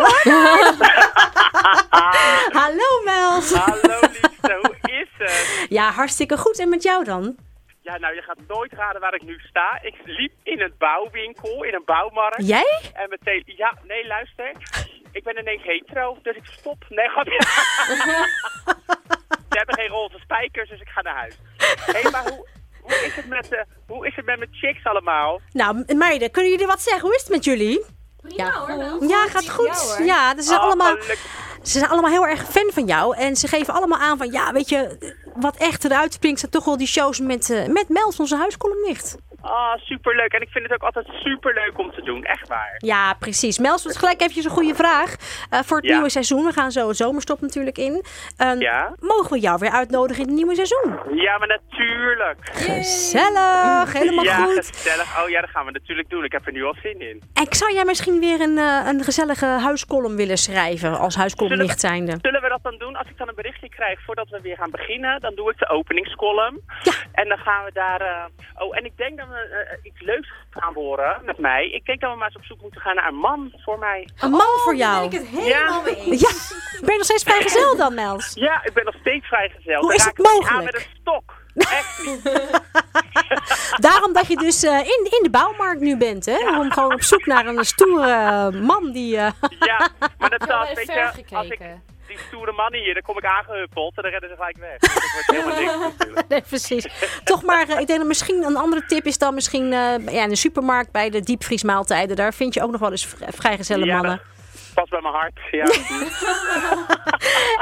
Hallo 2.60 3.02
Mels. 3.04 3.52
Hallo 3.52 4.00
liefste, 4.42 4.69
het? 5.24 5.66
Ja, 5.68 5.90
hartstikke 5.90 6.36
goed. 6.36 6.58
En 6.58 6.68
met 6.68 6.82
jou 6.82 7.04
dan? 7.04 7.36
Ja, 7.82 7.98
nou 7.98 8.14
je 8.14 8.22
gaat 8.22 8.38
nooit 8.48 8.72
raden 8.72 9.00
waar 9.00 9.14
ik 9.14 9.22
nu 9.22 9.38
sta. 9.38 9.78
Ik 9.82 9.94
liep 10.04 10.32
in 10.42 10.60
een 10.60 10.74
bouwwinkel, 10.78 11.64
in 11.64 11.74
een 11.74 11.84
bouwmarkt. 11.84 12.46
Jij? 12.46 12.80
En 12.92 13.08
meteen, 13.08 13.42
ja, 13.46 13.78
nee 13.86 14.06
luister. 14.06 14.52
Ik 15.12 15.24
ben 15.24 15.38
ineens 15.38 15.62
hetero, 15.62 16.18
dus 16.22 16.36
ik 16.36 16.44
stop. 16.44 16.84
Nee, 16.88 17.08
grapje. 17.08 17.42
Ze 19.50 19.56
hebben 19.58 19.74
geen 19.74 19.88
roze 19.88 20.18
spijkers, 20.18 20.68
dus 20.68 20.80
ik 20.80 20.88
ga 20.88 21.02
naar 21.02 21.16
huis. 21.16 21.38
Hé, 21.56 22.00
hey, 22.00 22.10
maar 22.10 22.22
hoe, 22.22 22.46
hoe, 22.80 23.04
is 23.06 23.14
het 23.14 23.28
met 23.28 23.48
de, 23.48 23.64
hoe 23.86 24.06
is 24.06 24.16
het 24.16 24.24
met 24.24 24.38
mijn 24.38 24.54
chicks 24.54 24.84
allemaal? 24.84 25.40
Nou, 25.52 25.94
meiden, 25.96 26.30
kunnen 26.30 26.50
jullie 26.50 26.66
wat 26.66 26.80
zeggen? 26.80 27.02
Hoe 27.02 27.14
is 27.14 27.20
het 27.20 27.30
met 27.30 27.44
jullie? 27.44 27.84
Ja, 28.28 28.66
ja 29.00 29.26
gaat 29.28 29.48
goed. 29.50 29.96
Ja, 30.04 30.34
ze 30.36 30.42
zijn, 30.42 30.58
Oh, 30.58 30.64
allemaal, 30.64 30.96
ze 31.62 31.78
zijn 31.78 31.90
allemaal 31.90 32.10
heel 32.10 32.26
erg 32.26 32.50
fan 32.50 32.70
van 32.72 32.86
jou. 32.86 33.16
En 33.16 33.36
ze 33.36 33.48
geven 33.48 33.74
allemaal 33.74 33.98
aan 33.98 34.18
van, 34.18 34.30
ja, 34.30 34.52
weet 34.52 34.68
je, 34.68 34.98
wat 35.34 35.56
echt 35.56 35.84
eruit 35.84 36.12
springt... 36.12 36.40
zijn 36.40 36.52
toch 36.52 36.64
wel 36.64 36.76
die 36.76 36.86
shows 36.86 37.20
met, 37.20 37.50
eh, 37.50 37.66
met 37.66 37.88
Mels, 37.88 38.20
onze 38.20 38.36
huiskolomnicht. 38.36 39.16
Ah, 39.42 39.76
superleuk. 39.76 40.32
En 40.32 40.40
ik 40.40 40.48
vind 40.48 40.64
het 40.64 40.72
ook 40.72 40.82
altijd 40.82 41.06
superleuk 41.22 41.78
om 41.78 41.90
te 41.92 42.02
doen, 42.02 42.24
echt 42.24 42.48
waar. 42.48 42.74
Ja, 42.78 43.14
precies. 43.14 43.58
Mels, 43.58 43.84
wat 43.84 43.96
gelijk 43.96 44.20
eventjes 44.20 44.44
een 44.44 44.50
goede 44.50 44.74
vraag 44.74 45.14
eh, 45.50 45.60
voor 45.60 45.76
het 45.76 45.86
Ja. 45.86 45.92
nieuwe 45.92 46.10
seizoen. 46.10 46.44
We 46.44 46.52
gaan 46.52 46.70
zo 46.70 46.88
een 46.88 46.94
zomerstop 46.94 47.40
natuurlijk 47.40 47.78
in. 47.78 48.04
Eh, 48.36 48.58
Ja? 48.60 48.94
Mogen 49.00 49.30
we 49.32 49.38
jou 49.40 49.58
weer 49.58 49.70
uitnodigen 49.70 50.22
in 50.22 50.28
het 50.28 50.36
nieuwe 50.36 50.54
seizoen? 50.54 50.98
Ja, 51.14 51.38
maar 51.38 51.48
natuurlijk. 51.48 52.38
Gezellig, 52.52 53.92
helemaal 53.92 54.24
ja, 54.24 54.36
goed. 54.44 54.66
gezellig. 54.66 55.22
Oh 55.22 55.28
ja, 55.28 55.40
dat 55.40 55.50
gaan 55.50 55.64
we 55.66 55.70
natuurlijk 55.72 56.08
doen. 56.10 56.24
Ik 56.24 56.32
heb 56.32 56.46
er 56.46 56.52
nu 56.52 56.64
al 56.64 56.74
zin 56.82 57.00
in. 57.00 57.22
En 57.34 57.46
zou 57.50 57.72
jij 57.74 57.84
misschien 57.84 58.20
weer 58.20 58.40
een, 58.40 58.58
eh, 58.58 58.86
een 58.86 59.02
gezellige 59.04 59.46
huiskolom 59.46 60.16
willen 60.16 60.36
schrijven 60.38 60.98
als 60.98 61.14
huiskolomnicht 61.16 61.80
zijnde? 61.80 62.18
Zullen 62.22 62.42
we 62.42 62.48
dat 62.48 62.62
dan 62.62 62.78
doen? 62.78 62.96
Als 62.96 63.08
ik 63.08 63.18
dan 63.18 63.28
een 63.28 63.34
berichtje 63.34 63.68
krijg 63.68 64.00
voordat 64.04 64.28
we 64.28 64.40
weer 64.40 64.56
gaan 64.56 64.70
beginnen, 64.70 65.20
dan 65.20 65.34
doe 65.34 65.50
ik 65.50 65.58
de 65.58 65.68
openingscolumn. 65.68 66.60
Ja. 66.82 66.92
En 67.12 67.28
dan 67.28 67.38
gaan 67.38 67.64
we 67.64 67.70
daar... 67.72 68.00
eh, 68.00 68.24
Oh, 68.58 68.76
en 68.76 68.84
ik 68.84 68.96
denk 68.96 69.18
dat 69.18 69.28
we 69.30 69.38
eh, 69.70 69.78
iets 69.82 70.00
leuks 70.00 70.28
gaan 70.50 70.74
horen 70.74 71.20
met 71.24 71.38
mij. 71.38 71.70
Ik 71.70 71.84
denk 71.84 72.00
dat 72.00 72.10
we 72.12 72.16
maar 72.16 72.26
eens 72.26 72.36
op 72.36 72.44
zoek 72.44 72.60
moeten 72.60 72.80
gaan 72.80 72.94
naar 72.94 73.08
een 73.08 73.14
man 73.14 73.52
voor 73.64 73.78
mij. 73.78 74.08
Een 74.20 74.30
man 74.30 74.58
voor 74.64 74.74
jou? 74.76 75.08
ben 75.08 75.20
ik 75.20 75.26
het 75.28 75.40
helemaal 75.42 75.82
mee 75.82 75.96
eens. 75.96 76.20
Ja, 76.20 76.30
ben 76.80 76.90
je 76.90 76.96
nog 76.96 77.04
steeds 77.04 77.22
vrijgezel 77.22 77.76
dan, 77.76 77.94
Mels? 77.94 78.32
Ja, 78.46 78.64
ik 78.64 78.72
ben 78.72 78.84
nog 78.84 78.94
steeds 79.00 79.26
vrijgezel. 79.26 79.80
Hoe 79.80 79.94
is 79.94 80.04
raak 80.04 80.16
het 80.16 80.26
ik 80.26 80.32
niet 80.32 80.48
aan 80.48 80.54
mogelijk? 80.56 80.72
met 80.72 80.84
een 80.84 80.90
stok. 81.00 81.38
Echt 81.80 82.06
niet. 82.06 82.22
Daarom 83.86 84.12
dat 84.12 84.26
je 84.26 84.36
dus 84.36 84.62
eh, 84.62 84.78
in, 84.78 85.06
in 85.10 85.22
de 85.22 85.30
bouwmarkt 85.30 85.80
nu 85.80 85.96
bent, 85.96 86.24
hè? 86.26 86.58
Om 86.58 86.72
gewoon 86.72 86.92
op 86.92 87.02
zoek 87.02 87.26
naar 87.26 87.46
een 87.46 87.64
stoere 87.64 88.10
eh, 88.10 88.60
man 88.60 88.92
die... 88.92 89.16
eh, 89.16 89.30
Ja, 89.60 89.88
maar 90.18 90.30
dat 90.30 90.68
weet 90.74 90.90
ver 90.92 91.12
je, 91.28 91.36
als 91.36 91.46
ik. 91.48 91.60
Die 92.10 92.18
stoere 92.26 92.52
mannen 92.52 92.80
hier, 92.80 92.94
dan 92.94 93.02
kom 93.02 93.18
ik 93.18 93.24
aangehuppeld 93.24 93.96
en 93.96 94.02
dan 94.02 94.10
redden 94.12 94.28
ze 94.30 94.36
gelijk 94.36 94.56
weg. 94.58 94.78
Dat 94.78 95.10
wordt 95.12 95.26
helemaal 95.36 95.60
niks 95.60 95.78
natuurlijk. 95.98 96.28
nee, 96.28 96.40
precies. 96.40 96.86
Toch 97.24 97.42
maar, 97.42 97.68
eh, 97.68 97.80
ik 97.80 97.86
denk 97.86 97.98
dat 97.98 98.08
misschien 98.08 98.42
een 98.42 98.56
andere 98.56 98.86
tip 98.86 99.04
is 99.04 99.18
dan 99.18 99.34
misschien 99.34 99.64
eh, 99.72 100.14
ja, 100.14 100.22
in 100.22 100.28
de 100.28 100.36
supermarkt 100.36 100.92
bij 100.92 101.10
de 101.10 101.20
diepvriesmaaltijden. 101.20 102.16
Daar 102.16 102.34
vind 102.34 102.54
je 102.54 102.62
ook 102.62 102.70
nog 102.70 102.80
wel 102.80 102.90
eens 102.90 103.06
vri- 103.06 103.26
vrijgezelle 103.28 103.84
Ja, 103.86 103.94
mannen. 103.94 104.20
Pas 104.74 104.88
bij 104.88 105.00
mijn 105.00 105.14
hart, 105.14 105.38
ja. 105.50 105.64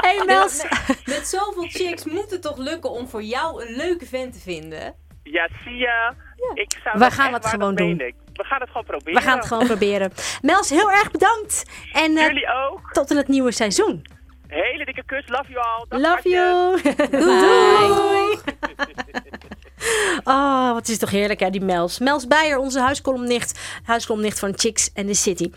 Hey 0.05 0.23
Mels. 0.25 0.65
Met 1.05 1.27
zoveel 1.27 1.67
chicks 1.67 2.05
moet 2.05 2.31
het 2.31 2.41
toch 2.41 2.57
lukken 2.57 2.89
om 2.91 3.07
voor 3.07 3.23
jou 3.23 3.65
een 3.65 3.75
leuke 3.75 4.05
vent 4.05 4.33
te 4.33 4.39
vinden? 4.39 4.95
Ja, 5.23 5.47
zie 5.63 5.75
je. 5.75 6.11
Ik 6.53 6.71
zou 6.83 6.99
We 6.99 7.11
gaan 7.11 7.33
het 7.33 7.45
gewoon 7.45 7.75
doen. 7.75 7.99
ik. 7.99 8.15
We 8.33 8.43
gaan 8.43 8.59
het 8.59 8.69
gewoon 8.69 8.85
proberen. 8.85 9.21
We 9.21 9.27
gaan 9.27 9.37
het 9.37 9.47
gewoon 9.47 9.65
proberen. 9.67 10.11
Mels, 10.41 10.69
heel 10.69 10.91
erg 10.91 11.11
bedankt. 11.11 11.63
En 11.93 12.17
eh, 12.17 12.25
Jullie 12.27 12.47
ook. 12.69 12.91
tot 12.91 13.11
in 13.11 13.17
het 13.17 13.27
nieuwe 13.27 13.51
seizoen. 13.51 14.05
Hele 14.49 14.85
dikke 14.85 15.03
kus. 15.05 15.27
Love 15.29 15.51
you 15.51 15.59
all. 15.61 15.85
Dag, 15.89 15.99
Love 15.99 16.29
you. 16.29 16.81
Doei. 17.09 17.87
doei. 17.87 18.37
Oh, 20.23 20.73
wat 20.73 20.87
is 20.87 20.97
toch 20.97 21.09
heerlijk, 21.09 21.39
hè, 21.39 21.49
die 21.49 21.61
Mels. 21.61 21.99
Mels 21.99 22.27
Beijer, 22.27 22.57
onze 22.57 22.79
huiskolomnicht. 22.79 23.59
Huiskolomnicht 23.83 24.39
van 24.39 24.53
Chicks 24.55 24.89
and 24.95 25.07
the 25.07 25.13
City. 25.13 25.51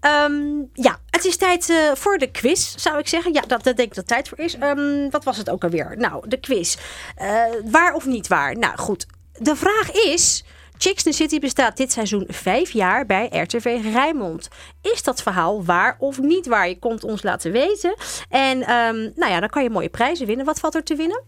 Ehm, 0.00 0.34
ja, 0.72 0.98
het 1.10 1.24
is 1.24 1.36
tijd 1.36 1.70
eh, 1.70 1.76
voor 1.94 2.18
de 2.18 2.30
quiz, 2.30 2.74
zou 2.76 2.98
ik 2.98 3.08
zeggen. 3.08 3.32
Ja, 3.32 3.40
dat, 3.40 3.64
dat 3.64 3.76
denk 3.76 3.88
ik 3.88 3.94
dat 3.94 4.06
tijd 4.06 4.28
voor 4.28 4.38
is. 4.38 4.58
Ehm, 4.58 5.10
wat 5.10 5.24
was 5.24 5.36
het 5.36 5.50
ook 5.50 5.64
alweer? 5.64 5.94
Nou, 5.98 6.28
de 6.28 6.40
quiz. 6.40 6.76
Eh, 7.16 7.42
waar 7.64 7.94
of 7.94 8.06
niet 8.06 8.26
waar? 8.26 8.58
Nou, 8.58 8.76
goed. 8.78 9.06
De 9.32 9.56
vraag 9.56 9.90
is... 9.92 10.44
Chicks 10.78 11.04
in 11.04 11.10
the 11.10 11.16
City 11.16 11.38
bestaat 11.38 11.76
dit 11.76 11.92
seizoen 11.92 12.24
vijf 12.28 12.70
jaar 12.70 13.06
bij 13.06 13.28
RTV 13.32 13.80
Rijnmond. 13.92 14.48
Is 14.82 15.02
dat 15.02 15.22
verhaal 15.22 15.64
waar 15.64 15.96
of 15.98 16.20
niet 16.20 16.46
waar? 16.46 16.68
Je 16.68 16.78
komt 16.78 17.04
ons 17.04 17.22
laten 17.22 17.52
weten. 17.52 17.94
En 18.28 18.62
ehm, 18.62 19.10
nou 19.14 19.32
ja, 19.32 19.40
dan 19.40 19.48
kan 19.48 19.62
je 19.62 19.70
mooie 19.70 19.88
prijzen 19.88 20.26
winnen. 20.26 20.46
Wat 20.46 20.60
valt 20.60 20.74
er 20.74 20.82
te 20.82 20.94
winnen? 20.94 21.22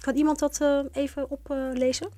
Kan 0.00 0.16
iemand 0.16 0.38
dat 0.38 0.58
eh, 0.60 0.78
even 0.92 1.30
oplezen? 1.30 2.08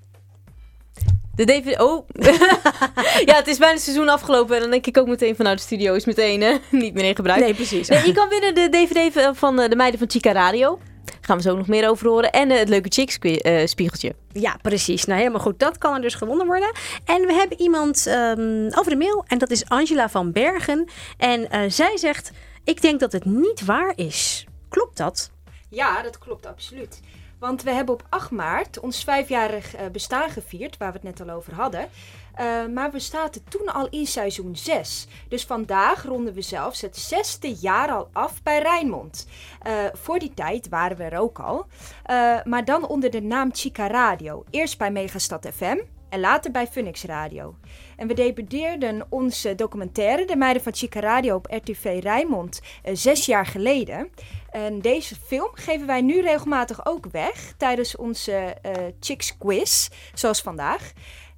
De 1.35 1.45
DVD... 1.45 1.81
Oh. 1.81 2.09
ja, 3.29 3.35
het 3.37 3.47
is 3.47 3.59
bijna 3.59 3.75
het 3.75 3.83
seizoen 3.83 4.09
afgelopen. 4.09 4.55
En 4.55 4.61
dan 4.61 4.71
denk 4.71 4.87
ik 4.87 4.99
ook 4.99 5.07
meteen 5.07 5.37
vanuit 5.37 5.59
de 5.59 5.65
studio 5.65 5.95
is 5.95 6.05
meteen 6.05 6.43
eh, 6.43 6.57
niet 6.83 6.95
meer 6.95 7.05
in 7.05 7.15
gebruik. 7.15 7.41
Nee, 7.41 7.55
precies. 7.55 7.89
Nee, 7.89 8.07
je 8.07 8.13
kan 8.13 8.29
winnen 8.29 8.55
de 8.55 8.69
DVD 8.71 9.37
van 9.37 9.61
eh, 9.61 9.69
de 9.69 9.77
meiden 9.77 9.99
van 9.99 10.11
Chica 10.11 10.33
Radio. 10.33 10.79
Gaan 11.21 11.37
we 11.37 11.43
zo 11.43 11.57
nog 11.57 11.67
meer 11.67 11.89
over 11.89 12.09
horen. 12.09 12.33
En 12.33 12.51
eh, 12.51 12.59
het 12.59 12.69
leuke 12.69 12.89
Chicks 12.89 13.19
kwi- 13.19 13.37
eh, 13.37 13.67
spiegeltje. 13.67 14.15
Ja, 14.33 14.57
precies. 14.63 15.05
Nou, 15.05 15.19
helemaal 15.19 15.41
goed. 15.41 15.59
Dat 15.59 15.79
kan 15.79 15.95
er 15.95 16.01
dus 16.01 16.15
gewonnen 16.15 16.47
worden. 16.47 16.73
En 17.05 17.27
we 17.27 17.33
hebben 17.33 17.61
iemand 17.61 18.07
ehm, 18.07 18.67
over 18.79 18.91
de 18.91 18.97
mail. 18.97 19.25
En 19.27 19.39
dat 19.39 19.51
is 19.51 19.69
Angela 19.69 20.09
van 20.09 20.33
Bergen. 20.33 20.89
En 21.17 21.51
eh, 21.51 21.61
zij 21.71 21.97
zegt: 21.97 22.31
Ik 22.65 22.83
denk 22.83 23.01
dat 23.01 23.13
het 23.13 23.25
niet 23.25 23.65
waar 23.65 23.93
is. 23.97 24.47
Klopt 24.69 24.97
dat? 24.97 25.31
Ja, 25.69 26.03
dat 26.03 26.19
klopt 26.19 26.47
absoluut. 26.47 27.01
Want 27.39 27.63
we 27.63 27.71
hebben 27.71 27.95
op 27.95 28.03
8 28.09 28.31
maart 28.31 28.81
ons 28.81 29.05
vijfjarig 29.05 29.75
eh, 29.75 29.87
bestaan 29.93 30.31
gevierd, 30.31 30.77
waar 30.77 30.93
we 30.93 30.99
het 31.03 31.19
net 31.19 31.29
al 31.29 31.35
over 31.37 31.55
hadden. 31.55 31.89
Eh, 32.35 32.67
maar 32.67 32.91
we 32.91 32.99
zaten 32.99 33.45
toen 33.49 33.73
al 33.73 33.89
in 33.89 34.07
seizoen 34.07 34.57
6. 34.57 35.07
Dus 35.29 35.45
vandaag 35.45 36.05
ronden 36.05 36.35
we 36.35 36.43
zelfs 36.43 36.81
het 36.81 36.97
zesde 36.97 37.55
jaar 37.55 37.91
al 37.91 38.09
af 38.13 38.43
bij 38.43 38.59
Rijnmond. 38.59 39.27
Eh, 39.63 39.73
voor 39.93 40.19
die 40.19 40.35
tijd 40.35 40.69
waren 40.69 40.97
we 40.97 41.05
er 41.05 41.19
ook 41.19 41.39
al. 41.39 41.67
Eh, 42.05 42.37
maar 42.45 42.65
dan 42.65 42.87
onder 42.87 43.11
de 43.11 43.23
naam 43.23 43.51
Chica 43.53 43.87
Radio. 43.87 44.45
Eerst 44.51 44.79
bij 44.79 44.91
Megastad 44.91 45.49
FM 45.55 45.77
en 46.09 46.21
later 46.21 46.51
bij 46.51 46.67
Phoenix 46.67 47.05
Radio. 47.05 47.55
En 47.97 48.07
we 48.07 48.15
debuteerden 48.15 49.07
onze 49.09 49.55
documentaire 49.55 50.25
De 50.25 50.37
Meiden 50.37 50.63
van 50.63 50.75
Chica 50.75 51.01
Radio 51.01 51.35
op 51.35 51.47
RTV 51.51 51.99
Rijnmond 52.03 52.61
zes 52.93 53.27
jaar 53.27 53.47
geleden. 53.47 54.11
En 54.51 54.81
deze 54.81 55.15
film 55.27 55.51
geven 55.55 55.87
wij 55.87 56.01
nu 56.01 56.21
regelmatig 56.21 56.87
ook 56.87 57.07
weg 57.13 57.55
tijdens 57.57 57.97
onze 57.97 58.57
Chicks 59.01 59.39
Quiz, 59.39 59.89
zoals 60.15 60.43
vandaag. 60.43 60.93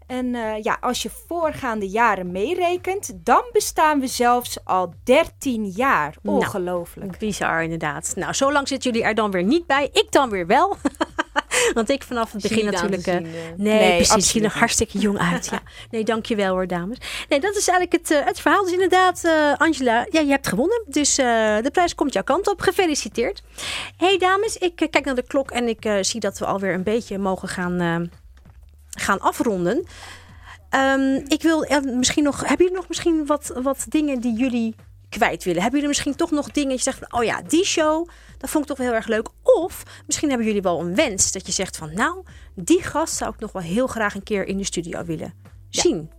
En 0.07 0.35
eh, 0.35 0.63
ja, 0.63 0.77
als 0.81 1.03
je 1.03 1.11
voorgaande 1.27 1.89
jaren 1.89 2.33
meerekent, 2.33 3.13
dan 3.15 3.45
bestaan 3.53 4.01
we 4.01 4.07
zelfs 4.07 4.59
al 4.65 4.95
13 5.05 5.67
jaar. 5.67 6.15
Nou, 6.23 6.37
Ongelooflijk. 6.37 7.19
bizar 7.19 7.63
inderdaad. 7.63 8.13
Nou, 8.17 8.33
zo 8.33 8.53
lang 8.53 8.69
zitten 8.69 8.91
jullie 8.91 9.07
er 9.07 9.15
dan 9.15 9.31
weer 9.31 9.43
niet 9.45 9.67
bij. 9.67 9.89
Ik 9.93 10.07
dan 10.11 10.31
weer 10.31 10.47
wel. 10.47 10.77
Want 11.75 11.91
ik 11.91 12.03
vanaf 12.03 12.33
het 12.33 12.43
begin 12.43 12.65
natuurlijk... 12.65 13.07
eh, 13.07 13.15
zien, 13.15 13.27
eh. 13.27 13.33
nee, 13.57 13.79
Nee, 13.79 13.97
precies. 13.97 14.01
Ik 14.01 14.07
zie 14.07 14.15
absoluut 14.15 14.45
er 14.53 14.59
hartstikke 14.59 14.99
jong 14.99 15.19
uit. 15.19 15.49
Ja. 15.51 15.61
Nee, 15.91 16.05
dankjewel 16.05 16.53
hoor, 16.53 16.67
dames. 16.67 16.99
Nee, 17.29 17.41
dat 17.41 17.57
is 17.57 17.69
eigenlijk 17.69 18.09
het, 18.09 18.25
het 18.25 18.41
verhaal. 18.41 18.63
Dus 18.63 18.73
inderdaad, 18.73 19.25
eh, 19.25 19.53
Angela, 19.57 20.07
ja, 20.11 20.21
je 20.21 20.31
hebt 20.31 20.47
gewonnen. 20.49 20.83
Dus 20.87 21.19
eh, 21.19 21.27
de 21.63 21.71
prijs 21.73 21.95
komt 21.95 22.13
jouw 22.13 22.23
kant 22.23 22.49
op. 22.49 22.61
Gefeliciteerd. 22.61 23.43
hey, 23.97 24.19
dames, 24.19 24.57
ik 24.57 24.77
kijk 24.77 25.05
naar 25.05 25.15
de 25.15 25.27
klok 25.27 25.51
en 25.51 25.69
ik 25.69 25.85
eh, 25.85 25.97
zie 26.01 26.21
dat 26.21 26.39
we 26.39 26.45
alweer 26.45 26.75
een 26.75 26.83
beetje 26.83 27.19
mogen 27.19 27.49
gaan, 27.49 27.81
eh, 27.81 27.97
gaan 28.95 29.21
afronden. 29.21 29.87
Ehm, 30.71 31.21
ik 31.27 31.43
wil 31.43 31.65
eh, 31.65 31.81
misschien 31.81 32.25
nog... 32.25 32.41
Hebben 32.41 32.67
jullie 32.67 32.81
nog 32.81 32.89
misschien 32.89 33.27
wat, 33.27 33.53
wat 33.63 33.87
dingen 33.89 34.21
die 34.21 34.37
jullie 34.37 34.75
kwijt 35.09 35.45
willen? 35.45 35.63
Hebben 35.63 35.81
jullie 35.81 35.95
misschien 35.95 36.17
toch 36.17 36.31
nog 36.31 36.51
dingen 36.51 36.69
dat 36.69 36.79
je 36.79 36.85
zegt 36.85 36.99
van... 36.99 37.21
Oh 37.21 37.25
ja, 37.25 37.43
die 37.43 37.65
show, 37.65 38.09
dat 38.39 38.51
vond 38.51 38.65
ik 38.65 38.69
toch 38.69 38.79
wel 38.79 38.87
heel 38.87 38.97
erg 38.97 39.07
leuk. 39.07 39.29
Of 39.43 39.83
misschien 40.07 40.29
hebben 40.29 40.47
jullie 40.47 40.63
wel 40.63 40.81
een 40.81 40.95
wens 40.95 41.33
dat 41.33 41.47
je 41.47 41.53
zegt 41.53 41.77
van... 41.77 41.95
Nou, 41.95 42.23
die 42.55 42.83
gast 42.83 43.17
zou 43.17 43.33
ik 43.35 43.41
nog 43.41 43.53
wel 43.53 43.63
heel 43.63 43.87
graag 43.87 44.15
een 44.15 44.23
keer 44.23 44.47
in 44.47 44.57
de 44.57 44.65
studio 44.65 45.05
willen 45.05 45.35
zien. 45.69 46.11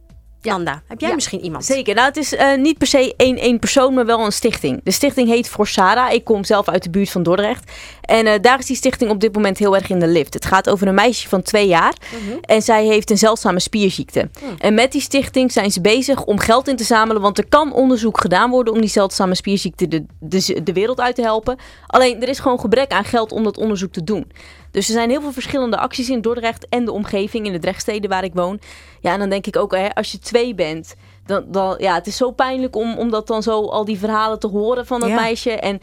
Nanda, 0.46 0.82
heb 0.88 1.00
jij 1.00 1.16
misschien 1.16 1.44
iemand? 1.44 1.66
Zeker. 1.66 1.96
Nou, 1.96 2.08
het 2.08 2.18
is 2.18 2.36
eh, 2.36 2.58
niet 2.58 2.78
per 2.78 2.88
se 2.88 3.14
één, 3.18 3.38
één 3.38 3.60
persoon, 3.60 3.94
maar 3.94 4.06
wel 4.06 4.26
een 4.26 4.32
stichting. 4.32 4.82
De 4.84 4.92
stichting 4.92 5.28
heet 5.28 5.50
For 5.50 5.68
Sarah. 5.68 6.14
Ik 6.14 6.24
kom 6.24 6.44
zelf 6.44 6.68
uit 6.68 6.84
de 6.84 6.90
buurt 6.90 7.10
van 7.10 7.24
Dordrecht. 7.24 7.72
En 8.02 8.28
eh, 8.28 8.42
daar 8.42 8.60
is 8.60 8.66
die 8.66 8.76
stichting 8.76 9.10
op 9.10 9.20
dit 9.20 9.36
moment 9.36 9.58
heel 9.58 9.76
erg 9.76 9.90
in 9.90 10.00
de 10.00 10.08
lift. 10.08 10.34
Het 10.34 10.46
gaat 10.46 10.70
over 10.70 10.88
een 10.88 10.96
meisje 10.96 11.30
van 11.30 11.42
twee 11.42 11.68
jaar. 11.68 11.94
Mhm. 12.12 12.38
En 12.42 12.62
zij 12.62 12.86
heeft 12.86 13.10
een 13.10 13.18
zeldzame 13.18 13.60
spierziekte. 13.60 14.30
En 14.58 14.74
met 14.74 14.92
die 14.92 15.02
stichting 15.02 15.52
zijn 15.52 15.72
ze 15.72 15.82
bezig 15.82 16.24
om 16.24 16.40
geld 16.40 16.68
in 16.68 16.76
te 16.76 16.84
zamelen. 16.84 17.22
Want 17.22 17.38
er 17.38 17.48
kan 17.50 17.74
onderzoek 17.74 18.22
gedaan 18.22 18.50
worden 18.50 18.74
om 18.74 18.82
die 18.82 18.90
zeldzame 18.90 19.36
spierziekte 19.36 19.88
de, 19.88 20.06
de, 20.20 20.64
de 20.64 20.74
wereld 20.74 21.00
uit 21.00 21.16
te 21.16 21.22
helpen. 21.22 21.58
Alleen 21.88 22.22
er 22.22 22.30
is 22.30 22.40
gewoon 22.40 22.60
gebrek 22.60 22.92
aan 22.92 23.06
geld 23.06 23.32
om 23.32 23.44
dat 23.44 23.58
onderzoek 23.58 23.92
te 23.92 24.04
doen. 24.04 24.32
Dus 24.76 24.88
er 24.88 24.94
zijn 24.94 25.10
heel 25.10 25.22
veel 25.22 25.32
verschillende 25.32 25.78
acties 25.78 26.10
in 26.10 26.22
Dordrecht 26.22 26.68
en 26.70 26.86
de 26.86 26.92
omgeving, 26.92 27.46
in 27.46 27.52
de 27.52 27.60
Drechtsteden 27.60 28.10
waar 28.10 28.24
ik 28.24 28.34
woon. 28.34 28.60
Ja, 29.02 29.14
en 29.14 29.20
dan 29.20 29.30
denk 29.30 29.48
ik 29.48 29.56
ook, 29.56 29.76
hè, 29.76 29.94
als 29.94 30.12
je 30.12 30.20
twee 30.20 30.56
bent, 30.56 30.96
dan, 31.26 31.44
dan 31.48 31.76
ja, 31.78 31.94
het 31.94 32.08
is 32.08 32.18
zo 32.18 32.32
pijnlijk 32.32 32.76
om, 32.76 32.98
om 32.98 33.10
dat 33.10 33.28
dan 33.28 33.44
zo 33.44 33.66
al 33.66 33.86
die 33.86 34.00
verhalen 34.00 34.40
te 34.40 34.48
horen 34.48 34.86
van 34.86 35.00
dat 35.00 35.10
Ja. 35.10 35.16
meisje. 35.16 35.52
En 35.52 35.80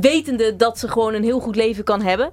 wetende 0.00 0.56
dat 0.56 0.78
ze 0.78 0.88
gewoon 0.88 1.14
een 1.14 1.22
heel 1.22 1.40
goed 1.40 1.56
leven 1.56 1.84
kan 1.84 2.02
hebben. 2.02 2.32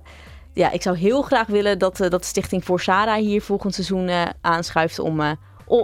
Ja, 0.54 0.72
ik 0.72 0.82
zou 0.82 0.98
heel 0.98 1.22
graag 1.22 1.48
willen 1.48 1.80
dat, 1.80 2.00
eh, 2.00 2.10
dat 2.10 2.22
de 2.22 2.28
Stichting 2.28 2.66
voor 2.66 2.80
Sarah 2.80 3.16
hier 3.16 3.42
volgend 3.42 3.74
seizoen 3.74 4.08
eh, 4.08 4.22
aanschuift 4.42 5.00
om, 5.00 5.22
eh, 5.22 5.32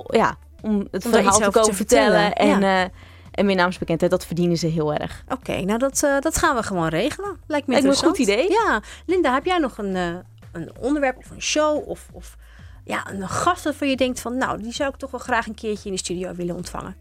ja, 0.08 0.38
om 0.62 0.88
het 0.92 1.06
Om 1.06 1.12
verhaal 1.12 1.40
te 1.40 1.52
komen 1.52 1.74
vertellen. 1.76 2.22
vertellen, 2.22 2.62
En, 2.62 2.62
ja. 2.62 2.90
En 3.32 3.46
meer 3.46 3.56
naamsbekendheid, 3.56 4.12
dat 4.12 4.26
verdienen 4.26 4.58
ze 4.58 4.68
heel 4.68 4.94
erg. 4.94 5.24
Oké, 5.30 5.62
nou 5.62 5.80
dat, 5.80 6.04
eh, 6.04 6.20
dat 6.20 6.38
gaan 6.38 6.56
we 6.56 6.64
gewoon 6.64 6.88
regelen. 6.88 7.40
Lijkt 7.48 7.68
me 7.68 7.74
Lijkt 7.74 7.88
me 7.88 7.94
een 7.94 8.10
goed 8.10 8.18
idee. 8.18 8.50
Ja. 8.50 8.82
Linda, 9.06 9.34
heb 9.34 9.46
jij 9.46 9.58
nog 9.58 9.78
een, 9.78 9.96
eh, 9.96 10.16
een 10.52 10.72
onderwerp 10.80 11.18
of 11.18 11.30
een 11.30 11.42
show 11.42 11.88
of, 11.88 12.08
of 12.12 12.38
ja, 12.84 13.12
een 13.12 13.28
gast 13.28 13.64
waarvan 13.64 13.90
je 13.90 13.96
denkt 13.96 14.20
van... 14.20 14.38
nou, 14.38 14.62
die 14.62 14.74
zou 14.74 14.90
ik 14.90 14.96
toch 14.96 15.12
wel 15.12 15.20
graag 15.20 15.48
een 15.48 15.56
keertje 15.56 15.90
in 15.90 15.96
de 15.96 16.02
studio 16.02 16.34
willen 16.34 16.56
ontvangen? 16.56 16.96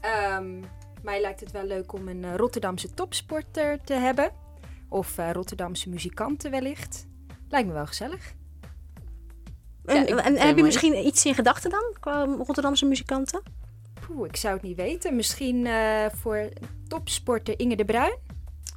Ehm, 0.00 0.60
mij 1.02 1.20
lijkt 1.20 1.40
het 1.40 1.50
wel 1.50 1.64
leuk 1.64 1.92
om 1.92 2.08
een 2.08 2.24
eh, 2.24 2.34
Rotterdamse 2.36 2.94
topsporter 2.94 3.80
te 3.84 3.94
hebben. 3.94 4.30
Of 4.88 5.16
Rotterdamse 5.32 5.88
muzikanten 5.88 6.50
wellicht. 6.50 7.06
Lijkt 7.48 7.68
me 7.68 7.74
wel 7.74 7.86
gezellig. 7.86 8.34
En, 9.84 10.06
Ja, 10.06 10.24
en 10.24 10.36
heb 10.36 10.56
je 10.56 10.62
misschien 10.62 11.06
iets 11.06 11.24
in 11.24 11.34
gedachten 11.34 11.70
dan, 11.70 11.96
qua 12.00 12.24
Rotterdamse 12.24 12.86
muzikanten? 12.86 13.42
Poeh, 14.06 14.28
ik 14.28 14.36
zou 14.36 14.54
het 14.54 14.62
niet 14.62 14.76
weten. 14.76 15.16
Misschien 15.16 15.66
eh, 15.66 16.06
voor 16.14 16.48
topsporter 16.88 17.58
Inge 17.58 17.76
de 17.76 17.84
Bruin. 17.84 18.16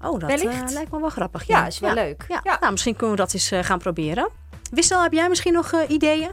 Oh, 0.02 0.20
dat 0.20 0.30
eh, 0.30 0.62
lijkt 0.70 0.92
me 0.92 1.00
wel 1.00 1.10
grappig. 1.10 1.48
Ja, 1.48 1.68
is 1.68 1.80
wel 1.80 1.94
leuk. 1.94 2.26
Ja. 2.28 2.58
Nou, 2.60 2.72
misschien 2.72 2.96
kunnen 2.96 3.16
we 3.16 3.22
dat 3.22 3.34
eens 3.34 3.52
eh, 3.52 3.64
gaan 3.64 3.80
proberen. 3.80 4.30
Wissel, 4.72 5.02
heb 5.04 5.14
jij 5.14 5.30
misschien 5.30 5.54
nog 5.54 5.72
eh, 5.72 5.90
ideeën? 5.90 6.32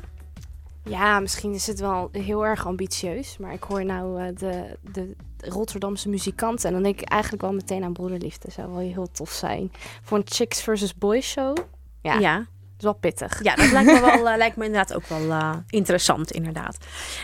Ja, 0.85 1.21
misschien 1.21 1.53
is 1.53 1.67
het 1.67 1.81
wel 1.81 2.09
heel 2.13 2.47
erg 2.47 2.67
ambitieus. 2.67 3.37
Maar 3.39 3.53
ik 3.53 3.63
hoor 3.63 3.85
nou 3.85 4.23
eh, 4.23 4.37
de, 4.37 4.77
de 4.93 5.15
Rotterdamse 5.39 6.09
muzikanten. 6.09 6.67
En 6.67 6.73
dan 6.75 6.83
denk 6.83 7.01
ik 7.01 7.09
eigenlijk 7.09 7.43
wel 7.43 7.53
meteen 7.53 7.85
aan 7.85 7.93
Broederliefde. 7.93 8.51
Zou 8.51 8.71
wel 8.71 8.79
heel 8.79 9.11
tof 9.13 9.31
zijn. 9.31 9.73
Voor 10.03 10.19
een 10.19 10.25
Chicks 10.27 10.63
versus 10.63 10.95
Boys 10.95 11.31
show. 11.31 11.57
Ja, 12.01 12.19
Ja. 12.19 12.47
Is 12.83 12.89
wel 12.89 13.11
pittig. 13.11 13.43
Ja, 13.43 13.55
dat 13.55 13.71
lijkt 13.71 13.93
me, 13.93 14.01
wel, 14.11 14.29
eh, 14.29 14.37
lijkt 14.37 14.57
me 14.57 14.65
inderdaad 14.65 14.95
ook 14.95 15.07
wel 15.07 15.31
eh, 15.31 15.51
interessant, 15.69 16.31
inderdaad. 16.31 16.77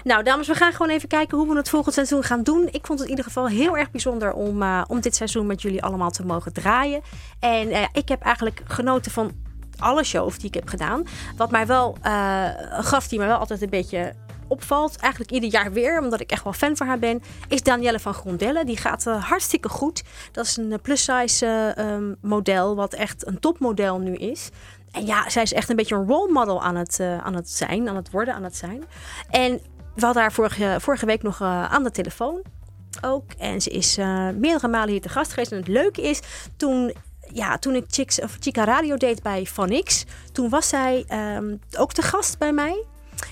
Nou, 0.04 0.22
dames, 0.22 0.46
we 0.46 0.54
gaan 0.54 0.72
gewoon 0.72 0.90
even 0.90 1.08
kijken 1.08 1.38
hoe 1.38 1.48
we 1.48 1.56
het 1.56 1.68
volgend 1.68 1.94
seizoen 1.94 2.22
gaan 2.22 2.42
doen. 2.42 2.68
Ik 2.70 2.86
vond 2.86 2.98
het 2.98 3.02
in 3.02 3.08
ieder 3.08 3.24
geval 3.24 3.48
heel 3.48 3.76
erg 3.76 3.90
bijzonder 3.90 4.32
om, 4.32 4.62
eh, 4.62 4.82
om 4.86 5.00
dit 5.00 5.16
seizoen 5.16 5.46
met 5.46 5.62
jullie 5.62 5.82
allemaal 5.82 6.10
te 6.10 6.26
mogen 6.26 6.52
draaien. 6.52 7.00
En 7.40 7.88
ik 7.92 8.08
heb 8.08 8.22
eigenlijk 8.22 8.60
genoten 8.64 9.12
van 9.12 9.32
alle 9.78 10.04
shows 10.04 10.38
die 10.38 10.48
ik 10.48 10.54
heb 10.54 10.68
gedaan. 10.68 11.04
Wat 11.36 11.50
mij 11.50 11.66
wel, 11.66 11.96
gast 12.70 13.10
die 13.10 13.18
mij 13.18 13.28
wel 13.28 13.38
altijd 13.38 13.62
een 13.62 13.70
beetje 13.70 14.14
opvalt, 14.48 14.96
eigenlijk 14.96 15.32
ieder 15.32 15.50
jaar 15.50 15.72
weer, 15.72 16.00
omdat 16.00 16.20
ik 16.20 16.30
echt 16.30 16.44
wel 16.44 16.52
fan 16.52 16.76
van 16.76 16.86
haar 16.86 16.98
ben, 16.98 17.22
is 17.48 17.62
Danielle 17.62 18.00
van 18.00 18.14
Grondelle. 18.14 18.64
Die 18.64 18.76
gaat 18.76 19.04
hartstikke 19.04 19.68
goed. 19.68 20.02
Dat 20.32 20.44
is 20.44 20.56
een 20.56 20.80
plus-size 20.82 21.46
eh, 21.46 21.92
ehm, 21.92 22.14
model, 22.20 22.76
wat 22.76 22.94
echt 22.94 23.26
een 23.26 23.40
topmodel 23.40 23.98
nu 23.98 24.14
is. 24.14 24.50
En 24.90 25.06
ja, 25.06 25.30
zij 25.30 25.42
is 25.42 25.52
echt 25.52 25.68
een 25.68 25.76
beetje 25.76 25.94
een 25.94 26.06
role 26.06 26.32
model 26.32 26.62
aan 26.62 26.76
het, 26.76 27.00
eh, 27.00 27.18
aan 27.18 27.34
het 27.34 27.50
zijn, 27.50 27.88
aan 27.88 27.96
het 27.96 28.10
worden, 28.10 28.34
aan 28.34 28.44
het 28.44 28.56
zijn. 28.56 28.84
En 29.30 29.60
we 29.94 30.04
hadden 30.04 30.22
haar 30.22 30.32
vorige, 30.32 30.76
vorige 30.80 31.06
week 31.06 31.22
nog 31.22 31.40
eh, 31.40 31.64
aan 31.72 31.82
de 31.82 31.90
telefoon 31.90 32.42
ook. 33.00 33.32
En 33.38 33.60
ze 33.60 33.70
is 33.70 33.96
eh, 33.96 34.28
meerdere 34.28 34.68
malen 34.68 34.88
hier 34.88 35.00
te 35.00 35.08
gast 35.08 35.30
geweest. 35.30 35.52
En 35.52 35.58
het 35.58 35.68
leuke 35.68 36.02
is, 36.02 36.20
toen, 36.56 36.94
ja, 37.32 37.58
toen 37.58 37.74
ik 37.74 37.84
Chicks, 37.88 38.18
Chica 38.38 38.64
Radio 38.64 38.96
deed 38.96 39.22
bij 39.22 39.46
Van 39.46 39.82
X, 39.82 40.04
toen 40.32 40.48
was 40.48 40.68
zij 40.68 41.04
ehm, 41.08 41.56
ook 41.78 41.92
te 41.92 42.02
gast 42.02 42.38
bij 42.38 42.52
mij. 42.52 42.84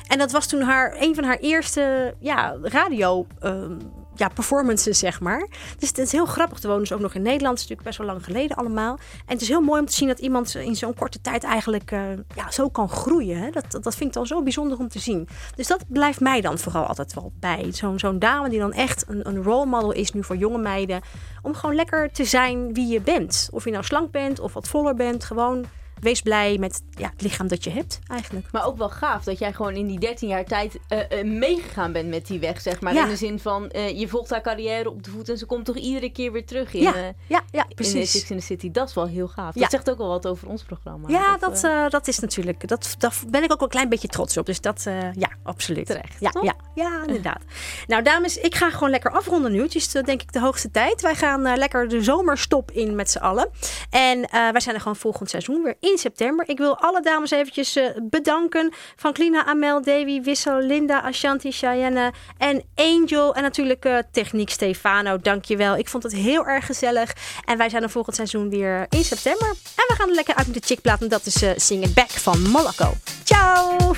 En 0.09 0.19
dat 0.19 0.33
was 0.33 0.47
toen 0.47 0.61
haar, 0.61 0.97
een 0.99 1.15
van 1.15 1.25
haar 1.25 1.39
eerste 1.39 2.15
ja, 2.19 2.57
radio 2.63 3.27
ehm, 3.41 3.79
ja, 4.19 4.29
performances, 4.29 4.99
zeg 4.99 5.21
maar. 5.21 5.49
Dus 5.79 5.89
het 5.89 5.99
is 5.99 6.13
heel 6.13 6.27
grappig. 6.27 6.59
Te 6.59 6.67
wonen 6.67 6.83
dus 6.83 6.93
ook 6.93 7.01
nog 7.01 7.15
in 7.15 7.23
Nederland. 7.23 7.61
Het 7.61 7.63
is 7.63 7.69
natuurlijk 7.69 7.89
best 7.89 7.99
wel 7.99 8.07
lang 8.07 8.25
geleden 8.25 8.57
allemaal. 8.57 8.99
En 9.27 9.33
het 9.33 9.41
is 9.41 9.49
heel 9.49 9.61
mooi 9.61 9.81
om 9.81 9.87
te 9.87 9.93
zien 9.93 10.09
dat 10.09 10.19
iemand 10.19 10.55
in 10.55 10.77
zo'n 10.77 10.95
korte 10.95 11.21
tijd 11.21 11.45
eigenlijk 11.45 11.91
eh, 11.91 12.01
ja, 12.35 12.51
zo 12.51 12.69
kan 12.69 12.89
groeien. 12.89 13.39
Hè? 13.39 13.51
Dat, 13.51 13.71
dat, 13.71 13.95
vind 13.95 14.09
ik 14.09 14.13
dan 14.13 14.27
zo 14.27 14.43
bijzonder 14.43 14.79
om 14.79 14.89
te 14.89 14.99
zien. 14.99 15.29
Dus 15.55 15.67
dat 15.67 15.85
blijft 15.89 16.21
mij 16.21 16.41
dan 16.41 16.59
vooral 16.59 16.85
altijd 16.85 17.15
wel 17.15 17.33
bij. 17.41 17.73
Zo'n 17.73 17.99
zo'n 17.99 18.19
dame 18.19 18.49
die 18.49 18.59
dan 18.59 18.73
echt 18.73 19.05
een, 19.09 19.29
een 19.29 19.43
role 19.43 19.67
model 19.67 19.93
is 19.93 20.13
nu 20.13 20.25
voor 20.25 20.37
jonge 20.37 20.59
meiden. 20.59 21.01
Om 21.43 21.55
gewoon 21.55 21.75
lekker 21.75 22.13
te 22.13 22.25
zijn 22.25 22.75
wie 22.75 22.87
je 22.87 23.01
bent. 23.01 23.49
Of 23.53 23.65
je 23.65 23.71
nou 23.71 23.85
slank 23.85 24.11
bent 24.11 24.41
of 24.41 24.53
wat 24.53 24.69
voller 24.69 24.95
bent. 24.95 25.25
Gewoon 25.25 25.65
wees 26.01 26.21
blij 26.23 26.59
met 26.59 26.83
ja, 26.91 27.09
het 27.11 27.23
lichaam 27.23 27.49
dat 27.49 27.65
je 27.65 27.71
hebt 27.71 27.99
eigenlijk. 28.07 28.47
Maar 28.53 28.67
ook 28.67 28.77
wel 28.79 28.89
gaaf 28.91 29.25
dat 29.25 29.39
jij 29.39 29.53
gewoon 29.53 29.75
in 29.75 29.87
die 29.87 29.99
13 29.99 30.29
jaar 30.29 30.45
tijd 30.45 30.79
eh, 30.89 31.25
meegegaan 31.25 31.93
bent 31.93 32.09
met 32.09 32.27
die 32.27 32.39
weg, 32.39 32.61
zeg 32.61 32.81
maar. 32.81 32.95
Ja. 32.95 33.03
In 33.03 33.09
de 33.09 33.17
zin 33.17 33.39
van, 33.39 33.71
eh, 33.71 33.99
je 33.99 34.09
volgt 34.09 34.31
haar 34.31 34.41
carrière 34.41 34.91
op 34.91 35.03
de 35.03 35.11
voet 35.11 35.29
en 35.29 35.39
ze 35.39 35.47
komt 35.47 35.65
toch 35.65 35.77
iedere 35.77 36.13
keer 36.13 36.33
weer 36.33 36.47
terug 36.47 36.75
in, 36.75 36.83
Ja, 36.83 36.95
ja, 37.27 37.43
ja, 37.51 37.65
in 37.69 37.75
precies. 37.75 38.11
Six 38.11 38.31
in 38.31 38.39
the 38.39 38.43
City. 38.45 38.71
Dat 38.71 38.89
is 38.89 38.95
wel 38.95 39.07
heel 39.07 39.29
gaaf. 39.29 39.55
Ja. 39.55 39.61
Dat 39.61 39.71
zegt 39.71 39.91
ook 39.91 39.99
wel 39.99 40.09
wat 40.09 40.27
over 40.27 40.49
ons 40.49 40.63
programma. 40.63 41.09
Ja, 41.09 41.37
dat, 41.37 41.65
eh, 41.65 41.89
dat 41.89 42.09
is 42.09 42.19
natuurlijk. 42.19 42.69
Dat, 42.69 42.95
daar 42.99 43.15
ben 43.29 43.43
ik 43.43 43.53
ook 43.53 43.59
wel 43.59 43.63
een 43.63 43.69
klein 43.69 43.89
beetje 43.89 44.09
trots 44.09 44.37
op. 44.37 44.47
Dus 44.47 44.61
dat, 44.61 44.83
ja, 45.13 45.31
absoluut. 45.43 45.87
Terecht, 45.87 46.21
Ja, 46.21 46.31
toch? 46.31 46.45
ja, 46.45 46.55
ja, 46.75 47.03
inderdaad. 47.07 47.43
Nou, 47.87 48.03
dames, 48.03 48.37
ik 48.37 48.55
ga 48.55 48.71
gewoon 48.71 48.91
lekker 48.91 49.11
afronden 49.11 49.53
nu. 49.53 49.63
Het 49.63 49.75
is 49.75 49.89
denk 49.89 50.23
ik 50.23 50.33
de 50.33 50.41
hoogste 50.41 50.71
tijd. 50.71 51.03
Wij 51.03 51.15
gaan 51.15 51.57
lekker 51.57 51.89
de 51.89 52.03
zomerstop 52.03 52.71
in 52.71 52.95
met 52.95 53.11
z'n 53.11 53.19
allen. 53.19 53.49
En 53.91 54.29
wij 54.31 54.61
zijn 54.61 54.75
er 54.75 54.81
gewoon 54.81 54.97
volgend 54.97 55.31
seizoen 55.31 55.63
weer 55.63 55.77
in 55.81 55.96
september. 55.99 56.49
Ik 56.49 56.59
wil 56.59 56.79
alle 56.79 57.01
dames 57.01 57.31
eventjes 57.31 57.77
eh, 57.77 57.85
bedanken. 58.03 58.73
Van 58.97 59.13
Klina, 59.13 59.45
Amel, 59.45 59.83
Davy, 59.83 60.23
Wissel, 60.23 60.61
Linda, 60.61 61.01
Ashanti, 61.01 61.51
Cheyenne 61.51 62.13
en 62.39 62.63
Angel. 62.75 63.35
En 63.35 63.43
natuurlijk 63.43 63.85
eh, 63.85 63.99
Techniek 64.13 64.51
Stefano. 64.51 65.19
Dankjewel. 65.19 65.77
Ik 65.77 65.89
vond 65.89 66.03
het 66.03 66.13
heel 66.13 66.47
erg 66.47 66.67
gezellig. 66.67 67.13
En 67.45 67.59
wij 67.59 67.69
zijn 67.69 67.83
er 67.83 67.91
volgend 67.91 68.17
seizoen 68.17 68.51
weer 68.51 68.87
in 68.89 69.05
september. 69.05 69.49
En 69.49 69.85
we 69.89 69.95
gaan 69.97 70.09
er 70.09 70.15
lekker 70.15 70.35
uit 70.35 70.47
met 70.47 70.57
de 70.57 70.67
chickplaat. 70.67 71.03
En 71.03 71.09
dat 71.09 71.27
is 71.27 71.43
eh 71.43 71.51
Sing 71.57 71.85
It 71.85 71.95
Back 71.95 72.11
van 72.11 72.51
Moloko. 72.51 72.93
Ciao! 73.25 73.95